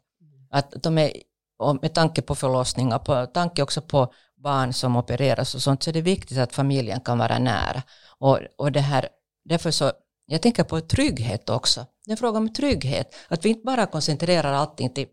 Att 0.51 0.83
de 0.83 0.97
är, 0.97 1.11
och 1.59 1.77
med 1.81 1.93
tanke 1.93 2.21
på 2.21 2.35
förlossningar, 2.35 2.99
på 2.99 3.25
tanke 3.25 3.63
också 3.63 3.81
på 3.81 4.13
barn 4.43 4.73
som 4.73 4.95
opereras 4.95 5.55
och 5.55 5.61
sånt, 5.61 5.83
så 5.83 5.89
är 5.89 5.93
det 5.93 6.01
viktigt 6.01 6.37
att 6.37 6.55
familjen 6.55 7.01
kan 7.01 7.17
vara 7.17 7.39
nära. 7.39 7.83
Och, 8.19 8.39
och 8.57 8.71
det 8.71 8.81
här, 8.81 9.09
därför 9.45 9.71
så 9.71 9.91
jag 10.25 10.41
tänker 10.41 10.63
på 10.63 10.81
trygghet 10.81 11.49
också. 11.49 11.85
Det 12.07 12.11
är 12.11 12.13
en 12.13 12.17
fråga 12.17 12.37
om 12.37 12.53
trygghet. 12.53 13.15
Att 13.27 13.45
vi 13.45 13.49
inte 13.49 13.65
bara 13.65 13.85
koncentrerar 13.85 14.53
allting 14.53 14.89
till, 14.89 15.07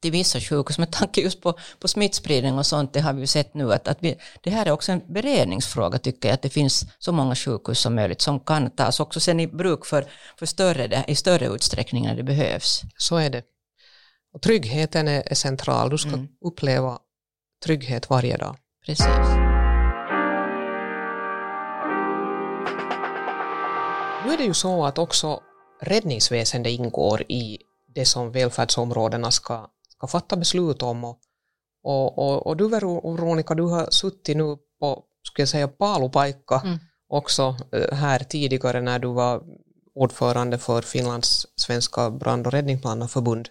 till 0.00 0.12
vissa 0.12 0.40
sjukhus 0.40 0.78
med 0.78 0.92
tanke 0.92 1.20
just 1.20 1.40
på, 1.40 1.58
på 1.78 1.88
smittspridning 1.88 2.58
och 2.58 2.66
sånt. 2.66 2.92
Det 2.92 3.00
har 3.00 3.12
vi 3.12 3.20
ju 3.20 3.26
sett 3.26 3.54
nu. 3.54 3.72
Att, 3.72 3.88
att 3.88 3.98
vi, 4.00 4.18
det 4.42 4.50
här 4.50 4.66
är 4.66 4.70
också 4.70 4.92
en 4.92 5.02
beredningsfråga 5.08 5.98
tycker 5.98 6.28
jag. 6.28 6.34
Att 6.34 6.42
det 6.42 6.50
finns 6.50 6.86
så 6.98 7.12
många 7.12 7.34
sjukhus 7.34 7.80
som 7.80 7.94
möjligt 7.94 8.20
som 8.20 8.40
kan 8.40 8.70
tas 8.70 9.00
också 9.00 9.20
sen 9.20 9.40
i 9.40 9.46
bruk 9.46 9.86
för, 9.86 10.06
för 10.38 10.46
större, 10.46 11.04
i 11.08 11.14
större 11.14 11.46
utsträckning 11.46 12.04
när 12.04 12.16
det 12.16 12.22
behövs. 12.22 12.82
Så 12.96 13.16
är 13.16 13.30
det. 13.30 13.42
Och 14.34 14.42
tryggheten 14.42 15.08
är, 15.08 15.22
är 15.26 15.34
central. 15.34 15.90
Du 15.90 15.98
ska 15.98 16.08
mm. 16.08 16.28
uppleva 16.44 16.98
trygghet 17.64 18.10
varje 18.10 18.36
dag. 18.36 18.56
Precis. 18.86 19.06
Nu 24.24 24.32
är 24.32 24.38
det 24.38 24.44
ju 24.44 24.54
så 24.54 24.86
att 24.86 24.98
också 24.98 25.40
räddningsväsendet 25.80 26.72
ingår 26.72 27.22
i 27.22 27.58
det 27.94 28.04
som 28.04 28.32
välfärdsområdena 28.32 29.30
ska, 29.30 29.70
ska 29.88 30.06
fatta 30.06 30.36
beslut 30.36 30.82
om. 30.82 31.04
Och, 31.04 31.18
och, 31.82 32.18
och, 32.18 32.46
och 32.46 32.56
du 32.56 32.68
Veronica, 32.68 33.54
du 33.54 33.62
har 33.62 33.90
suttit 33.90 34.36
nu 34.36 34.56
på, 34.80 35.04
ska 35.22 35.42
jag 35.42 35.48
säga, 35.48 35.68
palupaikka 35.68 36.62
mm. 36.64 36.78
också 37.08 37.56
eh, 37.72 37.96
här 37.96 38.18
tidigare 38.18 38.80
när 38.80 38.98
du 38.98 39.08
var 39.08 39.42
ordförande 39.94 40.58
för 40.58 40.82
Finlands 40.82 41.46
svenska 41.56 42.10
brand 42.10 42.46
och 42.46 42.52
räddningsmannaförbund. 42.52 43.48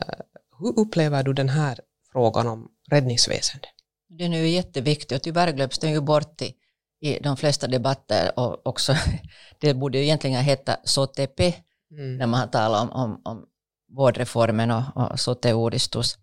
Eh, 0.00 0.20
hur 0.58 0.78
upplever 0.78 1.22
du 1.22 1.32
den 1.32 1.48
här 1.48 1.80
frågan 2.12 2.46
om 2.46 2.68
räddningsväsendet? 2.90 3.70
Den 4.08 4.32
är 4.32 4.38
ju 4.38 4.48
jätteviktig 4.48 5.16
och 5.16 5.22
tyvärr 5.22 5.52
glöms 5.52 5.78
den 5.78 5.92
ju 5.92 6.00
bort 6.00 6.42
i 6.42 6.54
i 7.00 7.18
de 7.18 7.36
flesta 7.36 7.66
debatter 7.66 8.38
och 8.38 8.66
också, 8.66 8.94
det 9.60 9.74
borde 9.74 9.98
ju 9.98 10.04
egentligen 10.04 10.42
heta 10.42 10.76
SOTP 10.84 11.40
mm. 11.90 12.16
när 12.16 12.26
man 12.26 12.50
talar 12.50 12.82
om, 12.82 12.90
om, 12.90 13.20
om 13.24 13.46
vårdreformen 13.96 14.70
och, 14.70 14.82
och 14.96 15.20
sote-uudistus. 15.20 16.18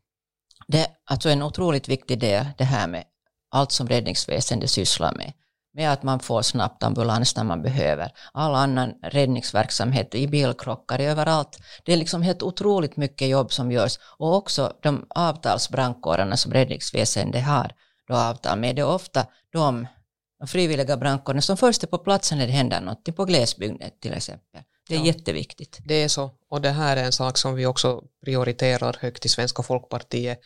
Det 0.67 0.79
är 0.79 0.87
alltså 1.05 1.29
en 1.29 1.43
otroligt 1.43 1.87
viktig 1.87 2.19
del 2.19 2.45
det 2.57 2.63
här 2.63 2.87
med 2.87 3.03
allt 3.51 3.71
som 3.71 3.87
räddningsväsendet 3.87 4.69
sysslar 4.69 5.13
med. 5.13 5.33
Med 5.73 5.93
att 5.93 6.03
man 6.03 6.19
får 6.19 6.41
snabbt 6.41 6.83
ambulans 6.83 7.35
när 7.35 7.43
man 7.43 7.61
behöver. 7.61 8.11
All 8.33 8.55
annan 8.55 8.93
räddningsverksamhet 9.03 10.15
i 10.15 10.27
bilkrockar, 10.27 10.99
överallt. 10.99 11.59
Det 11.85 11.93
är 11.93 11.97
liksom 11.97 12.21
helt 12.21 12.43
otroligt 12.43 12.97
mycket 12.97 13.27
jobb 13.27 13.51
som 13.53 13.71
görs. 13.71 13.99
Och 14.17 14.35
också 14.35 14.73
de 14.81 15.05
avtalsbrandkårerna 15.09 16.37
som 16.37 16.53
räddningsväsendet 16.53 17.45
har 17.45 17.71
då 18.07 18.15
avtal 18.15 18.59
med. 18.59 18.75
Det 18.75 18.81
är 18.81 18.87
ofta 18.87 19.25
de 19.51 19.87
de 20.39 20.47
frivilliga 20.47 20.97
brandkårerna 20.97 21.41
som 21.41 21.57
först 21.57 21.83
är 21.83 21.87
på 21.87 21.97
platsen 21.97 22.37
när 22.37 22.47
det 22.47 22.53
händer 22.53 22.81
något, 22.81 23.15
på 23.15 23.25
glesbygden 23.25 23.89
till 24.01 24.13
exempel. 24.13 24.61
Det 24.89 24.95
är 24.95 24.99
ja. 24.99 25.05
jätteviktigt. 25.05 25.79
Det 25.85 26.03
är 26.03 26.07
så, 26.07 26.31
och 26.49 26.61
det 26.61 26.69
här 26.69 26.97
är 26.97 27.03
en 27.03 27.11
sak 27.11 27.37
som 27.37 27.55
vi 27.55 27.65
också 27.65 28.03
prioriterar 28.25 28.97
högt 28.99 29.25
i 29.25 29.29
Svenska 29.29 29.63
folkpartiet. 29.63 30.39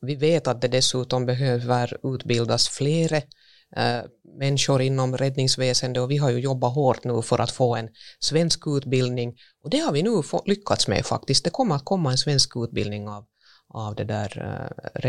Vi 0.00 0.14
vet 0.14 0.46
att 0.46 0.60
det 0.60 0.68
dessutom 0.68 1.26
behöver 1.26 2.14
utbildas 2.14 2.68
flera 2.68 3.16
äh, 3.76 4.02
människor 4.38 4.82
inom 4.82 5.16
räddningsväsendet 5.16 6.02
och 6.02 6.10
vi 6.10 6.16
har 6.16 6.30
ju 6.30 6.38
jobbat 6.38 6.74
hårt 6.74 7.04
nu 7.04 7.22
för 7.22 7.38
att 7.38 7.50
få 7.50 7.76
en 7.76 7.88
svensk 8.20 8.66
utbildning 8.66 9.36
och 9.62 9.70
det 9.70 9.78
har 9.78 9.92
vi 9.92 10.02
nu 10.02 10.22
få, 10.22 10.42
lyckats 10.46 10.88
med 10.88 11.06
faktiskt. 11.06 11.44
Det 11.44 11.50
kommer 11.50 11.74
att 11.74 11.84
komma 11.84 12.10
en 12.10 12.18
svensk 12.18 12.56
utbildning 12.56 13.08
av, 13.08 13.24
av 13.68 13.94
det 13.94 14.04
där 14.04 14.60
äh, 14.94 15.00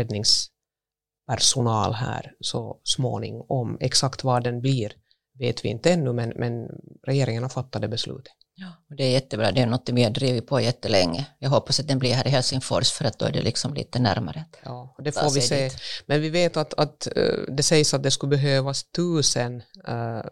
räddningspersonal 1.28 1.92
här 1.92 2.32
så 2.40 2.80
småningom. 2.84 3.78
Exakt 3.80 4.24
vad 4.24 4.44
den 4.44 4.60
blir 4.60 4.92
vet 5.38 5.64
vi 5.64 5.68
inte 5.68 5.92
ännu 5.92 6.12
men, 6.12 6.32
men 6.36 6.68
regeringen 7.06 7.42
har 7.42 7.50
fattat 7.50 7.82
det 7.82 7.88
beslutet. 7.88 8.32
Ja, 8.60 8.96
det 8.96 9.04
är 9.04 9.10
jättebra, 9.10 9.52
det 9.52 9.60
är 9.60 9.66
något 9.66 9.88
vi 9.88 10.02
har 10.02 10.10
drivit 10.10 10.46
på 10.46 10.60
jättelänge. 10.60 11.26
Jag 11.38 11.50
hoppas 11.50 11.80
att 11.80 11.88
den 11.88 11.98
blir 11.98 12.14
här 12.14 12.26
i 12.26 12.30
Helsingfors 12.30 12.92
för 12.92 13.04
att 13.04 13.18
då 13.18 13.26
är 13.26 13.32
det 13.32 13.42
liksom 13.42 13.74
lite 13.74 13.98
närmare. 13.98 14.44
Ja, 14.64 14.94
det 14.98 15.12
får 15.12 15.34
vi 15.34 15.40
se. 15.40 15.64
Dit. 15.64 15.76
Men 16.06 16.20
vi 16.20 16.30
vet 16.30 16.56
att, 16.56 16.74
att 16.74 17.08
uh, 17.16 17.54
det 17.56 17.62
sägs 17.62 17.94
att 17.94 18.02
det 18.02 18.10
skulle 18.10 18.30
behövas 18.30 18.84
tusen 18.90 19.62
uh, 19.88 20.22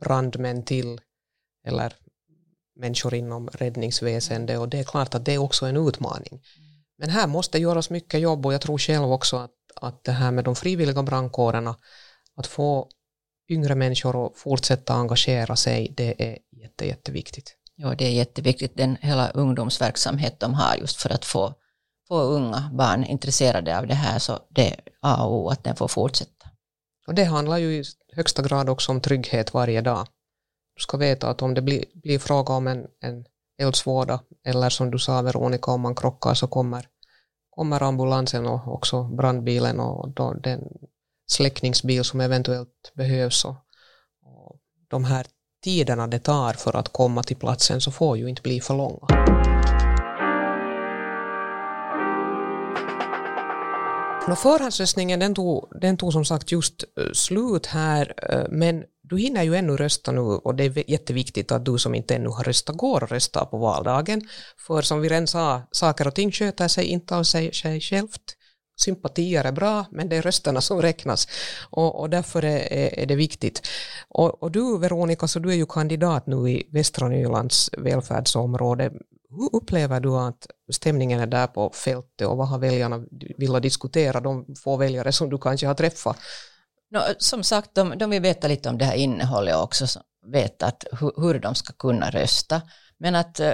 brandmän 0.00 0.64
till 0.64 1.00
eller 1.66 1.92
människor 2.80 3.14
inom 3.14 3.48
räddningsväsendet 3.48 4.58
och 4.58 4.68
det 4.68 4.78
är 4.78 4.84
klart 4.84 5.14
att 5.14 5.24
det 5.24 5.34
är 5.34 5.38
också 5.38 5.66
en 5.66 5.76
utmaning. 5.76 6.40
Men 6.98 7.10
här 7.10 7.26
måste 7.26 7.58
göras 7.58 7.90
mycket 7.90 8.20
jobb 8.20 8.46
och 8.46 8.54
jag 8.54 8.60
tror 8.60 8.78
själv 8.78 9.12
också 9.12 9.36
att, 9.36 9.50
att 9.76 10.04
det 10.04 10.12
här 10.12 10.30
med 10.30 10.44
de 10.44 10.56
frivilliga 10.56 11.02
brandkårerna, 11.02 11.76
att 12.36 12.46
få 12.46 12.88
yngre 13.48 13.74
människor 13.74 14.26
att 14.26 14.38
fortsätta 14.38 14.94
engagera 14.94 15.56
sig, 15.56 15.94
det 15.96 16.22
är 16.30 16.38
jätte, 16.62 16.86
jätteviktigt. 16.86 17.56
Ja, 17.74 17.94
det 17.94 18.04
är 18.04 18.10
jätteviktigt, 18.10 18.76
den 18.76 18.96
hela 19.00 19.30
ungdomsverksamhet 19.30 20.40
de 20.40 20.54
har 20.54 20.76
just 20.76 20.96
för 20.96 21.10
att 21.10 21.24
få, 21.24 21.54
få 22.08 22.20
unga 22.20 22.70
barn 22.72 23.04
intresserade 23.04 23.78
av 23.78 23.86
det 23.86 23.94
här, 23.94 24.18
så 24.18 24.38
det 24.48 24.70
är 24.70 24.80
A 25.00 25.24
och 25.24 25.34
O 25.34 25.48
att 25.48 25.64
den 25.64 25.76
får 25.76 25.88
fortsätta. 25.88 26.48
Och 27.06 27.14
det 27.14 27.24
handlar 27.24 27.58
ju 27.58 27.80
i 27.80 27.84
högsta 28.12 28.42
grad 28.42 28.68
också 28.68 28.92
om 28.92 29.00
trygghet 29.00 29.54
varje 29.54 29.80
dag. 29.80 30.06
Du 30.76 30.82
ska 30.82 30.96
veta 30.96 31.30
att 31.30 31.42
om 31.42 31.54
det 31.54 31.62
blir, 31.62 31.84
blir 31.94 32.18
fråga 32.18 32.54
om 32.54 32.66
en, 32.66 32.86
en 33.00 33.24
eldsvåda 33.58 34.20
eller 34.44 34.70
som 34.70 34.90
du 34.90 34.98
sa 34.98 35.22
Veronica, 35.22 35.70
om 35.70 35.80
man 35.80 35.94
krockar 35.94 36.34
så 36.34 36.46
kommer, 36.46 36.88
kommer 37.56 37.82
ambulansen 37.82 38.46
och 38.46 38.74
också 38.74 39.02
brandbilen 39.02 39.80
och 39.80 40.08
då, 40.08 40.34
den 40.34 40.60
släckningsbil 41.30 42.04
som 42.04 42.20
eventuellt 42.20 42.92
behövs 42.94 43.44
och, 43.44 43.54
och 44.22 44.56
de 44.88 45.04
här 45.04 45.26
tiderna 45.64 46.06
det 46.06 46.18
tar 46.18 46.52
för 46.52 46.76
att 46.76 46.88
komma 46.88 47.22
till 47.22 47.36
platsen 47.36 47.80
så 47.80 47.90
får 47.90 48.18
ju 48.18 48.28
inte 48.28 48.42
bli 48.42 48.60
för 48.60 48.74
långa. 48.74 49.06
Förhandslösningen 54.26 54.36
förhandsröstningen 54.36 55.20
den 55.20 55.34
tog, 55.34 55.68
den 55.80 55.96
tog 55.96 56.12
som 56.12 56.24
sagt 56.24 56.52
just 56.52 56.84
eh, 56.98 57.12
slut 57.12 57.66
här, 57.66 58.14
eh, 58.28 58.44
men 58.50 58.84
du 59.02 59.18
hinner 59.18 59.42
ju 59.42 59.54
ännu 59.54 59.76
rösta 59.76 60.12
nu 60.12 60.20
och 60.20 60.54
det 60.54 60.64
är 60.64 60.90
jätteviktigt 60.90 61.52
att 61.52 61.64
du 61.64 61.78
som 61.78 61.94
inte 61.94 62.14
ännu 62.14 62.28
har 62.28 62.44
röstat 62.44 62.76
går 62.76 63.02
och 63.02 63.10
röstar 63.10 63.44
på 63.44 63.58
valdagen. 63.58 64.28
För 64.66 64.82
som 64.82 65.00
vi 65.00 65.08
redan 65.08 65.26
sa, 65.26 65.62
saker 65.70 66.06
och 66.06 66.14
ting 66.14 66.32
sköter 66.32 66.68
sig 66.68 66.84
inte 66.84 67.16
av 67.16 67.22
sig, 67.22 67.54
sig 67.54 67.80
självt 67.80 68.36
sympatier 68.80 69.44
är 69.44 69.52
bra, 69.52 69.84
men 69.90 70.08
det 70.08 70.16
är 70.16 70.22
rösterna 70.22 70.60
som 70.60 70.82
räknas 70.82 71.28
och, 71.70 72.00
och 72.00 72.10
därför 72.10 72.44
är, 72.44 72.98
är, 72.98 73.06
det 73.06 73.16
viktigt. 73.16 73.68
Och, 74.08 74.42
och, 74.42 74.50
du 74.50 74.78
Veronica, 74.78 75.28
så 75.28 75.38
du 75.38 75.50
är 75.50 75.54
ju 75.54 75.66
kandidat 75.66 76.26
nu 76.26 76.50
i 76.50 76.68
Västra 76.72 77.08
Nylands 77.08 77.70
välfärdsområde. 77.78 78.92
Hur 79.30 79.56
upplever 79.56 80.00
du 80.00 80.16
att 80.16 80.46
stämningen 80.72 81.20
är 81.20 81.26
där 81.26 81.46
på 81.46 81.70
fältet 81.70 82.28
och 82.28 82.36
vad 82.36 82.48
har 82.48 82.58
väljarna 82.58 83.04
velat 83.38 83.62
diskutera, 83.62 84.20
de 84.20 84.54
få 84.64 84.76
väljare 84.76 85.12
som 85.12 85.30
du 85.30 85.38
kanske 85.38 85.66
har 85.66 85.74
träffat? 85.74 86.16
No, 86.92 86.98
som 87.18 87.44
sagt, 87.44 87.74
de, 87.74 87.98
de 87.98 88.10
vill 88.10 88.22
veta 88.22 88.48
lite 88.48 88.68
om 88.68 88.78
det 88.78 88.84
här 88.84 88.94
innehållet 88.94 89.56
också, 89.56 89.86
veta 90.26 90.66
att, 90.66 90.84
hur, 91.00 91.12
hur 91.16 91.38
de 91.38 91.54
ska 91.54 91.72
kunna 91.72 92.10
rösta. 92.10 92.62
Men 92.98 93.14
att 93.14 93.40
eh, 93.40 93.52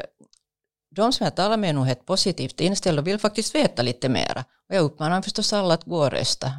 de 0.97 1.13
som 1.13 1.25
jag 1.25 1.37
talar 1.37 1.57
med 1.57 1.71
är 1.71 1.75
nog 1.75 1.87
helt 1.87 2.07
positivt 2.07 2.61
inställda 2.61 3.03
och 3.03 3.07
vill 3.07 3.19
faktiskt 3.19 3.55
veta 3.55 3.83
lite 3.83 4.09
mera. 4.09 4.45
Och 4.69 4.75
jag 4.75 4.83
uppmanar 4.83 5.23
förstås 5.23 5.53
alla 5.53 5.75
att 5.75 5.85
gå 5.85 5.99
och 5.99 6.11
rösta. 6.11 6.53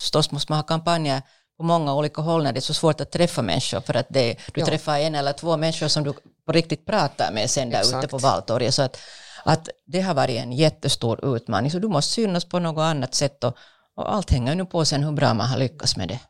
Förstås 0.00 0.30
måste 0.30 0.52
man 0.52 0.58
ha 0.58 0.62
kampanjer 0.62 1.22
på 1.56 1.62
många 1.62 1.94
olika 1.94 2.22
håll 2.22 2.42
när 2.42 2.52
det 2.52 2.58
är 2.58 2.60
så 2.60 2.74
svårt 2.74 3.00
att 3.00 3.10
träffa 3.10 3.42
människor 3.42 3.80
för 3.80 3.96
att 3.96 4.06
det, 4.10 4.36
du 4.54 4.60
ja. 4.60 4.66
träffar 4.66 4.98
en 4.98 5.14
eller 5.14 5.32
två 5.32 5.56
människor 5.56 5.88
som 5.88 6.04
du 6.04 6.12
på 6.46 6.52
riktigt 6.52 6.86
pratar 6.86 7.32
med 7.32 7.50
sen 7.50 7.70
där 7.70 7.78
Exakt. 7.78 8.04
ute 8.04 8.08
på 8.08 8.18
valtorget. 8.18 8.74
Så 8.74 8.82
att, 8.82 8.98
att 9.44 9.68
det 9.86 10.00
har 10.00 10.14
varit 10.14 10.40
en 10.40 10.52
jättestor 10.52 11.36
utmaning. 11.36 11.70
Så 11.70 11.78
du 11.78 11.88
måste 11.88 12.12
synas 12.12 12.44
på 12.44 12.58
något 12.58 12.82
annat 12.82 13.14
sätt 13.14 13.44
och, 13.44 13.56
och 13.96 14.12
allt 14.12 14.30
hänger 14.30 14.54
nu 14.54 14.64
på 14.64 14.84
sen 14.84 15.04
hur 15.04 15.12
bra 15.12 15.34
man 15.34 15.46
har 15.46 15.58
lyckats 15.58 15.96
med 15.96 16.08
det. 16.08 16.20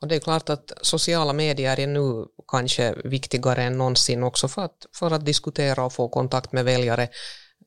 Och 0.00 0.08
det 0.08 0.16
är 0.16 0.20
klart 0.20 0.48
att 0.48 0.72
sociala 0.82 1.32
medier 1.32 1.80
är 1.80 1.86
nu 1.86 2.26
kanske 2.48 2.94
viktigare 3.04 3.62
än 3.62 3.78
någonsin 3.78 4.22
också 4.22 4.48
för 4.48 4.64
att, 4.64 4.86
för 4.94 5.10
att 5.10 5.26
diskutera 5.26 5.84
och 5.84 5.92
få 5.92 6.08
kontakt 6.08 6.52
med 6.52 6.64
väljare. 6.64 7.08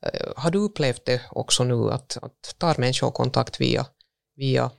Eh, 0.05 0.31
har 0.35 0.51
du 0.51 0.59
upplevt 0.59 1.05
det 1.05 1.21
också 1.31 1.63
nu 1.63 1.91
att, 1.91 2.17
att 2.21 2.55
tar 2.57 2.75
människor 2.77 3.11
kontakt 3.11 3.61
via, 3.61 3.85
via 4.35 4.71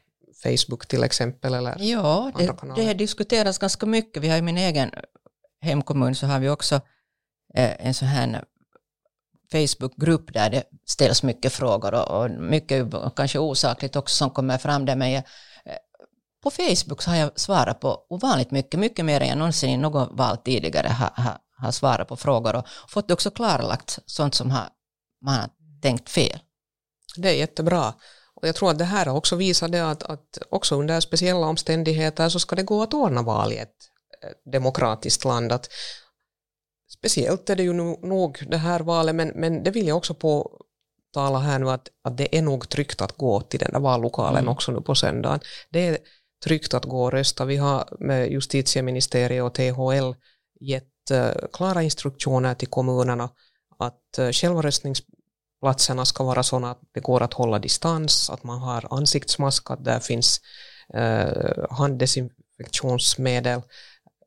Facebook 0.43 0.87
till 0.87 1.03
exempel? 1.03 1.55
Eller 1.55 1.77
ja, 1.79 2.33
det, 2.39 2.55
det 2.77 2.95
diskuteras 2.95 3.59
ganska 3.59 3.87
mycket. 3.87 4.23
Vi 4.23 4.29
har 4.29 4.39
i 4.39 4.43
min 4.43 4.59
egen 4.59 4.91
hemkommun 5.61 6.15
så 6.15 6.27
har 6.27 6.41
vi 6.41 6.49
också 6.49 6.75
eh, 7.55 7.87
en 7.87 7.95
sån 7.95 8.09
här 8.09 8.45
Facebookgrupp 9.53 10.33
där 10.33 10.51
det 10.51 10.65
ställs 10.87 11.23
mycket 11.23 11.53
frågor 11.53 11.95
och, 11.95 12.23
och 12.23 12.31
mycket 12.31 12.87
kanske 13.17 13.39
osakligt 13.39 13.97
också 13.97 14.17
som 14.17 14.31
kommer 14.31 14.59
fram 14.59 14.85
där. 14.85 14.97
Men 14.97 15.11
jag, 15.11 15.23
eh, 15.65 15.77
på 16.43 16.51
Facebook 16.51 17.03
så 17.03 17.11
har 17.11 17.17
jag 17.17 17.41
svarat 17.41 17.81
på 17.81 18.07
ovanligt 18.11 18.51
mycket, 18.51 18.81
mycket 18.81 19.05
mer 19.05 19.21
än 19.21 19.29
jag 19.29 19.39
någonsin 19.39 19.71
i 19.71 19.77
någon 19.77 20.17
val 20.17 20.37
tidigare 20.37 20.89
har, 20.89 21.11
har, 21.15 21.39
har 21.57 21.73
svarat 21.73 22.09
på 22.09 22.17
frågor 22.17 22.57
och 22.57 22.65
fått 22.89 23.11
också 23.11 23.31
klarlagt 23.31 23.99
sånt 24.07 24.35
som 24.35 24.51
har, 24.51 24.69
man 25.25 25.35
har 25.35 25.49
tänkt 25.83 26.11
fel. 26.11 26.39
Det 27.17 27.29
är 27.29 27.35
jättebra. 27.35 27.95
Och 28.41 28.49
jag 28.49 28.55
tror 28.55 28.71
att 28.71 28.79
det 28.79 28.85
här 28.85 29.07
har 29.07 29.17
också 29.17 29.37
visat 29.37 29.73
det 29.73 29.91
att, 29.91 30.03
att 30.03 30.39
också 30.51 30.77
under 30.77 31.01
speciella 31.01 31.47
omständigheter 31.47 32.29
så 32.29 32.41
ska 32.41 32.57
det 32.57 32.63
gå 32.63 32.83
att 32.83 32.95
ordna 32.95 33.23
val 33.23 33.53
i 33.53 33.57
ett 33.57 33.77
eh, 34.25 34.51
demokratiskt 34.53 35.25
land. 35.25 35.53
Att 35.53 35.69
speciellt 36.99 37.51
är 37.51 37.57
det 37.57 37.63
ju 37.63 37.73
nog 37.73 38.45
det 38.51 38.57
här 38.57 38.81
valet, 38.81 39.15
men, 39.15 39.29
men 39.29 39.63
det 39.63 39.71
vill 39.71 39.89
jag 39.89 39.97
också 39.97 40.15
påtala 40.15 41.39
här 41.39 41.59
nu 41.59 41.71
att, 41.71 41.89
att 42.03 42.17
det 42.17 42.39
är 42.39 42.43
nog 42.43 42.69
tryggt 42.69 43.03
att 43.03 43.17
gå 43.17 43.41
till 43.41 43.61
den 43.61 43.73
där 43.73 43.81
vallokalen 43.81 44.39
mm. 44.39 44.49
också 44.49 44.73
nu 44.73 44.81
på 44.81 44.95
söndagen. 44.95 45.41
Det 45.71 45.87
är, 45.87 45.99
tryggt 46.45 46.75
att 46.75 46.85
gå 46.85 47.05
och 47.05 47.13
rösta. 47.13 47.45
Vi 47.45 47.57
har 47.57 47.97
med 48.01 48.31
justitieministeriet 48.31 49.45
och 49.45 49.55
THL 49.55 50.15
gett 50.61 51.11
eh, 51.11 51.31
klara 51.53 51.83
instruktioner 51.83 52.55
till 52.55 52.69
kommunerna 52.69 53.31
att 53.79 54.19
eh, 54.19 54.31
själva 54.31 54.63
röstningsplatserna 54.63 56.05
ska 56.05 56.25
vara 56.25 56.43
sådana 56.43 56.71
att 56.71 56.81
det 56.93 57.01
går 57.01 57.23
att 57.23 57.33
hålla 57.33 57.59
distans, 57.59 58.31
att 58.31 58.45
man 58.45 58.59
har 58.59 58.87
ansiktsmask, 58.91 59.71
att 59.71 59.85
där 59.85 60.01
finns 60.01 60.41
eh, 60.95 61.67
handdesinfektionsmedel, 61.71 63.63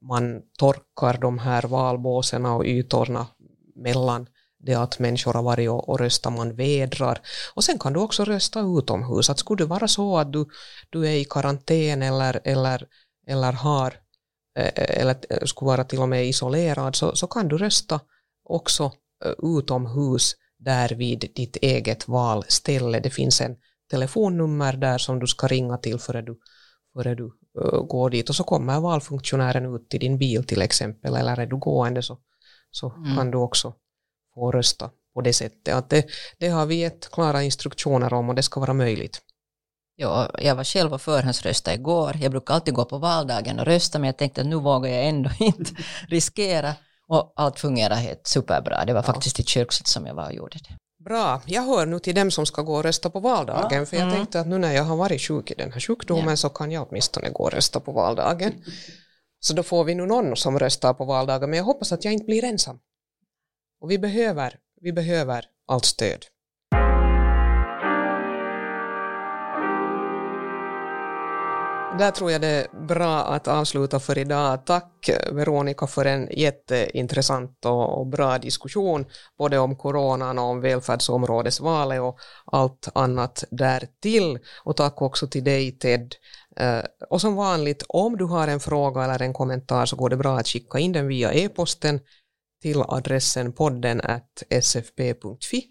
man 0.01 0.41
torkar 0.57 1.17
de 1.17 1.39
här 1.39 1.63
valbåsen 1.63 2.45
och 2.45 2.65
ytorna 2.65 3.27
mellan 3.75 4.27
det 4.63 4.75
att 4.75 4.99
människor 4.99 5.33
har 5.33 5.43
varit 5.43 5.69
och, 5.69 5.89
och 5.89 5.99
röstat, 5.99 6.33
man 6.33 6.55
vädrar. 6.55 7.21
Och 7.53 7.63
sen 7.63 7.79
kan 7.79 7.93
du 7.93 7.99
också 7.99 8.25
rösta 8.25 8.59
utomhus. 8.59 9.29
Att 9.29 9.39
skulle 9.39 9.63
det 9.63 9.67
vara 9.67 9.87
så 9.87 10.17
att 10.17 10.33
du, 10.33 10.45
du 10.89 11.07
är 11.07 11.11
i 11.11 11.25
karantän 11.25 12.01
eller, 12.01 12.41
eller, 12.43 12.87
eller 13.27 13.51
har 13.51 13.93
eh, 14.57 14.71
eller 14.75 15.15
eh, 15.29 15.45
skulle 15.45 15.67
vara 15.67 15.83
till 15.83 15.99
och 15.99 16.09
med 16.09 16.27
isolerad 16.27 16.95
så, 16.95 17.15
så 17.15 17.27
kan 17.27 17.47
du 17.47 17.57
rösta 17.57 17.99
också 18.43 18.91
eh, 19.25 19.57
utomhus 19.57 20.35
där 20.59 20.89
vid 20.89 21.31
ditt 21.35 21.55
eget 21.55 22.07
valställe. 22.07 22.99
Det 22.99 23.09
finns 23.09 23.41
en 23.41 23.55
telefonnummer 23.89 24.73
där 24.73 24.97
som 24.97 25.19
du 25.19 25.27
ska 25.27 25.47
ringa 25.47 25.77
till 25.77 25.99
före 25.99 26.21
du, 26.21 26.39
före 26.93 27.15
du 27.15 27.31
går 27.87 28.09
dit 28.09 28.29
och 28.29 28.35
så 28.35 28.43
kommer 28.43 28.79
valfunktionären 28.79 29.75
ut 29.75 29.89
till 29.89 29.99
din 29.99 30.17
bil 30.17 30.43
till 30.43 30.61
exempel 30.61 31.15
eller 31.15 31.39
är 31.39 31.45
du 31.45 31.57
gående 31.57 32.01
så, 32.03 32.17
så 32.71 32.89
mm. 32.89 33.15
kan 33.15 33.31
du 33.31 33.37
också 33.37 33.73
få 34.33 34.51
rösta 34.51 34.89
på 35.13 35.21
det 35.21 35.33
sättet. 35.33 35.75
Att 35.75 35.89
det, 35.89 36.05
det 36.37 36.47
har 36.47 36.65
vi 36.65 36.75
gett 36.75 37.11
klara 37.11 37.43
instruktioner 37.43 38.13
om 38.13 38.29
och 38.29 38.35
det 38.35 38.43
ska 38.43 38.59
vara 38.59 38.73
möjligt. 38.73 39.21
Ja, 39.95 40.31
jag 40.37 40.55
var 40.55 40.63
själv 40.63 40.93
och 40.93 41.01
förhandsröstade 41.01 41.75
igår. 41.75 42.17
Jag 42.21 42.31
brukar 42.31 42.53
alltid 42.53 42.73
gå 42.73 42.85
på 42.85 42.97
valdagen 42.97 43.59
och 43.59 43.65
rösta 43.65 43.99
men 43.99 44.07
jag 44.07 44.17
tänkte 44.17 44.41
att 44.41 44.47
nu 44.47 44.55
vågar 44.55 44.89
jag 44.89 45.05
ändå 45.05 45.29
inte 45.39 45.71
riskera 46.07 46.75
och 47.07 47.33
allt 47.35 47.59
fungerar 47.59 47.95
helt 47.95 48.27
superbra. 48.27 48.85
Det 48.85 48.93
var 48.93 49.03
faktiskt 49.03 49.39
i 49.39 49.43
kyrkset 49.43 49.87
som 49.87 50.05
jag 50.05 50.15
var 50.15 50.25
och 50.25 50.33
gjorde 50.33 50.57
det. 50.57 50.77
Bra, 51.05 51.41
jag 51.45 51.61
hör 51.61 51.85
nu 51.85 51.99
till 51.99 52.15
dem 52.15 52.31
som 52.31 52.45
ska 52.45 52.61
gå 52.61 52.75
och 52.75 52.83
rösta 52.83 53.09
på 53.09 53.19
valdagen, 53.19 53.79
Ja. 53.79 53.85
för 53.85 53.97
jag 53.97 54.03
Mm. 54.07 54.15
tänkte 54.15 54.39
att 54.39 54.47
nu 54.47 54.57
när 54.57 54.71
jag 54.73 54.83
har 54.83 54.95
varit 54.97 55.21
sjuk 55.21 55.51
i 55.51 55.53
den 55.53 55.71
här 55.71 55.79
sjukdomen 55.79 56.29
Ja. 56.29 56.35
så 56.35 56.49
kan 56.49 56.71
jag 56.71 56.87
åtminstone 56.89 57.29
gå 57.29 57.43
och 57.43 57.51
rösta 57.51 57.79
på 57.79 57.91
valdagen. 57.91 58.53
Så 59.39 59.53
då 59.53 59.63
får 59.63 59.83
vi 59.83 59.95
nu 59.95 60.05
någon 60.05 60.35
som 60.35 60.59
röstar 60.59 60.93
på 60.93 61.05
valdagen, 61.05 61.49
men 61.49 61.57
jag 61.57 61.63
hoppas 61.63 61.91
att 61.91 62.05
jag 62.05 62.13
inte 62.13 62.25
blir 62.25 62.43
ensam. 62.43 62.79
Och 63.81 63.91
vi 63.91 63.97
behöver, 63.99 64.57
vi 64.81 64.91
behöver 64.93 65.45
allt 65.67 65.85
stöd. 65.85 66.25
Där 71.99 72.11
tror 72.11 72.31
jag 72.31 72.41
det 72.41 72.47
är 72.47 72.87
bra 72.87 73.17
att 73.17 73.47
avsluta 73.47 73.99
för 73.99 74.17
idag. 74.17 74.65
Tack 74.65 75.09
Veronica 75.31 75.87
för 75.87 76.05
en 76.05 76.27
jätteintressant 76.31 77.65
och 77.65 78.07
bra 78.07 78.37
diskussion, 78.37 79.05
både 79.37 79.57
om 79.59 79.75
coronan 79.75 80.39
och 80.39 80.45
om 80.45 80.61
välfärdsområdesvalet 80.61 82.01
och 82.01 82.19
allt 82.45 82.87
annat 82.95 83.43
därtill. 83.51 84.39
Och 84.63 84.77
tack 84.77 85.01
också 85.01 85.27
till 85.27 85.43
dig 85.43 85.71
Ted. 85.71 86.15
Eh, 86.57 86.81
och 87.09 87.21
som 87.21 87.35
vanligt, 87.35 87.83
om 87.87 88.17
du 88.17 88.25
har 88.25 88.47
en 88.47 88.59
fråga 88.59 89.03
eller 89.03 89.21
en 89.21 89.33
kommentar 89.33 89.85
så 89.85 89.95
går 89.95 90.09
det 90.09 90.17
bra 90.17 90.37
att 90.37 90.47
skicka 90.47 90.79
in 90.79 90.91
den 90.91 91.07
via 91.07 91.33
e-posten 91.33 91.99
till 92.61 92.81
adressen 92.87 93.53
podden 93.53 94.01
at 94.01 94.43
sfp.fi 94.63 95.63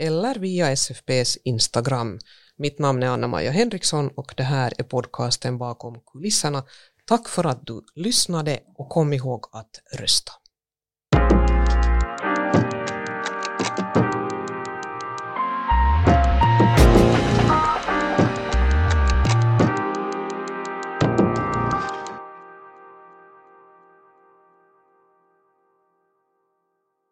eller 0.00 0.34
via 0.34 0.70
SFPs 0.76 1.36
Instagram. 1.44 2.18
Mitt 2.58 2.78
namn 2.78 3.02
är 3.02 3.06
Anna-Maja 3.06 3.50
Henriksson 3.50 4.08
och 4.08 4.34
det 4.36 4.42
här 4.42 4.72
är 4.78 4.82
podcasten 4.82 5.58
bakom 5.58 6.00
kulisserna. 6.12 6.64
Tack 7.04 7.28
för 7.28 7.44
att 7.46 7.66
du 7.66 7.82
lyssnade 7.94 8.60
och 8.74 8.88
kom 8.88 9.12
ihåg 9.12 9.44
att 9.52 9.82
rösta. 10.00 10.32